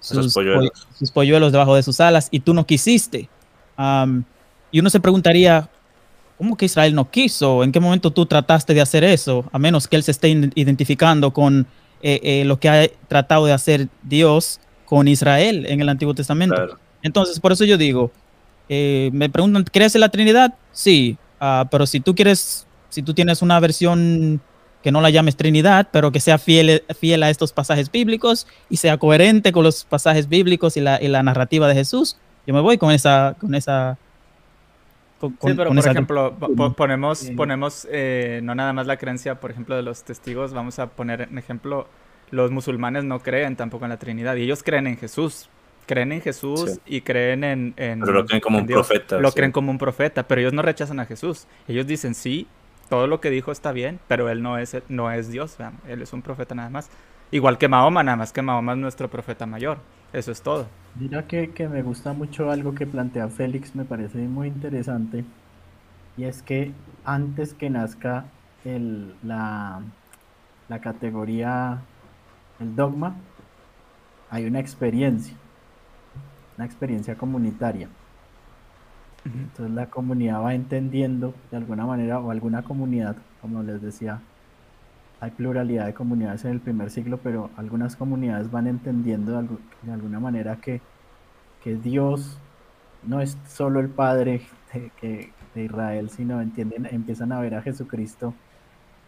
sus, 0.00 0.32
polluelos. 1.12 1.52
debajo 1.52 1.74
de 1.74 1.82
sus 1.82 2.00
alas 2.00 2.28
y 2.30 2.40
tú 2.40 2.54
no 2.54 2.64
quisiste? 2.64 3.28
y 4.70 4.80
uno 4.80 4.88
se 4.88 5.00
preguntaría, 5.00 5.68
¿cómo 6.38 6.56
que 6.56 6.66
Israel 6.66 6.94
no 6.94 7.10
quiso? 7.10 7.64
¿En 7.64 7.72
qué 7.72 7.80
momento 7.80 8.12
tú 8.12 8.24
trataste 8.24 8.72
de 8.72 8.80
hacer 8.80 9.02
eso? 9.02 9.44
A 9.52 9.58
menos 9.58 9.88
que 9.88 9.96
él 9.96 10.04
se 10.04 10.12
esté 10.12 10.28
identificando 10.54 11.32
con 11.32 11.66
eh, 12.02 12.20
eh, 12.22 12.44
lo 12.44 12.60
que 12.60 12.68
ha 12.68 12.88
tratado 13.08 13.46
de 13.46 13.52
hacer 13.52 13.88
Dios 14.02 14.60
con 14.84 15.08
Israel 15.08 15.66
en 15.68 15.80
el 15.80 15.88
Antiguo 15.88 16.14
Testamento. 16.14 16.78
Entonces, 17.02 17.40
por 17.40 17.50
eso 17.50 17.64
yo 17.64 17.76
digo, 17.76 18.12
eh, 18.68 19.10
me 19.12 19.28
preguntan, 19.28 19.64
¿crees 19.64 19.94
en 19.94 20.02
la 20.02 20.08
Trinidad? 20.08 20.54
Sí, 20.72 21.18
ah, 21.40 21.66
pero 21.70 21.86
si 21.86 22.00
tú 22.00 22.14
quieres, 22.14 22.66
si 22.90 23.02
tú 23.02 23.12
tienes 23.12 23.42
una 23.42 23.58
versión 23.58 24.40
que 24.84 24.92
no 24.92 25.00
la 25.00 25.08
llames 25.08 25.34
Trinidad, 25.34 25.88
pero 25.90 26.12
que 26.12 26.20
sea 26.20 26.36
fiel, 26.36 26.84
fiel 27.00 27.22
a 27.22 27.30
estos 27.30 27.54
pasajes 27.54 27.90
bíblicos 27.90 28.46
y 28.68 28.76
sea 28.76 28.98
coherente 28.98 29.50
con 29.50 29.64
los 29.64 29.86
pasajes 29.86 30.28
bíblicos 30.28 30.76
y 30.76 30.82
la, 30.82 31.22
narrativa 31.22 31.66
de 31.66 31.74
Jesús, 31.74 32.18
yo 32.46 32.52
me 32.52 32.60
voy 32.60 32.76
con 32.76 32.90
esa, 32.90 33.34
con 33.40 33.54
esa 33.54 33.96
sí, 35.22 35.54
pero 35.56 35.70
por 35.70 35.78
ejemplo, 35.78 36.36
ponemos, 36.76 37.30
ponemos 37.34 37.88
eh, 37.90 38.40
no 38.42 38.54
nada 38.54 38.74
más 38.74 38.86
la 38.86 38.98
creencia, 38.98 39.40
por 39.40 39.50
ejemplo, 39.50 39.74
de 39.74 39.80
los 39.80 40.04
testigos, 40.04 40.52
vamos 40.52 40.78
a 40.78 40.88
poner 40.88 41.22
en 41.22 41.38
ejemplo, 41.38 41.88
los 42.30 42.50
musulmanes 42.50 43.04
no 43.04 43.20
creen 43.20 43.56
tampoco 43.56 43.86
en 43.86 43.88
la 43.88 43.96
Trinidad 43.96 44.36
y 44.36 44.42
ellos 44.42 44.62
creen 44.62 44.86
en 44.86 44.98
Jesús, 44.98 45.48
creen 45.86 46.12
en 46.12 46.20
Jesús 46.20 46.78
y 46.84 47.00
creen 47.00 47.42
en, 47.42 47.72
Pero 47.74 48.12
lo 48.12 48.26
creen 48.26 48.42
como 48.42 48.58
un 48.58 48.66
profeta. 48.66 49.18
Lo 49.18 49.32
creen 49.32 49.50
como 49.50 49.70
un 49.70 49.78
profeta, 49.78 50.28
pero 50.28 50.42
ellos 50.42 50.52
no 50.52 50.60
rechazan 50.60 51.00
a 51.00 51.06
Jesús. 51.06 51.46
Ellos 51.68 51.86
dicen, 51.86 52.14
sí, 52.14 52.46
todo 52.88 53.06
lo 53.06 53.20
que 53.20 53.30
dijo 53.30 53.52
está 53.52 53.72
bien, 53.72 54.00
pero 54.08 54.28
él 54.28 54.42
no 54.42 54.58
es, 54.58 54.76
no 54.88 55.10
es 55.10 55.30
Dios, 55.30 55.56
él 55.86 56.02
es 56.02 56.12
un 56.12 56.22
profeta 56.22 56.54
nada 56.54 56.70
más. 56.70 56.90
Igual 57.30 57.58
que 57.58 57.68
Mahoma, 57.68 58.02
nada 58.02 58.16
más 58.16 58.32
que 58.32 58.42
Mahoma 58.42 58.72
es 58.72 58.78
nuestro 58.78 59.08
profeta 59.08 59.46
mayor. 59.46 59.78
Eso 60.12 60.30
es 60.30 60.42
todo. 60.42 60.66
Mira 60.94 61.26
que, 61.26 61.48
me 61.68 61.82
gusta 61.82 62.12
mucho 62.12 62.50
algo 62.50 62.74
que 62.74 62.86
plantea 62.86 63.28
Félix, 63.28 63.74
me 63.74 63.84
parece 63.84 64.18
muy 64.18 64.48
interesante. 64.48 65.24
Y 66.16 66.24
es 66.24 66.42
que 66.42 66.72
antes 67.04 67.54
que 67.54 67.70
nazca 67.70 68.26
el, 68.64 69.14
la, 69.24 69.80
la 70.68 70.80
categoría, 70.80 71.82
el 72.60 72.76
dogma, 72.76 73.16
hay 74.30 74.46
una 74.46 74.60
experiencia 74.60 75.36
una 76.56 76.66
experiencia 76.66 77.16
comunitaria. 77.16 77.88
Entonces 79.24 79.74
la 79.74 79.86
comunidad 79.86 80.42
va 80.42 80.54
entendiendo 80.54 81.34
de 81.50 81.56
alguna 81.56 81.86
manera, 81.86 82.18
o 82.20 82.30
alguna 82.30 82.62
comunidad, 82.62 83.16
como 83.40 83.62
les 83.62 83.80
decía, 83.80 84.20
hay 85.20 85.30
pluralidad 85.30 85.86
de 85.86 85.94
comunidades 85.94 86.44
en 86.44 86.52
el 86.52 86.60
primer 86.60 86.90
siglo, 86.90 87.18
pero 87.22 87.50
algunas 87.56 87.96
comunidades 87.96 88.50
van 88.50 88.66
entendiendo 88.66 89.40
de, 89.82 89.92
alguna 89.92 90.20
manera 90.20 90.56
que, 90.56 90.82
que, 91.62 91.76
Dios 91.76 92.38
no 93.02 93.20
es 93.20 93.38
solo 93.48 93.80
el 93.80 93.88
Padre 93.88 94.42
de, 95.00 95.30
de, 95.54 95.64
Israel, 95.64 96.10
sino 96.10 96.40
entienden, 96.42 96.86
empiezan 96.90 97.32
a 97.32 97.40
ver 97.40 97.54
a 97.54 97.62
Jesucristo, 97.62 98.34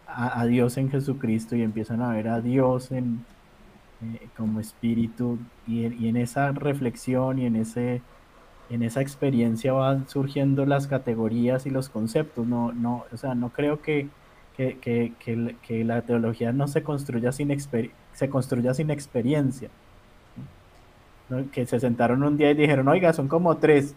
a 0.07 0.45
Dios 0.45 0.77
en 0.77 0.89
Jesucristo 0.89 1.55
y 1.55 1.61
empiezan 1.61 2.01
a 2.01 2.13
ver 2.13 2.29
a 2.29 2.41
Dios 2.41 2.91
en, 2.91 3.25
eh, 3.99 4.29
como 4.37 4.59
espíritu 4.59 5.39
y, 5.65 5.85
en 5.85 6.17
esa 6.17 6.51
reflexión 6.51 7.39
y 7.39 7.47
en 7.47 7.55
ese 7.55 8.03
en 8.69 8.83
esa 8.83 9.01
experiencia 9.01 9.73
van 9.73 10.07
surgiendo 10.09 10.65
las 10.65 10.87
categorías 10.87 11.65
y 11.65 11.69
los 11.69 11.89
conceptos 11.89 12.45
no 12.45 12.71
no 12.73 13.05
o 13.11 13.17
sea 13.17 13.35
no 13.35 13.49
creo 13.49 13.81
que 13.81 14.07
que, 14.57 14.79
que, 14.79 15.13
que, 15.61 15.83
la 15.83 16.01
teología 16.01 16.51
no 16.51 16.67
se 16.67 16.81
construya 16.81 17.31
sin 17.31 17.55
se 18.13 18.29
construya 18.29 18.73
sin 18.73 18.89
experiencia 18.89 19.69
que 21.51 21.65
se 21.67 21.79
sentaron 21.79 22.23
un 22.23 22.37
día 22.37 22.51
y 22.51 22.55
dijeron 22.55 22.87
oiga 22.87 23.13
son 23.13 23.27
como 23.27 23.57
tres 23.57 23.93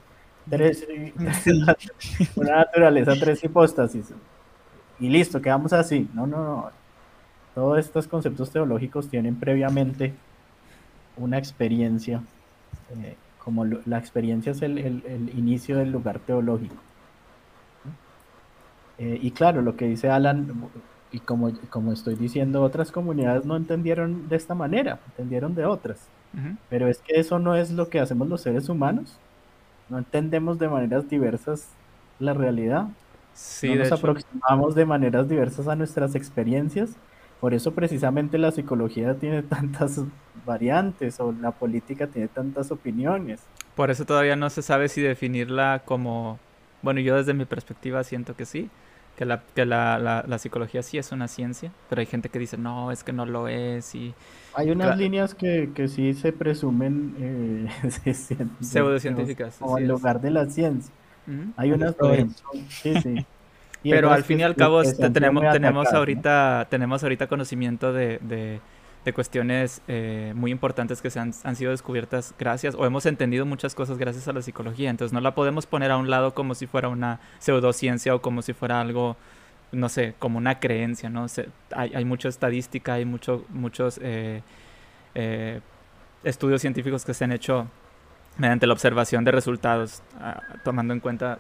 tres 0.49 0.87
una 2.37 2.57
naturaleza 2.57 3.15
tres 3.19 3.43
hipóstasis 3.43 4.13
y 5.01 5.09
listo 5.09 5.41
quedamos 5.41 5.73
así. 5.73 6.09
No 6.15 6.27
no 6.27 6.45
no. 6.45 6.71
Todos 7.55 7.79
estos 7.79 8.07
conceptos 8.07 8.51
teológicos 8.51 9.09
tienen 9.09 9.35
previamente 9.35 10.15
una 11.17 11.37
experiencia, 11.37 12.23
eh, 12.91 13.17
como 13.45 13.65
la 13.65 13.99
experiencia 13.99 14.53
es 14.53 14.63
el, 14.63 15.31
inicio 15.37 15.79
del 15.79 15.91
lugar 15.91 16.19
teológico. 16.21 16.77
Eh, 18.99 19.19
y 19.21 19.31
claro, 19.31 19.63
lo 19.63 19.77
que 19.77 19.87
dice 19.87 20.11
Alan, 20.11 20.69
y 21.11 21.21
como, 21.21 21.53
como 21.71 21.93
estoy 21.93 22.15
diciendo, 22.15 22.63
otras 22.63 22.93
comunidades 22.93 23.47
no 23.47 23.57
entendieron 23.57 24.29
de 24.29 24.37
esta 24.37 24.55
manera, 24.55 25.01
entendieron 25.09 25.55
de 25.55 25.65
otras. 25.65 25.99
Pero 26.69 26.87
es 26.87 26.99
que 26.99 27.19
eso 27.19 27.41
no 27.41 27.57
es 27.57 27.73
lo 27.73 27.89
que 27.89 27.99
hacemos 27.99 28.29
los 28.29 28.43
seres 28.43 28.69
humanos. 28.69 29.19
No 29.89 29.99
entendemos 29.99 30.61
de 30.61 30.69
maneras 30.69 31.09
diversas 31.09 31.69
la 32.21 32.35
realidad. 32.35 32.89
no 33.63 33.75
nos 33.75 33.91
aproximamos 33.93 34.75
de 34.77 34.85
maneras 34.85 35.29
diversas 35.29 35.67
a 35.67 35.75
nuestras 35.75 36.15
experiencias. 36.15 36.91
Por 37.41 37.55
eso 37.55 37.73
precisamente 37.73 38.39
la 38.39 38.53
psicología 38.53 39.15
tiene 39.15 39.43
tantas 39.43 40.01
variantes 40.47 41.21
o 41.21 41.33
la 41.33 41.51
política 41.53 42.07
tiene 42.07 42.29
tantas 42.29 42.71
opiniones. 42.71 43.41
Por 43.75 43.91
eso 43.91 44.05
todavía 44.05 44.37
no 44.37 44.51
se 44.51 44.63
sabe 44.63 44.89
si 44.89 45.01
definirla 45.01 45.83
como, 45.85 46.39
bueno, 46.83 47.01
yo 47.01 47.17
desde 47.17 47.35
mi 47.35 47.45
perspectiva 47.45 48.05
siento 48.05 48.37
que 48.37 48.45
sí, 48.45 48.69
que 49.17 49.25
la, 49.25 49.43
que 49.55 49.67
la, 49.67 49.99
la, 49.99 50.39
psicología 50.39 50.83
sí 50.83 50.97
es 50.97 51.13
una 51.13 51.29
ciencia, 51.29 51.73
pero 51.91 52.01
hay 52.01 52.07
gente 52.07 52.31
que 52.31 52.39
dice, 52.39 52.57
no, 52.57 52.91
es 52.91 53.05
que 53.05 53.13
no 53.13 53.27
lo 53.27 53.49
es. 53.49 53.95
Y... 53.95 54.15
Hay 54.55 54.71
unas 54.71 54.97
líneas 54.97 55.35
que, 55.35 55.71
que, 55.75 55.89
sí 55.89 56.15
se 56.15 56.33
presumen 56.33 57.15
eh, 57.19 58.15
pseudocientíficas. 58.61 59.59
O 59.61 59.79
en 59.79 59.89
lugar 59.89 60.23
de 60.23 60.31
la 60.31 60.47
ciencia. 60.47 60.93
Hay 61.57 61.71
unas, 61.73 61.95
sí, 62.69 62.95
sí. 63.03 63.27
pero 63.83 64.13
al 64.13 64.25
fin 64.25 64.41
y 64.41 64.43
al 64.43 64.57
cabo 64.57 64.83
tenemos, 64.83 65.45
tenemos, 65.53 65.93
ahorita, 65.93 66.67
tenemos 66.71 67.03
ahorita 67.03 67.27
conocimiento 67.27 67.93
de 67.93 68.61
de 69.05 69.13
cuestiones 69.15 69.81
eh, 69.89 70.33
muy 70.37 70.51
importantes 70.51 71.01
que 71.01 71.11
se 71.11 71.19
han, 71.19 71.33
sido 71.33 71.71
descubiertas 71.71 72.35
gracias, 72.39 72.75
o 72.75 72.85
hemos 72.85 73.07
entendido 73.07 73.47
muchas 73.47 73.75
cosas 73.75 73.97
gracias 73.97 74.29
a 74.29 74.33
la 74.33 74.43
psicología. 74.43 74.91
Entonces 74.91 75.13
no 75.13 75.21
la 75.21 75.35
podemos 75.35 75.67
poner 75.67 75.91
a 75.91 75.97
un 75.97 76.11
lado 76.11 76.35
como 76.35 76.55
si 76.55 76.67
fuera 76.67 76.89
una 76.89 77.21
pseudociencia 77.39 78.15
o 78.15 78.21
como 78.21 78.43
si 78.43 78.53
fuera 78.53 78.81
algo, 78.81 79.17
no 79.73 79.89
sé, 79.89 80.15
como 80.19 80.39
una 80.39 80.61
creencia, 80.61 81.09
¿no? 81.09 81.27
hay, 81.75 81.95
hay 81.95 82.05
mucha 82.05 82.29
estadística, 82.29 82.95
hay 82.95 83.07
mucho, 83.07 83.45
muchos 83.49 83.99
eh, 84.03 84.43
eh, 85.15 85.61
estudios 86.23 86.61
científicos 86.61 87.05
que 87.05 87.15
se 87.15 87.25
han 87.25 87.33
hecho 87.33 87.69
mediante 88.37 88.67
la 88.67 88.75
observación 88.75 89.25
de 89.25 89.33
resultados, 89.33 90.03
ah, 90.21 90.43
tomando 90.63 90.93
en 90.93 91.01
cuenta 91.01 91.39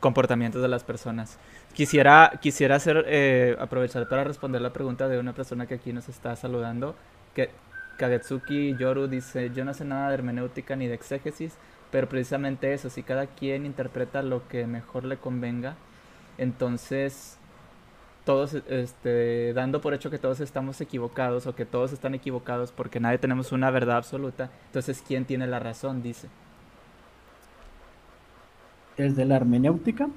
comportamientos 0.00 0.62
de 0.62 0.68
las 0.68 0.84
personas. 0.84 1.38
Quisiera, 1.76 2.32
quisiera 2.40 2.76
hacer, 2.76 3.04
eh, 3.06 3.54
aprovechar 3.60 4.08
para 4.08 4.24
responder 4.24 4.62
la 4.62 4.72
pregunta 4.72 5.08
de 5.08 5.18
una 5.18 5.34
persona 5.34 5.66
que 5.66 5.74
aquí 5.74 5.92
nos 5.92 6.08
está 6.08 6.34
saludando, 6.34 6.96
que 7.34 7.50
Kagetsuki 7.98 8.74
Yoru 8.78 9.08
dice, 9.08 9.50
yo 9.54 9.62
no 9.62 9.74
sé 9.74 9.84
nada 9.84 10.08
de 10.08 10.14
hermenéutica 10.14 10.74
ni 10.74 10.86
de 10.86 10.94
exégesis, 10.94 11.52
pero 11.90 12.08
precisamente 12.08 12.72
eso, 12.72 12.88
si 12.88 13.02
cada 13.02 13.26
quien 13.26 13.66
interpreta 13.66 14.22
lo 14.22 14.48
que 14.48 14.66
mejor 14.66 15.04
le 15.04 15.18
convenga, 15.18 15.74
entonces 16.38 17.36
todos, 18.24 18.54
este, 18.54 19.52
dando 19.52 19.82
por 19.82 19.92
hecho 19.92 20.08
que 20.10 20.18
todos 20.18 20.40
estamos 20.40 20.80
equivocados 20.80 21.46
o 21.46 21.54
que 21.54 21.66
todos 21.66 21.92
están 21.92 22.14
equivocados 22.14 22.72
porque 22.72 23.00
nadie 23.00 23.18
tenemos 23.18 23.52
una 23.52 23.70
verdad 23.70 23.98
absoluta, 23.98 24.50
entonces 24.68 25.04
¿quién 25.06 25.26
tiene 25.26 25.46
la 25.46 25.58
razón? 25.58 26.02
Dice. 26.02 26.28
¿Desde 28.96 29.26
la 29.26 29.36
hermenéutica? 29.36 30.08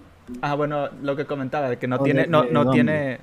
Ah, 0.41 0.55
bueno, 0.55 0.89
lo 1.01 1.15
que 1.15 1.25
comentaba, 1.25 1.69
de 1.69 1.77
que 1.77 1.87
no 1.87 1.99
tiene, 1.99 2.27
no, 2.27 2.43
no 2.45 2.69
tiene, 2.71 3.19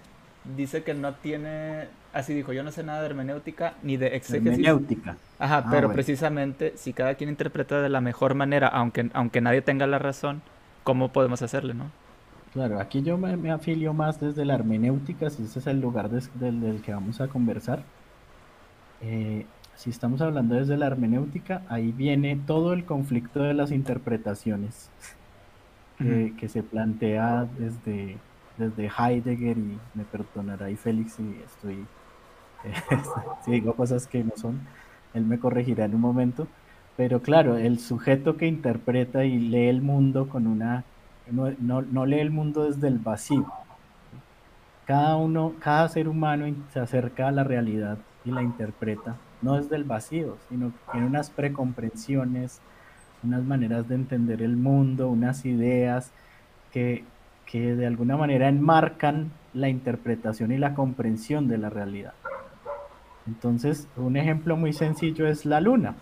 dice 0.57 0.83
que 0.83 0.95
no 0.95 1.15
tiene, 1.15 1.89
así 2.13 2.35
dijo, 2.35 2.53
yo 2.53 2.63
no 2.63 2.71
sé 2.73 2.83
nada 2.83 3.01
de 3.01 3.07
hermenéutica 3.07 3.75
ni 3.83 3.97
de 3.97 4.17
exégesis. 4.17 4.53
Hermenéutica. 4.53 5.17
Ajá, 5.39 5.59
ah, 5.59 5.69
pero 5.71 5.93
precisamente 5.93 6.75
si 6.77 6.93
cada 6.93 7.15
quien 7.15 7.31
interpreta 7.31 7.81
de 7.81 7.89
la 7.89 8.01
mejor 8.01 8.35
manera, 8.35 8.69
aunque, 8.69 9.11
aunque 9.13 9.41
nadie 9.41 9.63
tenga 9.63 9.87
la 9.87 9.99
razón, 9.99 10.43
¿cómo 10.85 11.13
podemos 11.13 11.43
hacerle, 11.43 11.75
no? 11.75 11.91
Claro, 12.53 12.81
aquí 12.81 13.03
yo 13.03 13.19
me, 13.19 13.51
afilio 13.51 13.93
más 13.93 14.19
desde 14.19 14.45
la 14.45 14.55
hermenéutica, 14.55 15.29
si 15.29 15.43
ese 15.43 15.59
es 15.59 15.67
el 15.67 15.81
lugar 15.81 16.09
del, 16.09 16.81
que 16.83 16.93
vamos 16.93 17.21
a 17.21 17.29
conversar. 17.29 17.83
Eh, 19.03 19.45
si 19.75 19.91
estamos 19.91 20.23
hablando 20.23 20.55
desde 20.55 20.79
la 20.79 20.87
hermenéutica, 20.87 21.61
ahí 21.69 21.93
viene 21.93 22.41
todo 22.47 22.73
el 22.73 22.87
conflicto 22.87 23.43
de 23.43 23.53
las 23.53 23.73
interpretaciones 23.73 24.89
que, 25.99 26.49
se 26.49 26.63
plantea 26.63 27.47
desde, 27.59 28.19
desde 28.59 28.91
Heidegger 28.99 29.57
y 29.59 29.79
me 29.95 30.05
perdonará 30.05 30.71
y 30.71 30.77
Félix 30.77 31.15
si 31.15 31.41
estoy 31.45 31.87
si 33.45 33.53
digo 33.53 33.75
cosas 33.75 34.07
que 34.07 34.25
no 34.25 34.33
son, 34.37 34.61
él 35.15 35.25
me 35.25 35.39
corregirá 35.39 35.85
en 35.85 35.95
un 35.95 36.01
momento, 36.01 36.47
pero 36.97 37.21
claro, 37.23 37.57
el 37.57 37.79
sujeto 37.79 38.37
que 38.37 38.47
interpreta 38.47 39.25
y 39.25 39.39
lee 39.39 39.69
el 39.69 39.83
mundo 39.83 40.29
con 40.29 40.47
una, 40.47 40.85
no, 41.31 41.51
no, 41.59 41.83
no 41.83 42.07
lee 42.07 42.21
el 42.21 42.31
mundo 42.31 42.65
desde 42.65 42.89
el 42.89 42.99
vacío. 42.99 43.47
Cada 44.87 45.17
uno, 45.17 45.55
cada 45.59 45.89
ser 45.89 46.09
humano 46.09 46.47
se 46.73 46.81
acerca 46.81 47.29
a 47.29 47.33
la 47.33 47.45
realidad 47.45 47.99
y 48.25 48.31
la 48.31 48.43
interpreta, 48.43 49.17
no 49.43 49.57
desde 49.57 49.77
el 49.77 49.85
vacío, 49.85 50.37
sino 50.49 50.69
que 50.69 50.93
tiene 50.93 51.07
unas 51.07 51.31
precomprensiones, 51.31 52.61
unas 53.27 53.45
maneras 53.45 53.89
de 53.89 53.97
entender 53.97 54.41
el 54.41 54.57
mundo, 54.57 55.09
unas 55.09 55.45
ideas 55.45 56.13
que, 56.73 57.05
de 57.53 57.87
alguna 57.87 58.17
manera 58.17 58.49
enmarcan 58.49 59.31
la 59.55 59.69
interpretación 59.71 60.53
y 60.53 60.59
la 60.59 60.75
comprensión 60.75 61.49
de 61.49 61.59
la 61.59 61.71
realidad. 61.71 62.13
Entonces, 63.27 63.89
un 63.97 64.17
ejemplo 64.17 64.57
muy 64.57 64.73
sencillo 64.73 65.27
es 65.27 65.47
la 65.47 65.61
luna. 65.61 65.95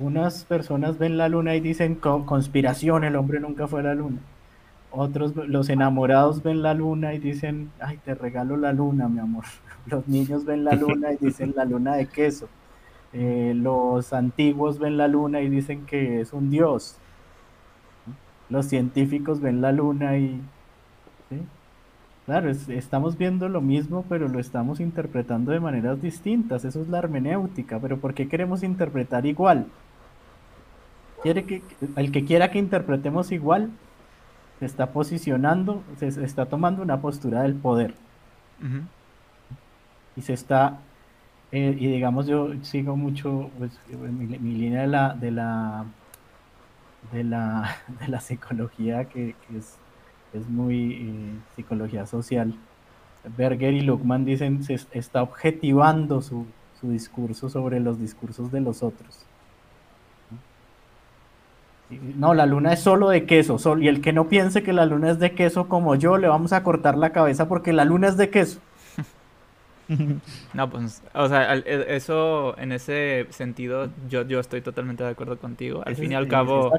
Unas 0.00 0.44
personas 0.44 0.98
ven 0.98 1.16
la 1.16 1.28
luna 1.28 1.54
y 1.54 1.60
dicen 1.60 1.94
conspiración, 1.94 3.04
el 3.04 3.14
hombre 3.14 3.38
nunca 3.38 3.68
fue 3.68 3.80
a 3.80 3.84
la 3.84 3.94
luna. 3.94 4.18
Otros, 4.90 5.36
los 5.36 5.68
enamorados 5.68 6.42
ven 6.42 6.62
la 6.62 6.74
luna 6.74 7.14
y 7.14 7.18
dicen, 7.18 7.70
ay, 7.80 7.98
te 8.04 8.14
regalo 8.14 8.56
la 8.56 8.72
luna, 8.72 9.08
mi 9.08 9.20
amor. 9.20 9.44
Los 9.86 10.08
niños 10.08 10.44
ven 10.44 10.64
la 10.64 10.72
luna 10.72 11.12
y 11.12 11.16
dicen 11.16 11.52
la 11.54 11.64
luna 11.64 11.94
de 11.94 12.06
queso. 12.06 12.48
Eh, 13.12 13.52
los 13.56 14.12
antiguos 14.12 14.78
ven 14.78 14.96
la 14.96 15.08
luna 15.08 15.40
y 15.40 15.48
dicen 15.48 15.86
que 15.86 16.20
es 16.20 16.32
un 16.32 16.50
dios. 16.50 16.98
Los 18.48 18.66
científicos 18.66 19.40
ven 19.40 19.60
la 19.60 19.72
luna 19.72 20.18
y... 20.18 20.40
Claro, 22.26 22.50
estamos 22.50 23.16
viendo 23.16 23.48
lo 23.48 23.62
mismo, 23.62 24.04
pero 24.06 24.28
lo 24.28 24.38
estamos 24.38 24.80
interpretando 24.80 25.50
de 25.50 25.60
maneras 25.60 26.02
distintas. 26.02 26.64
Eso 26.66 26.82
es 26.82 26.88
la 26.88 26.98
hermenéutica. 26.98 27.78
Pero 27.78 27.98
¿por 27.98 28.12
qué 28.12 28.28
queremos 28.28 28.62
interpretar 28.62 29.24
igual? 29.24 29.66
Quiere 31.22 31.44
que, 31.44 31.62
el 31.96 32.12
que 32.12 32.24
quiera 32.24 32.50
que 32.50 32.58
interpretemos 32.58 33.32
igual 33.32 33.70
se 34.58 34.66
está 34.66 34.92
posicionando, 34.92 35.82
se, 35.98 36.08
está 36.22 36.46
tomando 36.46 36.82
una 36.82 37.00
postura 37.00 37.42
del 37.42 37.54
poder. 37.54 37.94
Y 40.16 40.20
se 40.20 40.34
está 40.34 40.78
eh, 41.52 41.76
y 41.78 41.86
digamos, 41.86 42.26
yo 42.26 42.50
sigo 42.62 42.96
mucho 42.96 43.50
pues, 43.58 43.72
mi, 43.88 44.54
línea 44.54 44.82
de 44.82 44.86
la, 44.86 45.14
de 45.14 45.30
la, 45.30 45.84
de 47.12 47.24
la, 47.24 47.76
de 48.00 48.08
la 48.08 48.20
psicología, 48.20 49.06
que, 49.06 49.34
es, 49.56 49.76
es, 50.34 50.48
muy 50.48 50.92
eh, 50.92 51.38
psicología 51.56 52.06
social. 52.06 52.54
Berger 53.36 53.74
y 53.74 53.80
Luckman 53.80 54.24
dicen 54.24 54.62
se 54.62 54.78
está 54.92 55.22
objetivando 55.22 56.22
su, 56.22 56.46
su 56.80 56.90
discurso 56.90 57.48
sobre 57.48 57.80
los 57.80 57.98
discursos 57.98 58.52
de 58.52 58.60
los 58.60 58.82
otros. 58.82 59.26
No, 62.16 62.34
la 62.34 62.44
luna 62.44 62.74
es 62.74 62.80
solo 62.80 63.08
de 63.08 63.24
queso, 63.24 63.58
y 63.78 63.88
el 63.88 64.02
que 64.02 64.12
no 64.12 64.28
piense 64.28 64.62
que 64.62 64.74
la 64.74 64.84
luna 64.84 65.10
es 65.10 65.18
de 65.18 65.32
queso 65.32 65.68
como 65.68 65.94
yo, 65.94 66.18
le 66.18 66.28
vamos 66.28 66.52
a 66.52 66.62
cortar 66.62 66.98
la 66.98 67.12
cabeza 67.12 67.48
porque 67.48 67.72
la 67.72 67.86
luna 67.86 68.08
es 68.08 68.18
de 68.18 68.28
queso. 68.28 68.60
No, 70.52 70.70
pues, 70.70 71.02
o 71.14 71.28
sea, 71.28 71.54
e, 71.56 71.96
eso 71.96 72.56
en 72.58 72.72
ese 72.72 73.26
sentido 73.30 73.90
yo, 74.08 74.22
yo 74.22 74.40
estoy 74.40 74.60
totalmente 74.60 75.02
de 75.04 75.10
acuerdo 75.10 75.38
contigo. 75.38 75.82
Al 75.86 75.96
fin 75.96 76.12
y 76.12 76.14
al 76.14 76.28
cabo 76.28 76.72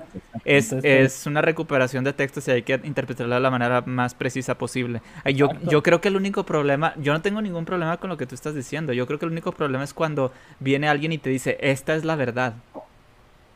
es, 0.44 0.74
es 0.84 1.26
una 1.26 1.42
recuperación 1.42 2.04
de 2.04 2.14
textos 2.14 2.48
y 2.48 2.52
hay 2.52 2.64
que 2.64 2.80
interpretarla 2.84 3.36
de 3.36 3.42
la 3.42 3.52
manera 3.52 3.82
más 3.82 4.14
precisa 4.14 4.58
posible. 4.58 5.02
Yo, 5.36 5.50
yo 5.62 5.82
creo 5.84 6.02
que 6.02 6.10
el 6.10 6.16
único 6.16 6.46
problema, 6.46 6.94
yo 6.98 7.14
no 7.14 7.22
tengo 7.22 7.42
ningún 7.42 7.66
problema 7.66 7.98
con 7.98 8.10
lo 8.10 8.18
que 8.18 8.28
tú 8.28 8.36
estás 8.36 8.56
diciendo, 8.56 8.94
yo 8.94 9.08
creo 9.08 9.20
que 9.20 9.26
el 9.26 9.32
único 9.32 9.52
problema 9.52 9.84
es 9.84 9.94
cuando 9.94 10.32
viene 10.60 10.88
alguien 10.88 11.12
y 11.12 11.18
te 11.18 11.30
dice, 11.30 11.58
esta 11.62 11.96
es 11.96 12.06
la 12.06 12.16
verdad. 12.16 12.54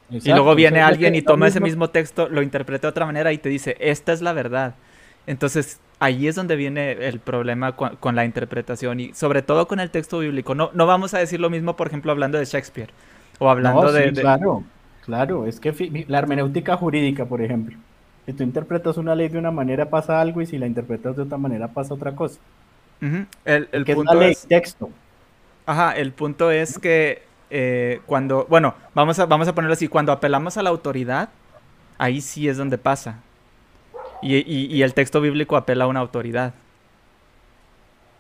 y 0.10 0.30
luego 0.30 0.56
viene 0.56 0.82
alguien 0.82 1.16
y 1.16 1.22
toma 1.22 1.48
ese 1.48 1.60
mismo 1.60 1.90
texto, 1.90 2.28
lo 2.30 2.42
interpreta 2.42 2.88
de 2.88 2.90
otra 2.92 3.06
manera 3.06 3.32
y 3.34 3.38
te 3.38 3.50
dice, 3.50 3.78
esta 3.80 4.14
es 4.14 4.22
la 4.22 4.34
verdad. 4.34 4.76
Entonces, 5.26 5.80
ahí 6.04 6.28
es 6.28 6.36
donde 6.36 6.58
viene 6.58 6.92
el 6.92 7.20
problema 7.20 7.78
con, 7.78 8.16
la 8.16 8.26
interpretación 8.26 9.00
y 9.00 9.14
sobre 9.14 9.42
todo 9.42 9.68
con 9.70 9.80
el 9.80 9.90
texto 9.90 10.20
bíblico. 10.20 10.54
No, 10.54 10.70
no 10.74 10.86
vamos 10.86 11.14
a 11.14 11.20
decir 11.20 11.40
lo 11.40 11.50
mismo, 11.50 11.78
por 11.78 11.88
ejemplo, 11.88 12.12
hablando 12.12 12.38
de 12.38 12.44
Shakespeare 12.44 12.90
o 13.40 13.50
hablando 13.50 13.90
de, 13.92 14.12
Claro, 14.12 14.64
claro, 15.06 15.48
es 15.48 15.62
que 15.62 16.06
la 16.10 16.20
hermenéutica 16.20 16.76
jurídica, 16.76 17.26
por 17.26 17.42
ejemplo, 17.42 17.78
si 18.26 18.34
tú 18.34 18.44
interpretas 18.44 18.98
una 18.98 19.16
ley 19.16 19.30
de 19.30 19.40
una 19.40 19.52
manera 19.52 19.90
pasa 19.90 20.20
algo 20.20 20.42
y 20.42 20.46
si 20.46 20.58
la 20.58 20.68
interpretas 20.68 21.16
de 21.16 21.22
otra 21.22 21.38
manera 21.38 21.70
pasa 21.70 21.94
otra 21.94 22.14
cosa. 22.14 22.38
El, 23.46 23.68
punto 23.86 24.22
es, 24.22 24.46
texto. 24.46 24.90
Ajá, 25.66 25.94
el 25.94 26.12
punto 26.12 26.52
es 26.52 26.80
que 26.80 27.24
eh, 27.50 28.02
cuando, 28.06 28.46
bueno, 28.50 28.76
vamos 28.94 29.20
a, 29.20 29.26
vamos 29.26 29.48
a 29.48 29.56
ponerlo 29.56 29.74
así, 29.74 29.88
cuando 29.88 30.12
apelamos 30.12 30.58
a 30.58 30.64
la 30.64 30.70
autoridad, 30.70 31.30
ahí 31.98 32.20
sí 32.20 32.50
es 32.50 32.58
donde 32.58 32.78
pasa. 32.78 33.20
Y, 34.24 34.82
el 34.82 34.94
texto 34.94 35.22
bíblico 35.22 35.58
apela 35.58 35.86
a 35.86 35.88
una 35.88 36.00
autoridad. 36.00 36.54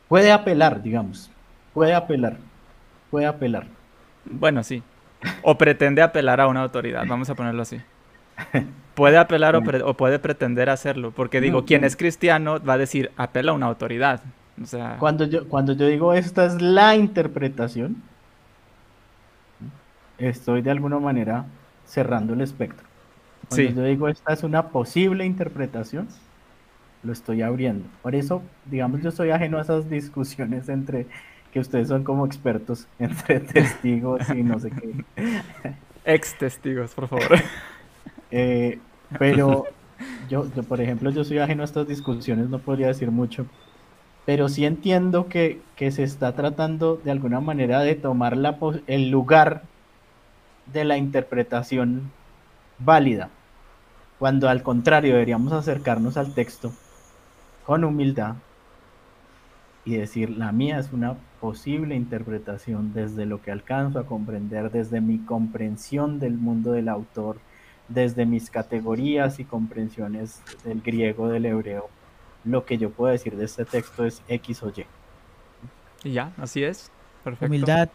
puede 0.08 0.32
apelar, 0.32 0.82
digamos, 0.82 1.30
puede 1.74 1.93
apelar, 1.93 2.38
puede 3.10 3.26
apelar. 3.26 3.66
Bueno, 4.26 4.64
sí. 4.64 4.84
O 5.41 5.58
pretende 5.58 6.01
apelar 6.01 6.41
a 6.41 6.47
una 6.47 6.62
autoridad, 6.64 7.06
vamos 7.08 7.30
a 7.30 7.36
ponerlo 7.36 7.62
así. 7.62 7.80
Puede 8.93 9.18
apelar 9.18 9.56
o, 9.56 9.93
puede 9.95 10.20
pretender 10.20 10.70
hacerlo, 10.70 11.12
porque 11.12 11.41
digo, 11.41 11.66
quien 11.66 11.84
es 11.84 11.95
cristiano 11.95 12.64
va 12.64 12.74
a 12.74 12.78
decir, 12.78 13.12
apela 13.18 13.51
a 13.51 13.56
una 13.56 13.66
autoridad. 13.66 14.22
O 14.62 14.66
sea... 14.68 14.97
cuando, 14.99 15.26
yo, 15.26 15.47
cuando 15.49 15.74
yo 15.74 15.88
digo 15.88 16.14
esta 16.14 16.45
es 16.45 16.62
la 16.62 16.95
interpretación, 16.95 18.04
estoy 20.20 20.62
de 20.62 20.70
alguna 20.70 20.99
manera 20.99 21.45
cerrando 21.86 22.34
el 22.34 22.41
espectro. 22.41 22.86
Cuando 23.50 23.82
yo 23.82 23.84
digo 23.84 24.08
esta 24.08 24.34
es 24.34 24.44
una 24.44 24.70
posible 24.70 25.26
interpretación, 25.26 26.08
lo 27.04 27.12
estoy 27.12 27.41
abriendo. 27.41 27.86
Por 28.02 28.16
eso, 28.16 28.41
digamos, 28.66 29.02
yo 29.02 29.12
soy 29.12 29.32
ajeno 29.32 29.58
a 29.58 29.62
esas 29.62 29.89
discusiones 29.89 30.70
entre 30.70 31.06
que 31.52 31.60
ustedes 31.60 31.88
son 31.88 32.04
como 32.04 32.26
expertos 32.26 32.88
entre 33.00 33.39
testigos 33.39 34.28
y 34.30 34.44
no 34.44 34.60
sé 34.60 34.72
qué. 34.72 34.94
Ex 36.06 36.38
testigos, 36.38 36.94
por 36.94 37.08
favor. 37.08 37.28
Eh, 38.36 38.80
pero 39.20 39.66
yo, 40.30 40.48
yo, 40.56 40.64
por 40.64 40.82
ejemplo, 40.82 41.12
yo 41.12 41.24
soy 41.24 41.38
ajeno 41.38 41.62
a 41.62 41.66
estas 41.66 41.88
discusiones, 41.88 42.50
no 42.50 42.58
podría 42.58 42.88
decir 42.88 43.12
mucho, 43.12 43.46
pero 44.26 44.50
sí 44.50 44.66
entiendo 44.66 45.28
que, 45.28 45.62
que 45.76 45.91
se 45.91 46.02
está 46.02 46.34
tratando 46.34 47.00
de 47.04 47.12
alguna 47.12 47.41
manera 47.41 47.82
de 47.82 47.94
tomar 47.94 48.36
la, 48.36 48.58
el 48.88 49.12
lugar 49.12 49.62
de 50.66 50.84
la 50.84 50.98
interpretación 50.98 52.12
válida, 52.84 53.30
cuando 54.20 54.50
al 54.50 54.64
contrario 54.64 55.14
deberíamos 55.14 55.54
acercarnos 55.54 56.18
al 56.18 56.34
texto 56.34 56.72
con 57.66 57.84
humildad 57.84 58.36
y 59.86 59.96
decir, 59.96 60.30
la 60.30 60.52
mía 60.52 60.80
es 60.80 60.94
una 60.94 61.16
posible 61.42 61.96
interpretación 61.96 62.94
desde 62.94 63.26
lo 63.26 63.42
que 63.42 63.52
alcanzo 63.52 64.00
a 64.00 64.06
comprender, 64.06 64.72
desde 64.72 65.02
mi 65.02 65.20
comprensión 65.20 66.20
del 66.20 66.34
mundo 66.38 66.72
del 66.72 66.88
autor, 66.88 67.38
desde 67.90 68.26
mis 68.26 68.50
categorías 68.50 69.40
y 69.40 69.44
comprensiones 69.44 70.42
del 70.64 70.82
griego, 70.82 71.28
del 71.28 71.46
hebreo, 71.46 71.90
lo 72.46 72.66
que 72.66 72.78
yo 72.78 72.92
puedo 72.92 73.12
decir 73.12 73.36
de 73.36 73.46
este 73.46 73.66
texto 73.66 74.06
es 74.06 74.22
X 74.28 74.64
o 74.64 74.70
Y. 74.70 74.86
Y 76.04 76.12
ya, 76.14 76.32
así 76.38 76.64
es. 76.64 76.92
Perfecto. 77.24 77.46
Humildad, 77.46 77.90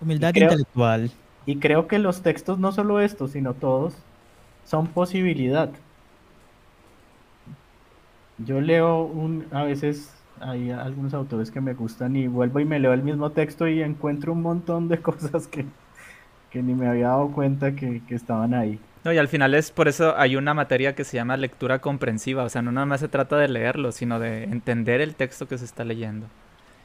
humildad 0.00 0.34
intelectual. 0.34 1.10
Y 1.46 1.56
creo 1.56 1.86
que 1.86 1.98
los 1.98 2.22
textos, 2.22 2.58
no 2.58 2.72
solo 2.72 3.00
estos, 3.00 3.32
sino 3.32 3.54
todos, 3.54 3.94
son 4.68 4.86
posibilidad. 4.88 5.70
Yo 8.38 8.60
leo 8.60 9.02
un, 9.02 9.46
a 9.50 9.64
veces 9.64 10.14
hay 10.40 10.70
algunos 10.70 11.14
autores 11.14 11.50
que 11.50 11.60
me 11.60 11.74
gustan 11.74 12.14
y 12.16 12.26
vuelvo 12.28 12.60
y 12.60 12.64
me 12.64 12.78
leo 12.78 12.92
el 12.92 13.02
mismo 13.02 13.30
texto 13.30 13.66
y 13.66 13.82
encuentro 13.82 14.32
un 14.32 14.42
montón 14.42 14.88
de 14.88 14.98
cosas 15.02 15.48
que, 15.48 15.64
ni 16.52 16.74
me 16.74 16.86
había 16.86 17.08
dado 17.08 17.32
cuenta 17.32 17.74
que, 17.74 18.02
que, 18.06 18.14
estaban 18.14 18.52
ahí. 18.52 18.78
No, 19.04 19.12
y 19.12 19.18
al 19.18 19.28
final 19.28 19.54
es 19.54 19.70
por 19.70 19.88
eso 19.88 20.16
hay 20.16 20.36
una 20.36 20.54
materia 20.54 20.94
que 20.94 21.04
se 21.04 21.16
llama 21.16 21.36
lectura 21.36 21.78
comprensiva, 21.80 22.44
o 22.44 22.48
sea, 22.48 22.62
no 22.62 22.70
nada 22.70 22.86
más 22.86 23.00
se 23.00 23.08
trata 23.08 23.36
de 23.38 23.48
leerlo, 23.48 23.90
sino 23.90 24.18
de 24.18 24.44
entender 24.44 25.00
el 25.00 25.14
texto 25.14 25.48
que 25.48 25.56
se 25.56 25.64
está 25.64 25.84
leyendo. 25.84 26.26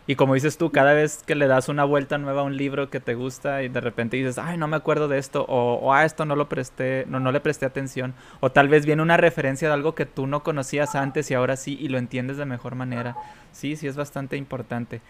Y 0.05 0.15
como 0.15 0.33
dices 0.33 0.57
tú, 0.57 0.69
cada 0.69 0.93
vez 0.93 1.23
que 1.25 1.33
le 1.33 1.47
das 1.47 1.69
una 1.69 1.85
vuelta 1.85 2.17
nueva 2.17 2.41
a 2.41 2.43
un 2.43 2.57
libro 2.57 2.89
que 2.89 2.99
te 2.99 3.13
gusta 3.13 3.63
y 3.63 3.69
de 3.69 3.79
repente 3.79 4.17
dices, 4.17 4.37
ay, 4.37 4.57
no 4.57 4.67
me 4.67 4.75
acuerdo 4.75 5.07
de 5.07 5.17
esto, 5.17 5.45
o, 5.47 5.93
a 5.93 6.03
esto 6.03 6.25
no 6.25 6.35
lo 6.35 6.49
presté, 6.49 7.05
no, 7.07 7.21
no 7.21 7.31
le 7.31 7.39
presté 7.39 7.65
atención, 7.65 8.13
o 8.41 8.51
tal 8.51 8.67
vez 8.67 8.85
viene 8.85 9.01
una 9.01 9.15
referencia 9.15 9.69
de 9.69 9.73
algo 9.73 9.95
que 9.95 10.05
tú 10.05 10.27
no 10.27 10.43
conocías 10.43 10.95
antes 10.95 11.31
y 11.31 11.35
ahora 11.35 11.55
sí, 11.55 11.77
y 11.79 11.87
lo 11.87 11.97
entiendes 11.97 12.35
de 12.35 12.45
mejor 12.45 12.75
manera. 12.75 13.15
Sí, 13.53 13.77
sí, 13.77 13.87
es 13.87 13.95
bastante 13.95 14.35
importante. 14.35 15.01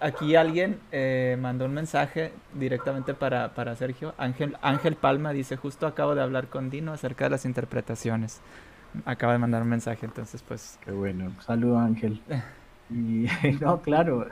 Aquí 0.00 0.36
alguien 0.36 0.78
eh, 0.92 1.38
mandó 1.40 1.64
un 1.64 1.72
mensaje 1.72 2.32
directamente 2.52 3.14
para, 3.14 3.54
para 3.54 3.76
Sergio. 3.76 4.12
Ángel, 4.18 4.58
Ángel 4.60 4.96
Palma 4.96 5.32
dice, 5.32 5.56
justo 5.56 5.86
acabo 5.86 6.14
de 6.14 6.22
hablar 6.22 6.48
con 6.48 6.68
Dino 6.68 6.92
acerca 6.92 7.24
de 7.24 7.30
las 7.30 7.44
interpretaciones. 7.46 8.42
Acaba 9.04 9.34
de 9.34 9.38
mandar 9.38 9.62
un 9.62 9.68
mensaje, 9.68 10.04
entonces 10.04 10.42
pues... 10.42 10.78
Qué 10.84 10.90
bueno. 10.90 11.32
Saludo 11.46 11.78
Ángel. 11.78 12.20
Y 12.90 13.26
no, 13.60 13.80
claro, 13.82 14.26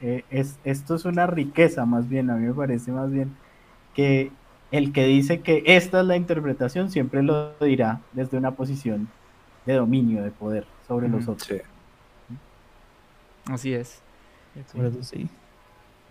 eh, 0.00 0.24
es, 0.30 0.58
esto 0.64 0.94
es 0.94 1.04
una 1.04 1.26
riqueza 1.26 1.86
más 1.86 2.08
bien, 2.08 2.30
a 2.30 2.36
mí 2.36 2.46
me 2.46 2.54
parece 2.54 2.92
más 2.92 3.10
bien 3.10 3.34
que 3.94 4.30
el 4.70 4.92
que 4.92 5.06
dice 5.06 5.40
que 5.40 5.62
esta 5.66 6.00
es 6.00 6.06
la 6.06 6.16
interpretación 6.16 6.90
siempre 6.90 7.22
lo 7.22 7.54
dirá 7.58 8.00
desde 8.12 8.36
una 8.36 8.50
posición 8.50 9.08
de 9.64 9.74
dominio, 9.74 10.22
de 10.22 10.30
poder 10.30 10.66
sobre 10.86 11.08
los 11.08 11.26
otros. 11.28 11.62
Así 13.46 13.72
es. 13.72 14.02
sí. 15.00 15.28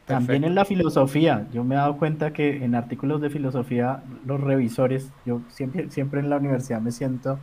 También 0.05 0.45
en 0.45 0.55
la 0.55 0.63
filosofía, 0.63 1.47
yo 1.51 1.63
me 1.63 1.75
he 1.75 1.77
dado 1.77 1.97
cuenta 1.97 2.31
que 2.31 2.63
en 2.63 2.75
artículos 2.75 3.19
de 3.19 3.29
filosofía 3.29 4.03
los 4.25 4.39
revisores, 4.39 5.11
yo 5.25 5.41
siempre, 5.49 5.91
siempre 5.91 6.21
en 6.21 6.29
la 6.29 6.37
universidad 6.37 6.79
me 6.79 6.91
siento 6.91 7.37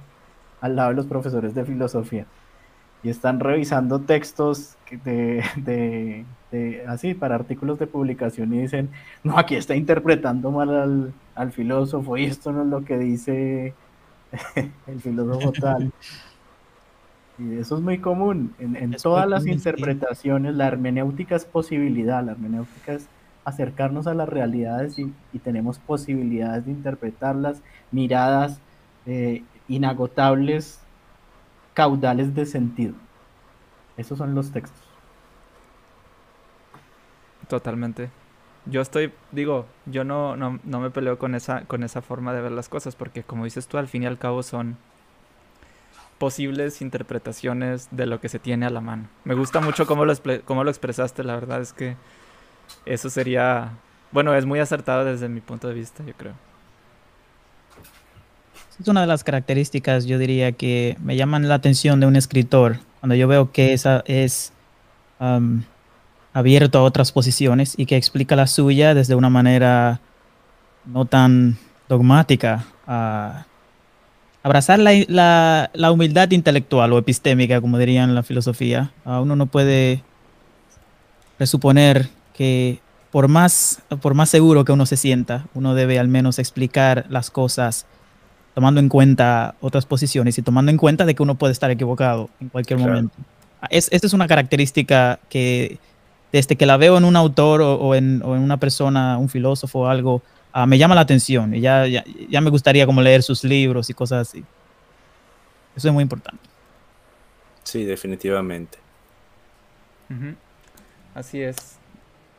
al 0.60 0.76
lado 0.76 0.88
de 0.88 0.96
los 0.96 1.06
profesores 1.06 1.54
de 1.54 1.64
filosofía 1.64 2.26
y 3.04 3.10
están 3.10 3.38
revisando 3.38 4.00
textos 4.00 4.76
de, 5.04 6.24
así 6.88 7.12
para 7.12 7.34
artículos 7.34 7.78
de 7.78 7.86
publicación 7.86 8.54
y 8.54 8.62
dicen, 8.62 8.88
no, 9.22 9.38
aquí 9.38 9.56
está 9.56 9.76
interpretando 9.76 10.50
mal 10.50 11.12
al, 11.34 11.52
filósofo 11.52 12.16
y 12.16 12.24
esto 12.24 12.50
no 12.50 12.62
es 12.62 12.68
lo 12.68 12.82
que 12.82 12.96
dice 12.96 13.74
el 14.86 15.00
filósofo 15.00 15.52
tal. 15.52 15.92
Y 17.36 17.56
eso 17.56 17.74
es 17.74 17.82
muy 17.82 17.98
común. 17.98 18.54
En, 18.60 18.92
todas 18.92 19.28
las 19.28 19.44
interpretaciones, 19.44 20.54
la 20.54 20.68
hermenéutica 20.68 21.34
es 21.34 21.44
posibilidad, 21.44 22.24
la 22.24 22.30
hermenéutica 22.30 22.92
es 22.92 23.08
acercarnos 23.44 24.06
a 24.06 24.14
las 24.14 24.28
realidades 24.28 25.00
y, 25.00 25.12
tenemos 25.40 25.80
posibilidades 25.80 26.64
de 26.66 26.70
interpretarlas, 26.70 27.60
miradas 27.90 28.60
eh, 29.06 29.42
inagotables 29.66 30.83
caudales 31.74 32.34
de 32.34 32.46
sentido. 32.46 32.94
Esos 33.96 34.18
son 34.18 34.34
los 34.34 34.50
textos. 34.50 34.82
Totalmente. 37.48 38.10
Yo 38.66 38.80
estoy, 38.80 39.12
digo, 39.30 39.66
yo 39.84 40.04
no, 40.04 40.36
no, 40.36 40.58
no, 40.64 40.80
me 40.80 40.90
peleo 40.90 41.18
con 41.18 41.34
esa, 41.34 41.64
con 41.66 41.82
esa 41.82 42.00
forma 42.00 42.32
de 42.32 42.40
ver 42.40 42.52
las 42.52 42.70
cosas, 42.70 42.96
porque 42.96 43.22
como 43.22 43.44
dices 43.44 43.68
tú, 43.68 43.76
al 43.76 43.88
fin 43.88 44.04
y 44.04 44.06
al 44.06 44.18
cabo 44.18 44.42
son 44.42 44.78
posibles 46.18 46.80
interpretaciones 46.80 47.88
de 47.90 48.06
lo 48.06 48.20
que 48.20 48.30
se 48.30 48.38
tiene 48.38 48.64
a 48.64 48.70
la 48.70 48.80
mano. 48.80 49.08
Me 49.24 49.34
gusta 49.34 49.60
mucho 49.60 49.86
cómo 49.86 50.06
lo, 50.06 50.14
cómo 50.46 50.64
lo 50.64 50.70
expresaste, 50.70 51.24
la 51.24 51.34
verdad 51.34 51.60
es 51.60 51.74
que 51.74 51.96
eso 52.86 53.10
sería, 53.10 53.72
bueno, 54.10 54.34
es 54.34 54.46
muy 54.46 54.60
acertado 54.60 55.04
desde 55.04 55.28
mi 55.28 55.42
punto 55.42 55.68
de 55.68 55.74
vista, 55.74 56.02
yo 56.04 56.14
creo. 56.14 56.34
Es 58.80 58.88
una 58.88 59.02
de 59.02 59.06
las 59.06 59.22
características, 59.22 60.04
yo 60.04 60.18
diría, 60.18 60.52
que 60.52 60.96
me 61.00 61.16
llaman 61.16 61.48
la 61.48 61.54
atención 61.54 62.00
de 62.00 62.06
un 62.06 62.16
escritor. 62.16 62.78
Cuando 63.00 63.14
yo 63.14 63.28
veo 63.28 63.52
que 63.52 63.72
esa 63.72 64.02
es 64.06 64.52
abierto 66.32 66.78
a 66.78 66.82
otras 66.82 67.12
posiciones 67.12 67.74
y 67.76 67.86
que 67.86 67.96
explica 67.96 68.36
la 68.36 68.46
suya 68.46 68.94
desde 68.94 69.14
una 69.14 69.30
manera 69.30 70.00
no 70.86 71.04
tan 71.04 71.56
dogmática. 71.88 72.66
abrazar 74.42 74.80
la, 74.80 75.70
la, 75.72 75.92
humildad 75.92 76.32
intelectual 76.32 76.92
o 76.92 76.98
epistémica, 76.98 77.60
como 77.60 77.78
dirían 77.78 78.14
la 78.14 78.22
filosofía. 78.24 78.90
uno 79.04 79.36
no 79.36 79.46
puede 79.46 80.02
presuponer 81.38 82.08
que 82.34 82.80
por 83.12 83.28
más, 83.28 83.80
por 84.02 84.14
más 84.14 84.28
seguro 84.28 84.64
que 84.64 84.72
uno 84.72 84.86
se 84.86 84.96
sienta, 84.96 85.46
uno 85.54 85.74
debe 85.74 86.00
al 86.00 86.08
menos 86.08 86.40
explicar 86.40 87.06
las 87.08 87.30
cosas 87.30 87.86
tomando 88.54 88.80
en 88.80 88.88
cuenta 88.88 89.56
otras 89.60 89.84
posiciones 89.84 90.38
y 90.38 90.42
tomando 90.42 90.70
en 90.70 90.78
cuenta 90.78 91.04
de 91.04 91.14
que 91.14 91.22
uno 91.22 91.34
puede 91.34 91.52
estar 91.52 91.70
equivocado 91.70 92.30
en 92.40 92.48
cualquier 92.48 92.78
momento. 92.78 93.14
Ah, 93.60 93.66
es, 93.70 93.88
esta 93.92 94.06
es 94.06 94.12
una 94.12 94.28
característica 94.28 95.18
que 95.28 95.78
desde 96.32 96.56
que 96.56 96.64
la 96.64 96.76
veo 96.76 96.96
en 96.96 97.04
un 97.04 97.16
autor 97.16 97.60
o, 97.62 97.94
en, 97.94 98.22
una 98.24 98.56
persona, 98.58 99.18
un 99.18 99.28
filósofo 99.28 99.80
o 99.80 99.86
algo, 99.86 100.22
ah, 100.52 100.66
me 100.66 100.78
llama 100.78 100.94
la 100.94 101.00
atención 101.00 101.54
y 101.54 101.60
ya, 101.60 101.86
ya, 101.86 102.40
me 102.40 102.50
gustaría 102.50 102.86
como 102.86 103.02
leer 103.02 103.22
sus 103.22 103.44
libros 103.44 103.90
y 103.90 103.94
cosas 103.94 104.28
así. 104.28 104.44
Eso 105.76 105.88
es 105.88 105.94
muy 105.94 106.02
importante. 106.02 106.42
Sí, 107.64 107.84
definitivamente. 107.84 108.78
Así 111.14 111.42
es. 111.42 111.56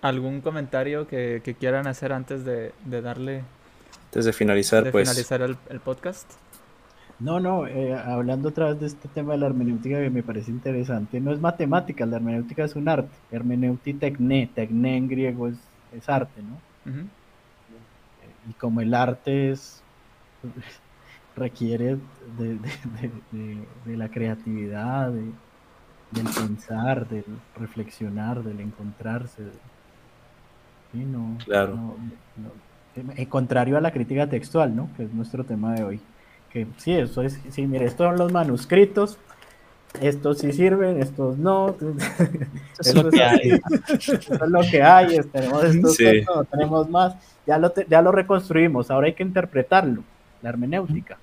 ¿Algún 0.01 0.39
comentario 0.39 1.07
que, 1.07 1.55
quieran 1.59 1.87
hacer 1.87 2.13
antes 2.13 2.45
de 2.45 2.71
darle 2.85 3.43
antes 4.15 4.25
de 4.25 4.31
finalizar, 4.31 4.89
pues. 4.91 5.09
finalizar 5.09 5.41
el, 5.41 5.79
podcast. 5.81 6.31
No, 7.19 7.41
no, 7.41 7.67
eh, 7.67 7.93
hablando 7.93 8.47
otra 8.47 8.67
vez 8.67 8.79
de 8.79 8.87
este 8.87 9.09
tema 9.09 9.33
de 9.33 9.39
la 9.39 9.47
hermenéutica 9.47 9.99
que 9.99 10.09
me 10.09 10.23
parece 10.23 10.51
interesante, 10.51 11.19
no 11.19 11.33
es 11.33 11.41
matemática, 11.41 12.05
la 12.05 12.15
hermenéutica 12.15 12.63
es 12.63 12.77
un 12.77 12.87
arte, 12.87 13.09
hermenéutica 13.29 13.99
tecné, 13.99 14.49
tecné 14.55 14.95
en 14.95 15.09
griego 15.09 15.49
es, 15.49 15.57
es 15.91 16.07
arte, 16.07 16.41
¿no? 16.41 16.93
Y 18.49 18.53
como 18.53 18.79
el 18.79 18.93
arte 18.93 19.51
es 19.51 19.83
requiere 21.35 21.97
de, 22.37 23.97
la 23.97 24.07
creatividad, 24.07 25.11
del 25.11 26.25
pensar, 26.25 27.05
del 27.09 27.25
reflexionar, 27.57 28.43
del 28.43 28.61
encontrarse. 28.61 29.43
claro. 31.45 31.97
Eh, 32.37 32.74
contrario 33.29 33.77
a 33.77 33.81
la 33.81 33.91
crítica 33.91 34.27
textual, 34.27 34.75
¿no? 34.75 34.89
Que 34.95 35.03
es 35.03 35.13
nuestro 35.13 35.43
tema 35.43 35.73
de 35.73 35.83
hoy. 35.83 35.99
Que 36.51 36.67
sí, 36.77 36.93
eso 36.93 37.21
es, 37.21 37.39
sí, 37.49 37.65
mire, 37.67 37.85
estos 37.85 38.07
son 38.07 38.17
los 38.17 38.31
manuscritos, 38.31 39.17
estos 40.01 40.39
sí 40.39 40.51
sirven, 40.51 41.01
estos 41.01 41.37
no. 41.37 41.75
Eso 42.79 42.99
es 42.99 43.03
lo 43.03 43.11
que 43.11 43.23
hay. 43.23 43.51
es 43.97 44.29
lo 44.47 44.61
que 44.61 44.81
hay, 44.81 45.19
tenemos 45.31 45.63
estos, 45.63 45.97
no, 46.27 46.43
tenemos 46.45 46.89
más. 46.89 47.15
Ya 47.45 47.57
lo, 47.57 47.73
ya 47.73 48.01
lo 48.01 48.11
reconstruimos, 48.11 48.89
ahora 48.89 49.07
hay 49.07 49.13
que 49.13 49.23
interpretarlo, 49.23 50.03
la 50.41 50.49
hermenéutica. 50.49 51.17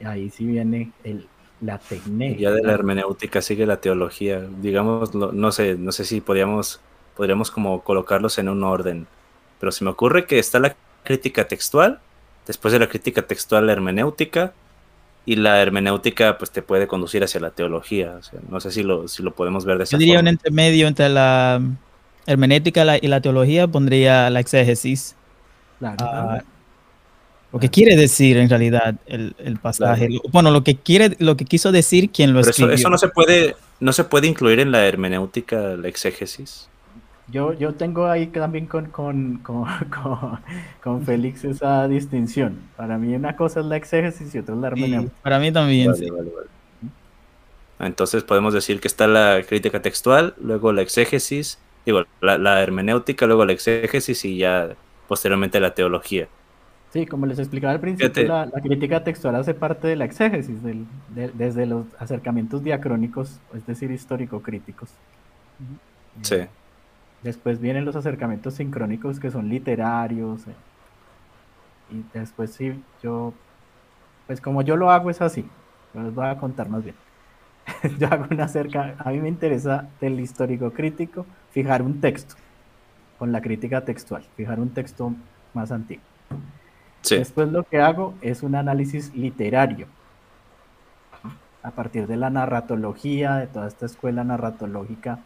Y 0.00 0.04
ahí 0.04 0.30
sí 0.30 0.44
viene 0.44 0.90
el, 1.04 1.26
la 1.60 1.78
técnica. 1.78 2.40
Ya 2.40 2.50
de 2.50 2.62
la 2.62 2.72
hermenéutica 2.72 3.40
sigue 3.40 3.66
la 3.66 3.76
teología. 3.76 4.40
Digamos, 4.60 5.14
no 5.14 5.52
sé, 5.52 5.76
no 5.76 5.92
sé 5.92 6.04
si 6.04 6.20
podríamos, 6.20 6.80
podríamos 7.16 7.50
como 7.50 7.82
colocarlos 7.82 8.38
en 8.38 8.48
un 8.48 8.64
orden. 8.64 9.06
Pero 9.60 9.72
se 9.72 9.84
me 9.84 9.90
ocurre 9.90 10.26
que 10.26 10.38
está 10.38 10.58
la 10.58 10.76
crítica 11.04 11.46
textual, 11.48 12.00
después 12.46 12.72
de 12.72 12.78
la 12.78 12.88
crítica 12.88 13.22
textual 13.22 13.66
la 13.66 13.72
hermenéutica, 13.72 14.52
y 15.26 15.36
la 15.36 15.60
hermenéutica 15.60 16.36
pues 16.38 16.50
te 16.50 16.62
puede 16.62 16.86
conducir 16.86 17.24
hacia 17.24 17.40
la 17.40 17.50
teología. 17.50 18.20
no 18.50 18.60
sé 18.60 18.70
si 18.70 18.82
lo, 18.82 19.08
si 19.08 19.22
lo 19.22 19.34
podemos 19.34 19.64
ver 19.64 19.78
de 19.78 19.84
esa 19.84 19.92
Yo 19.92 19.98
diría 19.98 20.20
un 20.20 20.28
entremedio 20.28 20.86
entre 20.86 21.08
la 21.08 21.62
hermenéutica 22.26 22.98
y 23.00 23.08
la 23.08 23.20
teología, 23.20 23.66
pondría 23.66 24.28
la 24.30 24.40
exégesis. 24.40 25.16
Claro. 25.78 25.96
Ah, 26.00 26.42
lo 27.52 27.60
que 27.60 27.70
quiere 27.70 27.96
decir 27.96 28.36
en 28.36 28.48
realidad 28.48 28.96
el, 29.06 29.58
pasaje. 29.62 30.08
Bueno, 30.32 30.50
lo 30.50 30.64
que 30.64 30.76
quiere, 30.76 31.16
lo 31.20 31.36
que 31.36 31.44
quiso 31.44 31.70
decir 31.70 32.10
quien 32.10 32.32
lo 32.32 32.40
escribió. 32.40 32.74
Eso, 32.74 32.90
no 32.90 32.98
se 32.98 33.08
puede, 33.08 33.54
no 33.78 33.92
se 33.92 34.04
puede 34.04 34.26
incluir 34.26 34.58
en 34.58 34.72
la 34.72 34.86
hermenéutica, 34.86 35.76
la 35.76 35.86
exégesis. 35.86 36.68
Yo, 37.28 37.54
yo 37.54 37.74
tengo 37.74 38.06
ahí 38.06 38.26
también 38.26 38.66
con, 38.66 38.86
con, 38.92 39.40
con, 40.82 41.02
Félix 41.04 41.44
esa 41.44 41.88
distinción. 41.88 42.58
Para 42.76 42.98
mí 42.98 43.14
una 43.14 43.36
cosa 43.36 43.60
es 43.60 43.66
la 43.66 43.76
exégesis 43.76 44.34
y 44.34 44.38
otra 44.38 44.54
es 44.54 44.60
la 44.60 44.66
hermenéutica. 44.68 45.14
para 45.22 45.38
mí 45.38 45.50
también. 45.50 45.92
Entonces 47.78 48.22
podemos 48.22 48.54
decir 48.54 48.80
que 48.80 48.88
está 48.88 49.06
la 49.06 49.42
crítica 49.46 49.82
textual, 49.82 50.34
luego 50.40 50.72
la 50.72 50.82
exégesis, 50.82 51.58
digo, 51.84 52.04
la, 52.20 52.38
la 52.38 52.62
hermenéutica, 52.62 53.26
luego 53.26 53.44
la 53.44 53.52
exégesis 53.52 54.24
y 54.24 54.38
ya 54.38 54.70
posteriormente 55.08 55.60
la 55.60 55.74
teología. 55.74 56.28
Sí, 56.94 57.06
como 57.06 57.26
les 57.26 57.40
explicaba 57.40 57.72
al 57.72 57.80
principio, 57.80 58.22
la, 58.22 58.48
crítica 58.62 59.02
textual 59.02 59.34
hace 59.34 59.52
parte 59.52 59.88
de 59.88 59.96
la 59.96 60.04
exégesis, 60.04 60.58
desde 61.12 61.66
los 61.66 61.86
acercamientos 61.98 62.62
diacrónicos, 62.62 63.40
es 63.52 63.66
decir, 63.66 63.90
histórico-críticos. 63.90 64.90
Sí. 66.22 66.36
Después 67.24 67.58
vienen 67.58 67.86
los 67.86 67.96
acercamientos 67.96 68.54
sincrónicos 68.54 69.18
que 69.18 69.30
son 69.30 69.48
literarios. 69.48 70.46
Eh, 70.46 70.54
y 71.90 72.04
después 72.16 72.52
sí, 72.52 72.82
yo, 73.02 73.32
pues 74.26 74.42
como 74.42 74.60
yo 74.60 74.76
lo 74.76 74.90
hago 74.90 75.08
es 75.08 75.22
así, 75.22 75.48
les 75.94 76.14
voy 76.14 76.26
a 76.26 76.36
contar 76.36 76.68
más 76.68 76.84
bien. 76.84 76.96
yo 77.98 78.08
hago 78.08 78.26
una 78.30 78.44
acerca, 78.44 78.94
a 78.98 79.10
mí 79.10 79.20
me 79.20 79.28
interesa 79.28 79.88
del 80.02 80.20
histórico 80.20 80.70
crítico 80.72 81.24
fijar 81.50 81.80
un 81.80 81.98
texto 82.00 82.34
con 83.18 83.32
la 83.32 83.40
crítica 83.40 83.86
textual, 83.86 84.22
fijar 84.36 84.60
un 84.60 84.68
texto 84.70 85.14
más 85.54 85.72
antiguo. 85.72 86.04
Después 87.08 87.50
lo 87.50 87.64
que 87.64 87.80
hago 87.80 88.14
es 88.20 88.42
un 88.42 88.54
análisis 88.54 89.14
literario. 89.14 89.86
A 91.62 91.70
partir 91.70 92.06
de 92.06 92.18
la 92.18 92.28
narratología, 92.28 93.36
de 93.36 93.46
toda 93.46 93.66
esta 93.66 93.86
escuela 93.86 94.24
narratológica 94.24 95.20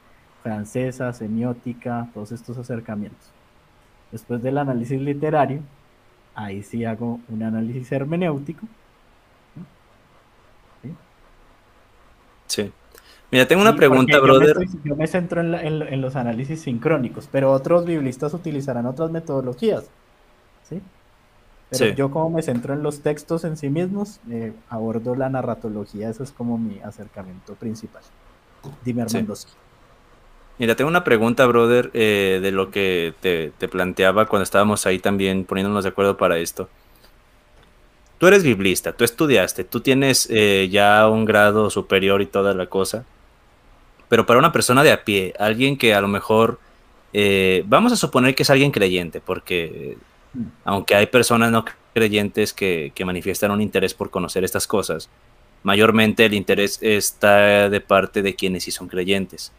francesa, 0.48 1.12
semiótica, 1.12 2.08
todos 2.14 2.32
estos 2.32 2.56
acercamientos. 2.56 3.28
Después 4.10 4.42
del 4.42 4.56
análisis 4.56 4.98
literario, 4.98 5.60
ahí 6.34 6.62
sí 6.62 6.86
hago 6.86 7.20
un 7.28 7.42
análisis 7.42 7.92
hermenéutico. 7.92 8.66
Sí. 12.46 12.72
Mira, 13.30 13.46
tengo 13.46 13.60
una 13.60 13.76
pregunta, 13.76 14.18
brother. 14.20 14.56
Yo 14.84 14.96
me, 14.96 15.06
centro 15.06 15.42
en, 15.42 15.54
en, 15.54 16.00
los 16.00 16.16
análisis 16.16 16.62
sincrónicos, 16.62 17.28
pero 17.30 17.52
otros 17.52 17.84
biblistas 17.84 18.32
utilizarán 18.32 18.86
otras 18.86 19.10
metodologías. 19.10 19.90
¿sí? 20.66 20.80
Pero 21.68 21.94
yo 21.94 22.10
como 22.10 22.30
me 22.30 22.42
centro 22.42 22.72
en 22.72 22.82
los 22.82 23.02
textos 23.02 23.44
en 23.44 23.58
sí 23.58 23.68
mismos, 23.68 24.20
eh, 24.30 24.54
abordo 24.70 25.14
la 25.14 25.28
narratología, 25.28 26.08
eso 26.08 26.22
es 26.22 26.32
como 26.32 26.56
mi 26.56 26.80
acercamiento 26.80 27.54
principal. 27.54 28.02
Dime 28.82 29.02
Armando. 29.02 29.34
Mira, 30.58 30.74
tengo 30.74 30.88
una 30.88 31.04
pregunta, 31.04 31.46
brother, 31.46 31.90
eh, 31.94 32.40
de 32.42 32.50
lo 32.50 32.70
que 32.70 33.14
te, 33.20 33.68
planteaba 33.68 34.26
cuando 34.26 34.42
estábamos 34.42 34.86
ahí 34.86 34.98
también 34.98 35.44
poniéndonos 35.44 35.84
de 35.84 35.90
acuerdo 35.90 36.16
para 36.16 36.38
esto. 36.38 36.68
Tú 38.18 38.26
eres 38.26 38.42
biblista, 38.42 38.92
tú 38.92 39.04
estudiaste, 39.04 39.62
tú 39.62 39.80
tienes 39.80 40.26
eh, 40.30 40.68
ya 40.70 41.08
un 41.08 41.24
grado 41.24 41.70
superior 41.70 42.20
y 42.20 42.26
toda 42.26 42.52
la 42.54 42.66
cosa, 42.66 43.04
pero 44.08 44.26
para 44.26 44.40
una 44.40 44.50
persona 44.50 44.82
de 44.82 44.90
a 44.90 45.04
pie, 45.04 45.34
alguien 45.38 45.76
que 45.78 45.94
a 45.94 46.00
lo 46.00 46.08
mejor, 46.08 46.58
vamos 47.66 47.92
a 47.92 47.96
suponer 47.96 48.34
que 48.34 48.42
es 48.42 48.50
alguien 48.50 48.72
creyente, 48.72 49.20
porque 49.20 49.96
aunque 50.64 50.94
hay 50.94 51.06
personas 51.06 51.50
no 51.50 51.64
creyentes 51.94 52.52
que, 52.52 52.92
manifiestan 53.04 53.50
un 53.50 53.60
interés 53.60 53.94
por 53.94 54.10
conocer 54.10 54.44
estas 54.44 54.66
cosas, 54.66 55.08
mayormente 55.62 56.24
el 56.24 56.34
interés 56.34 56.78
está 56.82 57.68
de 57.68 57.80
parte 57.80 58.22
de 58.22 58.34
quienes 58.34 58.64
sí 58.64 58.70
son 58.70 58.88
creyentes. 58.88 59.52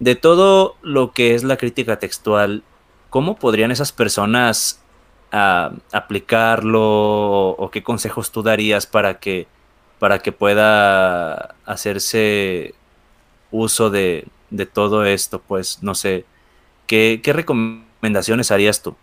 De 0.00 0.14
todo 0.14 0.76
lo 0.82 1.12
que 1.12 1.34
es 1.34 1.44
la 1.44 1.56
crítica 1.56 1.98
textual, 1.98 2.62
¿cómo 3.10 3.36
podrían 3.36 3.70
esas 3.70 3.92
personas 3.92 4.82
ah, 5.30 5.72
aplicarlo 5.92 7.50
o, 7.50 7.70
qué 7.70 7.82
consejos 7.82 8.32
tú 8.32 8.42
darías 8.42 8.86
para 8.86 9.20
que, 9.20 9.46
para 9.98 10.18
que 10.18 10.32
pueda 10.32 11.54
hacerse 11.66 12.74
uso 13.50 13.90
de, 13.90 14.26
todo 14.72 15.04
esto? 15.04 15.40
Pues 15.46 15.82
no 15.82 15.94
sé, 15.94 16.24
¿qué, 16.86 17.20
qué 17.22 17.32
recomendaciones 17.32 18.50
harías 18.50 18.82
tú? 18.82 18.96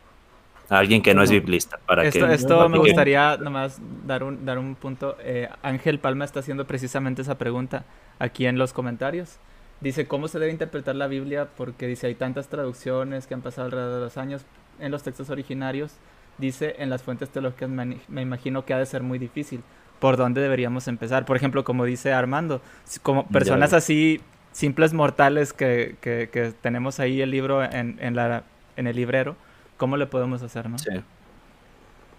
alguien 0.70 1.02
que 1.02 1.14
no 1.14 1.24
es 1.24 1.32
biblista. 1.32 1.80
Para 1.86 2.06
esto, 2.06 2.28
esto 2.28 2.70
me 2.70 2.78
gustaría 2.78 3.38
nomás 3.38 3.80
dar 4.06 4.24
un, 4.24 4.45
dar 4.45 4.58
un 4.58 4.76
punto. 4.76 5.16
Eh, 5.22 5.48
Ángel 5.62 6.00
Palma 6.00 6.26
está 6.26 6.41
haciendo 6.41 6.66
precisamente 6.66 7.22
esa 7.22 7.38
pregunta 7.38 7.86
aquí 8.20 8.45
en 8.45 8.58
los 8.58 8.74
comentarios. 8.74 9.39
Dice, 9.82 10.07
¿cómo 10.07 10.28
se 10.28 10.39
debe 10.39 10.51
interpretar 10.51 10.95
la 10.95 11.07
Biblia? 11.07 11.47
Porque 11.55 11.88
dice, 11.88 12.07
hay 12.07 12.15
tantas 12.15 12.47
traducciones 12.47 13.28
que 13.28 13.34
han 13.34 13.41
pasado 13.41 13.65
alrededor 13.65 13.95
de 13.95 14.01
los 14.01 14.17
años 14.17 14.45
en 14.80 14.91
los 14.91 15.03
textos 15.03 15.30
originarios. 15.30 15.93
Dice, 16.38 16.75
en 16.80 16.89
las 16.89 17.03
fuentes 17.03 17.30
teológicas 17.30 17.69
me, 17.69 17.97
me 18.07 18.21
imagino 18.21 18.65
que 18.65 18.73
ha 18.73 18.80
de 18.80 18.86
ser 18.86 19.03
muy 19.03 19.19
difícil. 19.19 19.61
¿Por 19.99 20.17
dónde 20.17 20.41
deberíamos 20.41 20.88
empezar? 20.88 21.25
Por 21.25 21.38
ejemplo, 21.38 21.63
como 21.63 21.86
dice 21.86 22.13
Armando, 22.13 22.61
como 23.01 23.28
personas 23.28 23.73
así, 23.73 24.21
simples 24.51 24.93
mortales 24.93 25.53
que, 25.53 25.95
que, 26.01 26.30
que 26.32 26.53
tenemos 26.61 26.99
ahí 26.99 27.21
el 27.21 27.32
libro 27.32 27.63
en, 27.63 27.97
en, 27.99 28.15
la, 28.15 28.43
en 28.75 28.88
el 28.88 28.95
librero, 28.95 29.36
¿Cómo 29.78 29.95
le 29.95 30.07
podemos 30.07 30.41
hacer, 30.41 30.69
no? 30.69 30.78
Sí. 30.80 30.89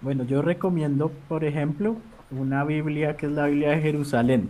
Bueno, 0.00 0.22
yo 0.24 0.42
recomiendo, 0.42 1.10
por 1.28 1.44
ejemplo, 1.44 1.96
una 2.30 2.62
Biblia 2.64 3.16
que 3.16 3.26
es 3.26 3.32
la 3.32 3.46
Biblia 3.46 3.70
de 3.70 3.80
Jerusalén. 3.80 4.48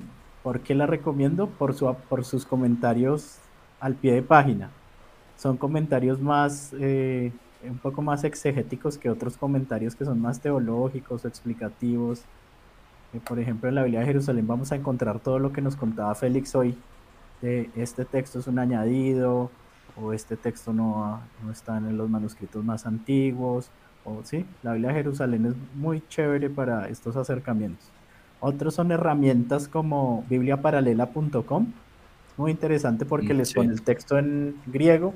¿Por 0.49 0.61
qué 0.61 0.75
la 0.75 0.87
recomiendo? 0.87 1.47
Por, 1.47 1.75
su, 1.75 1.95
por 2.09 2.25
sus 2.25 2.47
comentarios 2.47 3.37
al 3.81 3.97
pie 3.97 4.15
de 4.15 4.23
página. 4.23 4.71
Son 5.37 5.59
comentarios 5.59 6.23
más, 6.23 6.75
eh, 6.81 7.33
un 7.63 7.77
poco 7.77 8.01
más 8.01 8.25
exegéticos 8.25 8.97
que 8.97 9.11
otros 9.11 9.37
comentarios 9.37 9.95
que 9.95 10.07
son 10.07 10.23
más 10.23 10.41
teológicos 10.41 11.23
o 11.23 11.29
explicativos. 11.29 12.23
Eh, 13.13 13.21
por 13.29 13.39
ejemplo, 13.39 13.69
en 13.69 13.75
la 13.75 13.83
Biblia 13.83 14.01
de 14.01 14.07
Jerusalén 14.07 14.47
vamos 14.47 14.73
a 14.73 14.77
encontrar 14.77 15.21
todo 15.21 15.39
lo 15.39 15.53
que 15.53 15.61
nos 15.61 15.77
contaba 15.77 16.15
Félix 16.15 16.55
hoy. 16.55 16.79
De 17.43 17.69
este 17.77 18.07
texto 18.07 18.39
es 18.39 18.47
un 18.47 18.59
añadido, 18.59 19.51
o 20.01 20.15
este 20.15 20.39
texto 20.39 20.73
no, 20.73 21.21
no 21.45 21.53
está 21.53 21.77
en 21.77 21.95
los 21.99 22.09
manuscritos 22.09 22.65
más 22.65 22.87
antiguos, 22.87 23.71
o 24.03 24.23
sí, 24.25 24.47
la 24.63 24.73
Biblia 24.73 24.93
de 24.93 24.95
Jerusalén 24.95 25.45
es 25.45 25.55
muy 25.75 26.03
chévere 26.09 26.49
para 26.49 26.89
estos 26.89 27.17
acercamientos. 27.17 27.98
Otros 28.41 28.75
son 28.75 28.93
herramientas 28.93 29.69
como 29.69 30.25
bibliaparalela.com, 30.29 31.67
muy 32.37 32.51
interesante 32.53 33.05
porque 33.05 33.35
mm, 33.35 33.37
les 33.37 33.53
pone 33.53 33.73
el 33.73 33.83
texto 33.83 34.19
en 34.19 34.57
griego 34.67 35.15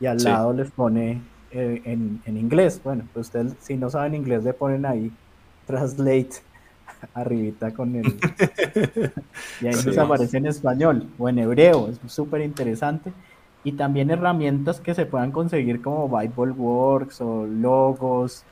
y 0.00 0.06
al 0.06 0.22
lado 0.22 0.52
les 0.52 0.70
pone 0.70 1.20
eh, 1.52 1.82
en, 1.84 2.20
en, 2.24 2.36
inglés. 2.36 2.80
Bueno, 2.82 3.04
pues 3.12 3.26
ustedes 3.26 3.54
si 3.60 3.76
no 3.76 3.90
saben 3.90 4.14
inglés 4.14 4.42
le 4.42 4.52
ponen 4.52 4.86
ahí 4.86 5.12
translate 5.66 6.30
arribita 7.14 7.72
con 7.72 7.94
el... 7.94 8.06
y 9.60 9.66
ahí 9.66 9.74
les 9.84 9.98
aparece 9.98 10.38
en 10.38 10.46
español 10.46 11.08
o 11.18 11.28
en 11.28 11.38
hebreo, 11.38 11.88
es 11.88 12.00
súper 12.12 12.40
interesante 12.40 13.12
y 13.64 13.72
también 13.72 14.10
herramientas 14.10 14.80
que 14.80 14.94
se 14.94 15.06
puedan 15.06 15.30
conseguir 15.30 15.82
como 15.82 16.06
Works 16.06 17.20
o 17.20 17.46
Logos. 17.46 18.44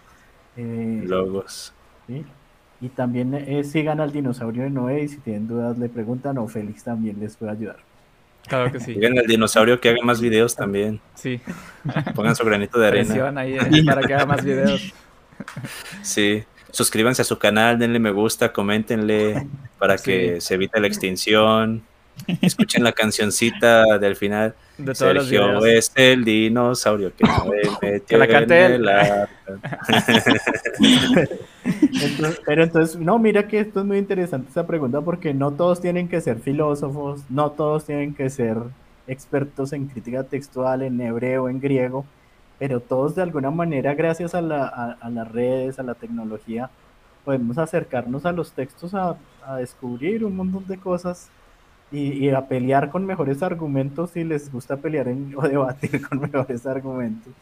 Eh, 0.56 1.02
logos. 1.06 1.72
Y 2.80 2.88
también 2.88 3.34
eh, 3.34 3.64
sigan 3.64 4.00
al 4.00 4.12
dinosaurio 4.12 4.64
de 4.64 4.70
Noé 4.70 5.02
y 5.04 5.08
si 5.08 5.16
tienen 5.18 5.48
dudas 5.48 5.78
le 5.78 5.88
preguntan 5.88 6.36
o 6.38 6.46
Félix 6.46 6.84
también 6.84 7.18
les 7.18 7.36
puede 7.36 7.52
ayudar. 7.52 7.76
Claro 8.46 8.70
que 8.70 8.80
sí. 8.80 8.94
Digan 8.94 9.18
al 9.18 9.26
dinosaurio 9.26 9.80
que 9.80 9.88
haga 9.88 10.02
más 10.02 10.20
videos 10.20 10.54
también. 10.54 11.00
Sí. 11.14 11.40
Pongan 12.14 12.36
su 12.36 12.44
granito 12.44 12.78
de 12.78 12.86
arena. 12.86 13.40
ahí 13.40 13.56
eh, 13.56 13.84
para 13.84 14.02
que 14.02 14.14
haga 14.14 14.26
más 14.26 14.44
videos. 14.44 14.92
Sí. 16.02 16.44
Suscríbanse 16.70 17.22
a 17.22 17.24
su 17.24 17.38
canal, 17.38 17.78
denle 17.78 17.98
me 17.98 18.10
gusta, 18.10 18.52
coméntenle 18.52 19.46
para 19.78 19.96
que 19.96 20.40
se 20.40 20.54
evite 20.54 20.78
la 20.78 20.86
extinción. 20.86 21.82
Escuchen 22.40 22.82
la 22.82 22.92
cancioncita 22.92 23.98
del 23.98 24.16
final. 24.16 24.54
De 24.78 24.92
todos 24.92 24.98
Sergio 24.98 25.52
los 25.52 25.64
es 25.64 25.90
el 25.94 26.22
dinosaurio 26.22 27.10
que 27.16 27.24
no 27.24 27.46
que 28.06 28.18
la 28.18 28.28
cante 28.28 28.66
él. 28.66 28.86
pero 32.44 32.64
entonces, 32.64 32.98
no, 32.98 33.18
mira 33.18 33.48
que 33.48 33.60
esto 33.60 33.80
es 33.80 33.86
muy 33.86 33.96
interesante 33.96 34.50
esa 34.50 34.66
pregunta 34.66 35.00
porque 35.00 35.32
no 35.32 35.52
todos 35.52 35.80
tienen 35.80 36.08
que 36.08 36.20
ser 36.20 36.40
filósofos, 36.40 37.22
no 37.30 37.52
todos 37.52 37.86
tienen 37.86 38.14
que 38.14 38.28
ser 38.28 38.58
expertos 39.06 39.72
en 39.72 39.86
crítica 39.86 40.24
textual, 40.24 40.82
en 40.82 41.00
hebreo, 41.00 41.48
en 41.48 41.58
griego, 41.58 42.04
pero 42.58 42.80
todos 42.80 43.14
de 43.14 43.22
alguna 43.22 43.50
manera, 43.50 43.94
gracias 43.94 44.34
a, 44.34 44.42
la, 44.42 44.66
a, 45.00 45.08
las 45.08 45.32
redes, 45.32 45.78
a 45.78 45.84
la 45.84 45.94
tecnología, 45.94 46.68
podemos 47.24 47.56
acercarnos 47.56 48.26
a 48.26 48.32
los 48.32 48.52
textos 48.52 48.94
a, 48.94 49.16
a 49.46 49.56
descubrir 49.56 50.22
un 50.22 50.36
montón 50.36 50.66
de 50.66 50.76
cosas 50.76 51.30
y, 51.92 52.28
a 52.30 52.46
pelear 52.46 52.90
con 52.90 53.06
mejores 53.06 53.42
argumentos 53.42 54.10
si 54.10 54.24
les 54.24 54.50
gusta 54.50 54.76
pelear 54.76 55.08
o 55.36 55.42
debatir 55.48 56.06
con 56.06 56.20
mejores 56.20 56.66
argumentos. 56.66 57.32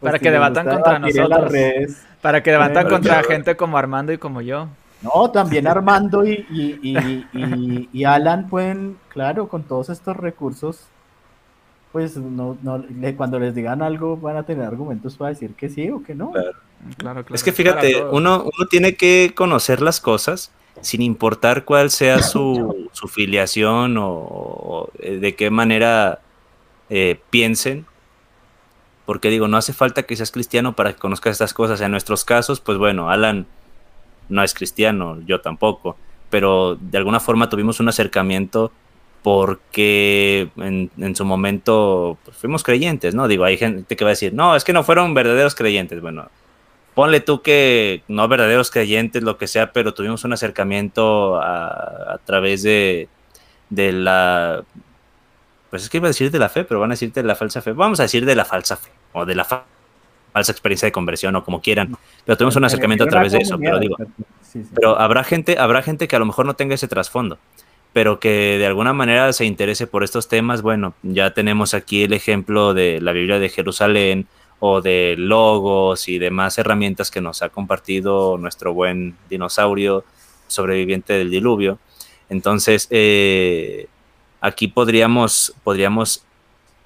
Pues 0.00 0.10
para 0.10 0.18
que 0.18 0.30
debatan 0.30 0.68
contra 0.68 0.98
nosotros. 0.98 1.52
para 2.20 2.42
que 2.42 2.50
debatan 2.50 2.88
contra 2.88 3.22
gente 3.22 3.56
como 3.56 3.78
Armando 3.78 4.12
y 4.12 4.18
como 4.18 4.40
yo. 4.40 4.68
No, 5.02 5.30
también 5.30 5.66
Armando 5.66 6.24
y, 6.24 6.46
y, 6.50 7.88
y, 7.92 8.04
Alan 8.04 8.48
pueden, 8.48 8.96
claro, 9.08 9.48
con 9.48 9.64
todos 9.64 9.88
estos 9.90 10.16
recursos, 10.16 10.86
pues 11.90 12.16
no, 12.16 12.56
no, 12.62 12.84
cuando 13.16 13.38
les 13.38 13.54
digan 13.54 13.82
algo 13.82 14.16
van 14.16 14.36
a 14.36 14.44
tener 14.44 14.64
argumentos 14.64 15.16
para 15.16 15.30
decir 15.30 15.54
que 15.54 15.68
sí 15.68 15.90
o 15.90 16.02
que 16.02 16.14
no. 16.14 16.32
Claro. 16.96 17.24
Es 17.32 17.42
que 17.42 17.52
fíjate, 17.52 18.04
uno, 18.04 18.42
uno 18.42 18.68
tiene 18.68 18.94
que 18.94 19.32
conocer 19.36 19.82
las 19.82 20.00
cosas 20.00 20.52
sin 20.80 21.02
importar 21.02 21.64
cuál 21.64 21.90
sea 21.90 22.22
su, 22.22 22.88
su 22.92 23.08
filiación 23.08 23.96
o, 23.98 24.88
eh, 24.98 25.18
de 25.18 25.34
qué 25.34 25.50
manera 25.50 26.20
eh, 26.90 27.20
piensen. 27.30 27.86
Porque 29.06 29.30
digo, 29.30 29.48
no 29.48 29.56
hace 29.56 29.72
falta 29.72 30.04
que 30.04 30.16
seas 30.16 30.30
cristiano 30.30 30.74
para 30.74 30.92
que 30.92 30.98
conozcas 30.98 31.32
estas 31.32 31.54
cosas. 31.54 31.80
En 31.80 31.90
nuestros 31.90 32.24
casos, 32.24 32.60
pues 32.60 32.78
bueno, 32.78 33.10
Alan 33.10 33.46
no 34.28 34.42
es 34.42 34.54
cristiano, 34.54 35.18
yo 35.26 35.40
tampoco, 35.40 35.96
pero 36.30 36.76
de 36.76 36.98
alguna 36.98 37.20
forma 37.20 37.48
tuvimos 37.48 37.80
un 37.80 37.88
acercamiento 37.88 38.72
porque 39.22 40.50
en, 40.56 40.90
en 40.98 41.16
su 41.16 41.24
momento 41.24 42.16
pues, 42.24 42.36
fuimos 42.36 42.62
creyentes, 42.62 43.14
¿no? 43.14 43.28
Digo, 43.28 43.44
hay 43.44 43.56
gente 43.56 43.96
que 43.96 44.04
va 44.04 44.10
a 44.10 44.12
decir, 44.16 44.32
no, 44.34 44.56
es 44.56 44.64
que 44.64 44.72
no 44.72 44.84
fueron 44.84 45.14
verdaderos 45.14 45.54
creyentes. 45.54 46.00
Bueno, 46.00 46.28
ponle 46.94 47.20
tú 47.20 47.42
que 47.42 48.02
no 48.08 48.28
verdaderos 48.28 48.70
creyentes, 48.70 49.22
lo 49.22 49.38
que 49.38 49.46
sea, 49.46 49.72
pero 49.72 49.94
tuvimos 49.94 50.24
un 50.24 50.32
acercamiento 50.32 51.40
a, 51.40 52.18
través 52.24 52.62
de, 52.62 53.08
de, 53.70 53.92
la... 53.92 54.64
Pues 55.70 55.84
es 55.84 55.90
que 55.90 55.98
iba 55.98 56.06
a 56.06 56.10
decir 56.10 56.30
de 56.30 56.38
la 56.38 56.48
fe, 56.48 56.64
pero 56.64 56.80
van 56.80 56.90
a 56.90 56.94
decirte 56.94 57.22
de 57.22 57.26
la 57.26 57.34
falsa 57.34 57.62
fe. 57.62 57.72
Vamos 57.72 58.00
a 58.00 58.04
decir 58.04 58.26
de 58.26 58.34
la 58.34 58.44
falsa 58.44 58.76
fe, 58.76 58.90
o 59.12 59.24
de 59.24 59.34
la 59.34 59.44
falsa 59.44 60.52
experiencia 60.52 60.86
de 60.86 60.92
conversión, 60.92 61.34
o 61.36 61.44
como 61.44 61.60
quieran. 61.62 61.96
Pero 62.24 62.36
tuvimos 62.36 62.56
un 62.56 62.64
acercamiento 62.64 63.04
a 63.04 63.08
través 63.08 63.32
de 63.32 63.38
eso, 63.38 63.58
pero 63.58 63.78
digo... 63.78 63.96
Pero 64.74 64.98
habrá 64.98 65.24
gente, 65.24 65.58
habrá 65.58 65.82
gente 65.82 66.08
que 66.08 66.16
a 66.16 66.18
lo 66.18 66.26
mejor 66.26 66.44
no 66.44 66.54
tenga 66.54 66.74
ese 66.74 66.88
trasfondo 66.88 67.38
pero 67.92 68.20
que 68.20 68.56
de 68.58 68.66
alguna 68.66 68.92
manera 68.92 69.32
se 69.32 69.44
interese 69.44 69.86
por 69.86 70.02
estos 70.02 70.28
temas, 70.28 70.62
bueno, 70.62 70.94
ya 71.02 71.34
tenemos 71.34 71.74
aquí 71.74 72.04
el 72.04 72.14
ejemplo 72.14 72.74
de 72.74 73.00
la 73.00 73.12
Biblia 73.12 73.38
de 73.38 73.50
Jerusalén, 73.50 74.26
o 74.64 74.80
de 74.80 75.16
logos 75.18 76.08
y 76.08 76.20
demás 76.20 76.56
herramientas 76.56 77.10
que 77.10 77.20
nos 77.20 77.42
ha 77.42 77.48
compartido 77.48 78.38
nuestro 78.38 78.72
buen 78.72 79.16
dinosaurio 79.28 80.04
sobreviviente 80.46 81.14
del 81.14 81.32
diluvio. 81.32 81.80
Entonces, 82.28 82.86
eh, 82.90 83.88
aquí 84.40 84.68
podríamos, 84.68 85.52
podríamos 85.64 86.24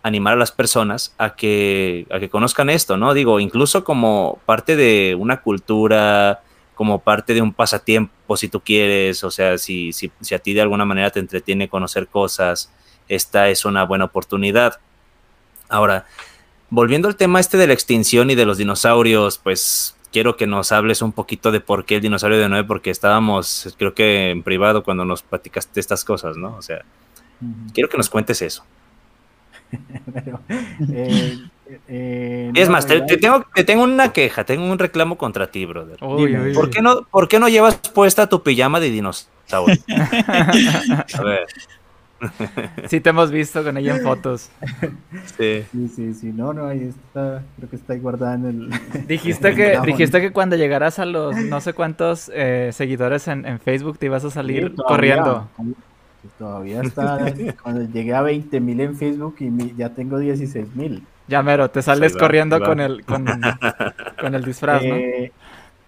animar 0.03 0.33
a 0.33 0.37
las 0.37 0.53
personas 0.53 1.15
a 1.19 1.37
que, 1.37 2.07
a 2.11 2.19
que 2.19 2.31
conozcan 2.31 2.71
esto, 2.71 2.97
¿no? 2.97 3.13
Digo, 3.13 3.41
incluso 3.41 3.85
como 3.85 4.41
parte 4.47 4.75
de 4.75 5.15
una 5.15 5.43
cultura, 5.43 6.41
como 6.75 7.01
parte 7.01 7.35
de 7.35 7.43
un 7.43 7.53
pasatiempo, 7.53 8.39
si 8.39 8.49
tú 8.49 8.61
quieres, 8.61 9.23
o 9.23 9.31
sea, 9.31 9.59
si, 9.59 9.93
si, 9.93 10.11
si 10.23 10.35
a 10.35 10.39
ti 10.39 10.55
de 10.55 10.63
alguna 10.63 10.87
manera 10.87 11.11
te 11.11 11.21
entretiene 11.21 11.69
conocer 11.69 12.09
cosas, 12.09 12.73
esta 13.07 13.51
es 13.51 13.67
una 13.67 13.85
buena 13.85 14.07
oportunidad. 14.07 14.81
Ahora, 15.69 16.07
volviendo 16.71 17.09
al 17.09 17.17
tema 17.17 17.41
este 17.41 17.57
de 17.57 17.67
la 17.67 17.73
extinción 17.73 18.31
y 18.31 18.35
de 18.35 18.47
los 18.47 18.59
dinosaurios, 18.59 19.39
pues 19.39 19.97
quiero 20.13 20.37
que 20.37 20.47
nos 20.47 20.73
hables 20.73 21.03
un 21.03 21.13
poquito 21.13 21.53
de 21.53 21.61
por 21.61 21.85
qué 21.85 21.97
el 21.97 22.01
dinosaurio 22.03 22.39
de 22.39 22.49
Noé, 22.49 22.65
porque 22.65 22.91
estábamos, 22.91 23.75
creo 23.79 23.95
que 23.95 24.31
en 24.31 24.43
privado 24.43 24.83
cuando 24.83 25.05
nos 25.05 25.23
platicaste 25.23 25.81
estas 25.81 26.05
cosas, 26.05 26.37
¿no? 26.37 26.57
O 26.57 26.63
sea, 26.63 26.85
quiero 27.75 27.89
que 27.89 27.97
nos 27.97 28.11
cuentes 28.11 28.43
eso. 28.43 28.65
Eh, 30.89 31.37
eh, 31.89 32.53
es 32.55 32.69
más, 32.69 32.87
te, 32.87 33.01
tengo, 33.01 33.45
te 33.53 33.65
tengo 33.65 33.83
una 33.83 34.13
queja, 34.13 34.45
tengo 34.45 34.71
un 34.71 34.79
reclamo 34.79 35.19
contra 35.19 35.51
ti, 35.51 35.67
brother. 35.67 35.99
¿Por, 35.99 36.71
Qué 36.71 36.81
no, 36.81 37.03
¿Por 37.03 37.27
qué 37.27 37.41
no 37.41 37.49
llevas 37.49 37.77
puesta 37.77 38.29
tu 38.29 38.45
pijama 38.45 38.79
de 38.79 38.91
dinosaurio? 38.91 39.77
A 39.89 41.23
ver. 41.25 41.47
Sí, 42.89 43.01
te 43.01 43.11
hemos 43.11 43.31
visto 43.31 43.63
con 43.63 43.77
ella 43.77 43.97
en 43.97 44.03
fotos. 44.03 44.51
Sí. 45.37 45.65
Sí, 45.95 46.15
sí, 46.15 46.33
No, 46.33 46.53
no, 46.53 46.67
ahí 46.67 46.83
está. 46.89 47.43
Creo 47.57 47.71
que 47.71 47.77
está 47.77 47.93
ahí 47.93 48.01
guardada 48.01 48.35
en 48.35 48.47
el. 48.47 49.07
Dijiste 49.07 49.55
que, 49.55 49.79
dijiste 49.85 50.21
que 50.21 50.33
cuando 50.33 50.57
llegaras 50.57 50.99
a 50.99 51.05
los 51.05 51.37
no 51.37 51.61
sé 51.61 51.73
cuántos 51.73 52.31
eh, 52.35 52.71
seguidores 52.73 53.29
en, 53.29 53.59
Facebook 53.61 53.99
te 53.99 54.07
ibas 54.07 54.25
a 54.25 54.31
salir 54.31 54.75
corriendo. 54.75 55.49
Todavía 56.39 56.83
está. 56.83 57.19
cuando 57.63 57.83
llegué 57.83 58.15
a 58.15 58.23
20 58.23 58.61
mil 58.61 58.81
en 58.81 58.97
Facebook 58.97 59.37
y 59.41 59.75
ya 59.77 59.91
tengo 59.91 60.19
16 60.19 60.75
mil. 60.75 61.03
Ya 61.29 61.43
mero, 61.43 61.71
te 61.71 61.83
sales 61.83 62.17
corriendo 62.17 62.61
con 62.61 62.79
el, 62.81 63.05
con, 64.19 64.35
el 64.35 64.45
disfraz, 64.45 64.85
¿no? 64.85 64.95
Eh, 64.95 65.33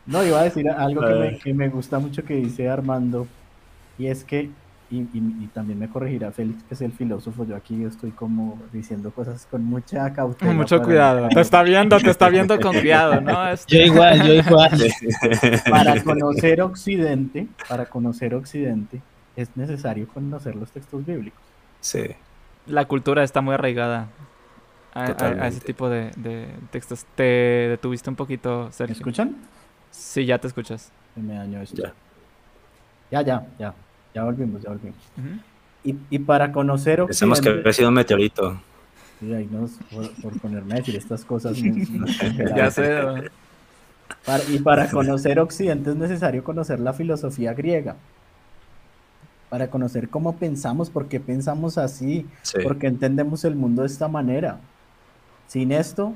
no, 0.07 0.25
iba 0.25 0.41
a 0.41 0.45
decir 0.45 0.69
algo 0.69 1.01
que 1.03 1.15
me, 1.15 1.39
que 1.39 1.55
me 1.55 1.69
gusta 1.69 1.99
mucho 1.99 2.25
que 2.25 2.35
dice 2.35 2.69
Armando. 2.69 3.27
Y 3.99 4.07
es 4.07 4.25
que 4.25 4.51
y, 4.91 5.47
también 5.49 5.79
me 5.79 5.89
corregirá 5.89 6.33
Félix, 6.33 6.63
que 6.63 6.75
es 6.75 6.81
el 6.81 6.93
filósofo. 6.93 7.45
Yo 7.45 7.57
aquí 7.57 7.85
estoy 7.85 8.11
como 8.11 8.59
diciendo 8.73 9.11
cosas 9.11 9.47
con 9.51 9.63
mucha 9.65 10.11
cautela. 10.15 10.53
Mucho 10.53 10.81
cuidado. 10.83 11.29
Te 11.29 11.41
está 11.41 11.63
viendo, 11.63 11.99
te 11.99 12.11
está 12.11 12.29
viendo 12.31 12.59
con 12.59 12.75
cuidado, 12.75 13.21
¿no? 13.21 13.55
Yo 13.67 13.79
igual, 13.81 14.27
yo 14.27 14.33
igual. 14.35 14.71
Para 15.71 16.03
conocer 16.03 16.63
Occidente, 16.63 17.49
para 17.69 17.87
conocer 17.87 18.35
Occidente, 18.35 19.01
es 19.37 19.55
necesario 19.57 20.09
conocer 20.09 20.57
los 20.57 20.71
textos 20.71 21.05
bíblicos. 21.05 21.41
Sí. 21.81 22.05
La 22.67 22.87
cultura 22.87 23.23
está 23.23 23.41
muy 23.41 23.55
arraigada 23.55 24.09
a, 24.95 25.49
ese 25.49 25.61
tipo 25.61 25.89
de, 25.91 26.49
textos. 26.71 27.05
¿Te 27.15 27.23
detuviste 27.23 28.09
un 28.09 28.17
poquito, 28.17 28.73
Sergio? 28.73 28.95
¿Me 28.95 28.99
escuchan? 28.99 29.37
Sí, 29.91 30.25
ya 30.25 30.39
te 30.39 30.49
escuchas. 30.49 30.93
Me 31.15 31.35
dañó 31.35 31.61
esto. 31.61 31.83
Ya, 33.11 33.23
ya, 33.23 33.23
ya. 33.23 33.47
Ya 33.59 33.75
volvimos, 34.15 34.63
ya 34.63 34.71
volvimos. 34.71 34.99
y, 35.85 35.97
y, 36.11 36.19
para 36.19 36.53
conocer 36.53 37.01
Occidente... 37.01 37.13
Pensamos 37.13 37.41
que 37.41 37.49
había 37.49 37.73
sido 37.73 37.89
un 37.89 37.95
meteorito. 37.95 38.61
Sí, 39.21 39.35
ahí 39.35 39.49
por, 39.91 40.11
por, 40.23 40.41
ponerme 40.41 40.75
a 40.75 40.77
decir 40.77 40.97
estas 40.97 41.25
cosas. 41.25 41.57
ya 42.57 42.71
sé. 42.71 43.01
y 44.49 44.59
para 44.61 44.89
conocer 44.91 45.41
Occidente 45.41 45.91
es 45.91 45.97
necesario 45.97 46.45
conocer 46.45 46.79
la 46.79 46.93
filosofía 46.93 47.53
griega. 47.53 47.97
Para 49.49 49.71
conocer 49.71 50.09
cómo 50.09 50.37
pensamos, 50.37 50.91
por 50.91 51.09
qué 51.09 51.21
pensamos 51.21 51.79
así, 51.79 52.27
por 52.63 52.79
qué 52.79 52.87
entendemos 52.87 53.45
el 53.45 53.57
mundo 53.57 53.83
de 53.83 53.89
esta 53.89 54.07
manera. 54.07 54.61
Sin 55.49 55.73
esto, 55.73 56.15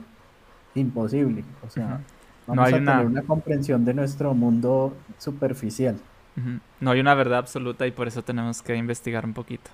imposible. 0.74 1.42
O 1.66 1.70
sea, 1.70 2.00
vamos 2.46 2.56
no 2.56 2.62
hay 2.62 2.74
a 2.74 2.76
tener 2.76 3.06
una 3.06 3.22
comprensión 3.22 3.84
de 3.84 3.94
nuestro 3.94 4.34
mundo 4.34 4.94
superficial. 5.18 5.96
No 6.80 6.90
hay 6.90 7.00
una 7.00 7.14
verdad 7.14 7.38
absoluta 7.38 7.86
y 7.86 7.90
por 7.90 8.08
eso 8.08 8.22
tenemos 8.22 8.62
que 8.62 8.74
investigar 8.74 9.24
un 9.24 9.34
poquito. 9.34 9.70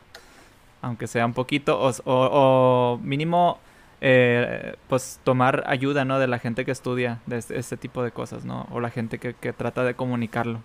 Aunque 0.82 1.06
sea 1.06 1.26
un 1.26 1.34
poquito, 1.34 1.78
o, 2.04 3.00
mínimo, 3.02 3.58
eh, 4.00 4.76
pues 4.88 5.20
tomar 5.24 5.64
ayuda, 5.66 6.04
¿no? 6.04 6.18
De 6.18 6.26
la 6.26 6.38
gente 6.38 6.64
que 6.64 6.70
estudia 6.70 7.20
de 7.26 7.38
este, 7.38 7.58
este 7.58 7.76
tipo 7.76 8.02
de 8.02 8.10
cosas, 8.10 8.44
¿no? 8.44 8.66
O 8.70 8.80
la 8.80 8.90
gente 8.90 9.18
que, 9.18 9.52
trata 9.52 9.84
de 9.84 9.94
comunicarlo. 9.94 10.60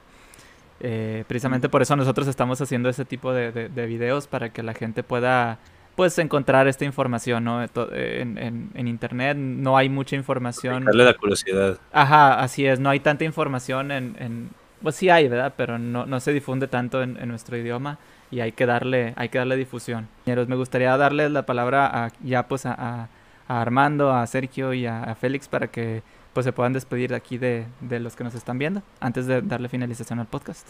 Eh, 0.79 1.23
precisamente 1.27 1.69
por 1.69 1.81
eso 1.81 1.95
nosotros 1.95 2.27
estamos 2.27 2.59
haciendo 2.59 2.89
ese 2.89 3.05
tipo 3.05 3.31
de, 3.31 3.51
de, 3.51 3.85
videos 3.85 4.27
para 4.27 4.49
que 4.49 4.63
la 4.63 4.73
gente 4.73 5.01
pueda 5.01 5.59
pues 5.95 6.17
encontrar 6.17 6.67
esta 6.67 6.85
información, 6.85 7.43
¿no? 7.43 7.63
En, 7.63 8.71
en, 8.73 8.87
internet 8.87 9.37
no 9.37 9.77
hay 9.77 9.89
mucha 9.89 10.15
información. 10.15 10.85
Darle 10.85 11.05
la 11.05 11.13
curiosidad. 11.13 11.77
Ajá, 11.91 12.39
así 12.39 12.65
es, 12.65 12.79
no 12.79 12.89
hay 12.89 12.99
tanta 12.99 13.23
información 13.23 13.91
en, 13.91 14.49
pues 14.83 14.95
sí 14.95 15.09
hay, 15.09 15.27
¿verdad? 15.29 15.53
Pero 15.57 15.79
no, 15.79 16.05
no 16.05 16.19
se 16.19 16.33
difunde 16.33 16.67
tanto 16.67 17.01
en, 17.01 17.27
nuestro 17.27 17.57
idioma 17.57 17.97
y 18.29 18.41
hay 18.41 18.51
que 18.51 18.65
darle, 18.65 19.13
hay 19.15 19.29
que 19.29 19.37
darle 19.37 19.55
difusión. 19.55 20.09
Me 20.25 20.55
gustaría 20.55 20.95
darles 20.97 21.31
la 21.31 21.45
palabra 21.45 22.05
a, 22.05 22.11
ya 22.21 22.47
pues 22.47 22.65
a, 22.65 23.09
Armando, 23.47 24.11
a 24.11 24.27
Sergio 24.27 24.73
y 24.73 24.85
a, 24.85 25.15
Félix 25.19 25.47
para 25.47 25.67
que 25.67 26.03
pues 26.33 26.43
se 26.43 26.51
puedan 26.51 26.73
despedir 26.73 27.13
aquí 27.13 27.37
de, 27.37 27.65
de, 27.79 27.99
los 27.99 28.15
que 28.15 28.23
nos 28.23 28.35
están 28.35 28.57
viendo 28.57 28.81
antes 28.99 29.25
de 29.27 29.41
darle 29.41 29.69
finalización 29.69 30.19
al 30.19 30.27
podcast. 30.27 30.67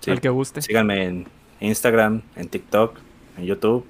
Sí, 0.00 0.10
el 0.10 0.20
que 0.20 0.28
guste. 0.28 0.62
Síganme 0.62 1.04
en 1.04 1.26
Instagram, 1.60 2.22
en 2.36 2.48
TikTok, 2.48 2.98
en 3.36 3.44
YouTube. 3.44 3.84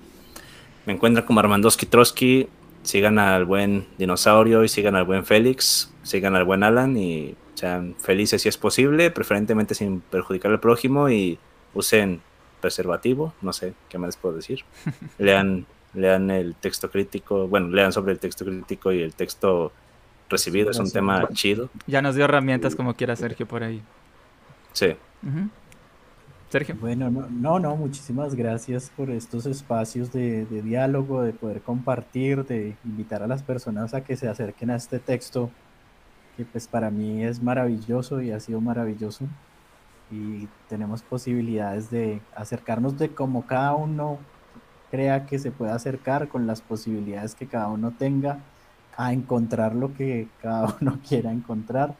Me 0.86 0.94
encuentran 0.94 1.26
como 1.26 1.40
Armandoski 1.40 1.86
Trotsky. 1.86 2.48
Sigan 2.82 3.18
al 3.18 3.44
buen 3.44 3.86
dinosaurio 3.98 4.64
y 4.64 4.68
sigan 4.68 4.94
al 4.96 5.04
buen 5.04 5.24
Félix. 5.24 5.92
Sigan 6.02 6.34
al 6.34 6.44
buen 6.44 6.62
Alan 6.62 6.96
y 6.96 7.34
sean 7.54 7.94
felices 7.98 8.42
si 8.42 8.48
es 8.48 8.58
posible, 8.58 9.10
preferentemente 9.10 9.74
sin 9.74 10.00
perjudicar 10.00 10.50
al 10.50 10.60
prójimo 10.60 11.08
y 11.08 11.38
usen 11.72 12.20
preservativo, 12.60 13.34
no 13.42 13.52
sé 13.52 13.74
qué 13.88 13.98
más 13.98 14.08
les 14.08 14.16
puedo 14.16 14.36
decir. 14.36 14.60
lean, 15.18 15.66
lean 15.92 16.30
el 16.30 16.54
texto 16.54 16.90
crítico, 16.90 17.46
bueno, 17.48 17.68
lean 17.68 17.92
sobre 17.92 18.12
el 18.12 18.18
texto 18.18 18.44
crítico 18.44 18.92
y 18.92 19.02
el 19.02 19.14
texto 19.14 19.72
recibido, 20.28 20.70
es 20.70 20.78
un 20.78 20.90
tema 20.90 21.28
chido. 21.32 21.68
Ya 21.86 22.02
nos 22.02 22.14
dio 22.14 22.24
herramientas 22.24 22.74
como 22.74 22.94
quiera 22.94 23.16
Sergio 23.16 23.46
por 23.46 23.62
ahí. 23.62 23.82
Sí. 24.72 24.96
Sergio. 26.48 26.76
Bueno, 26.80 27.10
no, 27.10 27.58
no, 27.58 27.76
muchísimas 27.76 28.34
gracias 28.34 28.90
por 28.96 29.10
estos 29.10 29.46
espacios 29.46 30.12
de, 30.12 30.46
de 30.46 30.62
diálogo, 30.62 31.22
de 31.22 31.32
poder 31.32 31.60
compartir, 31.60 32.44
de 32.44 32.76
invitar 32.84 33.22
a 33.22 33.26
las 33.26 33.42
personas 33.42 33.92
a 33.92 34.02
que 34.02 34.16
se 34.16 34.28
acerquen 34.28 34.70
a 34.70 34.76
este 34.76 34.98
texto 34.98 35.50
que 36.36 36.44
pues 36.44 36.68
para 36.68 36.90
mí 36.90 37.24
es 37.24 37.42
maravilloso 37.42 38.20
y 38.20 38.30
ha 38.30 38.40
sido 38.40 38.60
maravilloso. 38.60 39.26
Y 40.10 40.48
tenemos 40.68 41.02
posibilidades 41.02 41.90
de 41.90 42.20
acercarnos 42.36 42.98
de 42.98 43.10
como 43.10 43.46
cada 43.46 43.74
uno 43.74 44.18
crea 44.90 45.26
que 45.26 45.38
se 45.38 45.50
puede 45.50 45.72
acercar 45.72 46.28
con 46.28 46.46
las 46.46 46.60
posibilidades 46.60 47.34
que 47.34 47.46
cada 47.46 47.68
uno 47.68 47.92
tenga 47.98 48.38
a 48.96 49.12
encontrar 49.12 49.74
lo 49.74 49.94
que 49.94 50.28
cada 50.40 50.76
uno 50.80 50.98
quiera 51.06 51.32
encontrar. 51.32 51.94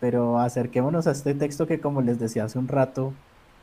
Pero 0.00 0.38
acerquémonos 0.38 1.06
a 1.06 1.12
este 1.12 1.34
texto 1.34 1.66
que 1.66 1.80
como 1.80 2.02
les 2.02 2.18
decía 2.18 2.44
hace 2.44 2.58
un 2.58 2.68
rato, 2.68 3.12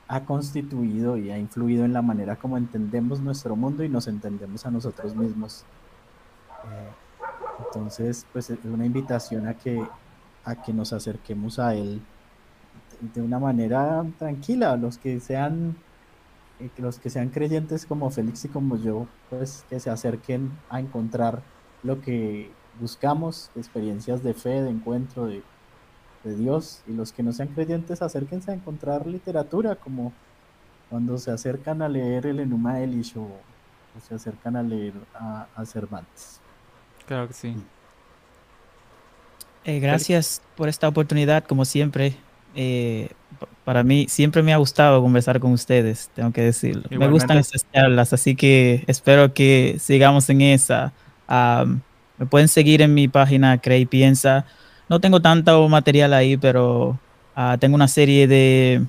ha 0.08 0.22
constituido 0.22 1.18
y 1.18 1.32
ha 1.32 1.38
influido 1.38 1.84
en 1.84 1.94
la 1.94 2.02
manera 2.02 2.38
como 2.38 2.58
entendemos 2.58 3.20
nuestro 3.20 3.56
mundo 3.56 3.84
y 3.84 3.90
nos 3.90 4.08
entendemos 4.08 4.66
a 4.66 4.72
nosotros 4.72 5.16
mismos. 5.16 5.66
Eh, 6.66 7.07
entonces, 7.66 8.26
pues 8.32 8.50
es 8.50 8.60
una 8.64 8.86
invitación 8.86 9.48
a 9.48 9.54
que, 9.56 9.82
a 10.44 10.62
que 10.62 10.74
nos 10.74 10.94
acerquemos 10.94 11.60
a 11.60 11.76
Él 11.76 12.02
de 13.02 13.22
una 13.22 13.40
manera 13.40 14.06
tranquila, 14.18 14.76
los 14.76 14.98
que 14.98 15.20
sean 15.20 15.76
eh, 16.60 16.70
los 16.78 16.98
que 17.00 17.10
sean 17.10 17.30
creyentes 17.30 17.86
como 17.86 18.10
Félix 18.10 18.46
y 18.46 18.50
como 18.50 18.78
yo, 18.78 19.08
pues 19.30 19.66
que 19.70 19.80
se 19.80 19.90
acerquen 19.90 20.52
a 20.70 20.80
encontrar 20.80 21.42
lo 21.84 22.02
que 22.02 22.52
buscamos, 22.80 23.52
experiencias 23.56 24.24
de 24.24 24.34
fe, 24.34 24.62
de 24.64 24.70
encuentro 24.70 25.28
de, 25.28 25.44
Dios, 26.24 26.82
y 26.88 26.92
los 26.92 27.14
que 27.14 27.24
no 27.24 27.32
sean 27.32 27.48
creyentes, 27.50 28.02
acérquense 28.02 28.52
a 28.52 28.54
encontrar 28.54 29.08
literatura, 29.08 29.76
como 29.76 30.12
cuando 30.90 31.18
se 31.18 31.32
acercan 31.32 31.82
a 31.82 31.88
leer 31.88 32.26
el 32.26 32.42
Enuma 32.42 32.82
Elish 32.82 33.18
o, 33.18 33.30
se 34.06 34.16
acercan 34.16 34.58
a 34.58 34.64
leer 34.64 34.94
a 35.16 35.66
Cervantes. 35.66 36.42
Claro 37.08 37.28
que 37.28 37.34
sí. 37.34 37.56
Eh, 39.64 39.80
gracias 39.80 40.42
por 40.56 40.70
esta 40.70 40.88
oportunidad, 40.88 41.44
como 41.44 41.66
siempre. 41.66 42.16
Eh, 42.56 43.10
para 43.64 43.84
mí 43.84 44.08
siempre 44.10 44.42
me 44.42 44.54
ha 44.54 44.58
gustado 44.58 45.02
conversar 45.02 45.40
con 45.40 45.52
ustedes, 45.52 46.10
tengo 46.16 46.32
que 46.32 46.42
decirlo. 46.42 46.84
Me 46.90 47.08
gustan 47.10 47.38
estas 47.38 47.66
charlas, 47.72 48.14
así 48.14 48.36
que 48.36 48.84
espero 48.88 49.34
que 49.34 49.78
sigamos 49.80 50.30
en 50.30 50.42
esa. 50.42 50.94
me 52.18 52.26
pueden 52.26 52.48
seguir 52.48 52.82
en 52.82 52.94
mi 52.94 53.08
página 53.08 53.58
Crey 53.60 53.86
Piensa. 53.86 54.46
No 54.90 55.00
tengo 55.02 55.22
tanto 55.22 55.68
material 55.68 56.14
ahí, 56.14 56.38
pero 56.38 56.98
ah, 57.36 57.58
tengo 57.60 57.76
una 57.76 57.90
serie 57.90 58.28
de 58.28 58.86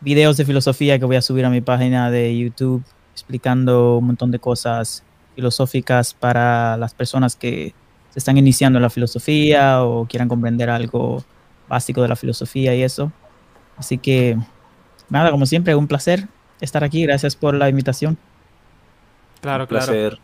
videos 0.00 0.36
de 0.36 0.44
filosofía 0.44 0.98
que 0.98 1.04
voy 1.04 1.16
a 1.16 1.22
subir 1.22 1.44
a 1.44 1.50
mi 1.50 1.60
página 1.60 2.10
de 2.10 2.36
YouTube 2.36 2.84
explicando 3.12 3.98
un 3.98 4.06
montón 4.06 4.30
de 4.30 4.38
cosas 4.38 5.02
filosóficas 5.36 6.14
para 6.14 6.76
las 6.76 6.94
personas 6.94 7.36
que 7.36 7.74
se 8.10 8.18
están 8.18 8.38
iniciando 8.38 8.78
en 8.78 8.82
la 8.82 8.90
filosofía 8.90 9.84
o 9.84 10.06
quieran 10.06 10.28
comprender 10.28 10.70
algo 10.70 11.22
básico 11.68 12.02
de 12.02 12.08
la 12.08 12.16
filosofía 12.16 12.74
y 12.74 12.82
eso. 12.82 13.12
Así 13.76 13.98
que, 13.98 14.36
nada, 15.08 15.30
como 15.30 15.46
siempre, 15.46 15.74
un 15.74 15.86
placer 15.86 16.26
estar 16.60 16.82
aquí. 16.82 17.02
Gracias 17.02 17.36
por 17.36 17.54
la 17.54 17.68
invitación. 17.68 18.16
Claro, 19.42 19.64
un 19.64 19.68
claro. 19.68 20.18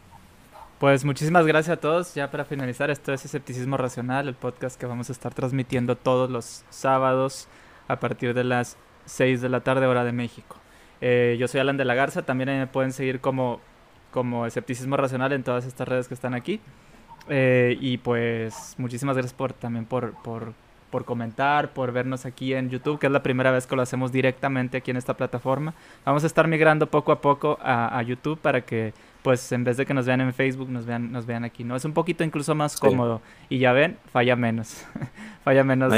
Pues 0.79 1.05
muchísimas 1.05 1.47
gracias 1.47 1.77
a 1.77 1.81
todos. 1.81 2.15
Ya 2.15 2.31
para 2.31 2.45
finalizar, 2.45 2.91
esto 2.91 3.13
es 3.13 3.25
Escepticismo 3.25 3.77
Racional, 3.77 4.27
el 4.27 4.35
podcast 4.35 4.81
que 4.81 4.87
vamos 4.87 5.11
a 5.11 5.13
estar 5.13 5.33
transmitiendo 5.33 5.97
todos 5.97 6.29
los 6.31 6.65
sábados 6.71 7.47
a 7.87 8.01
partir 8.01 8.35
de 8.35 8.43
las 8.43 8.77
6 9.05 9.41
de 9.43 9.49
la 9.49 9.61
tarde, 9.61 9.87
hora 9.87 10.03
de 10.03 10.13
México. 10.13 10.57
Eh, 11.01 11.37
yo 11.39 11.47
soy 11.47 11.61
Alan 11.61 11.77
de 11.77 11.85
la 11.85 11.95
Garza, 11.95 12.23
también 12.23 12.49
me 12.59 12.67
pueden 12.67 12.93
seguir 12.93 13.21
como 13.21 13.61
como 14.13 14.47
escepticismo 14.47 14.97
racional 14.97 15.33
en 15.33 15.43
todas 15.43 15.67
estas 15.67 15.89
redes 15.89 16.07
que 16.07 16.15
están 16.15 16.35
aquí. 16.35 16.61
Eh, 17.29 17.77
y 17.81 17.99
pues 17.99 18.75
muchísimas 18.79 19.17
gracias 19.17 19.33
por 19.33 19.53
también 19.53 19.85
por, 19.85 20.13
por, 20.23 20.53
por, 20.91 21.05
comentar, 21.05 21.73
por 21.73 21.93
vernos 21.93 22.27
aquí 22.27 22.53
en 22.55 22.69
YouTube, 22.69 22.99
que 22.99 23.07
es 23.07 23.13
la 23.13 23.23
primera 23.23 23.51
vez 23.51 23.67
que 23.67 23.77
lo 23.77 23.83
hacemos 23.83 24.13
directamente 24.13 24.79
aquí 24.79 24.91
en 24.91 24.97
esta 24.97 25.15
plataforma. 25.17 25.75
Vamos 26.05 26.25
a 26.25 26.27
estar 26.27 26.47
migrando 26.49 26.89
poco 26.89 27.13
a 27.13 27.21
poco 27.21 27.59
a, 27.63 28.03
YouTube 28.03 28.39
para 28.39 28.61
que 28.63 28.93
pues 29.23 29.53
en 29.53 29.63
vez 29.63 29.77
de 29.77 29.87
que 29.87 29.95
nos 29.95 30.05
vean 30.05 30.21
en 30.21 30.33
Facebook, 30.35 30.69
nos 30.69 30.85
vean, 30.85 31.13
nos 31.13 31.27
vean 31.27 31.45
aquí, 31.45 31.63
¿no? 31.63 31.77
Es 31.77 31.85
un 31.85 31.93
poquito 31.93 32.25
incluso 32.25 32.55
más 32.57 32.79
cómodo. 32.79 33.23
Y 33.49 33.59
ya 33.59 33.73
ven, 33.73 33.97
falla 34.13 34.35
menos. 34.35 34.85
falla 35.45 35.63
menos. 35.63 35.93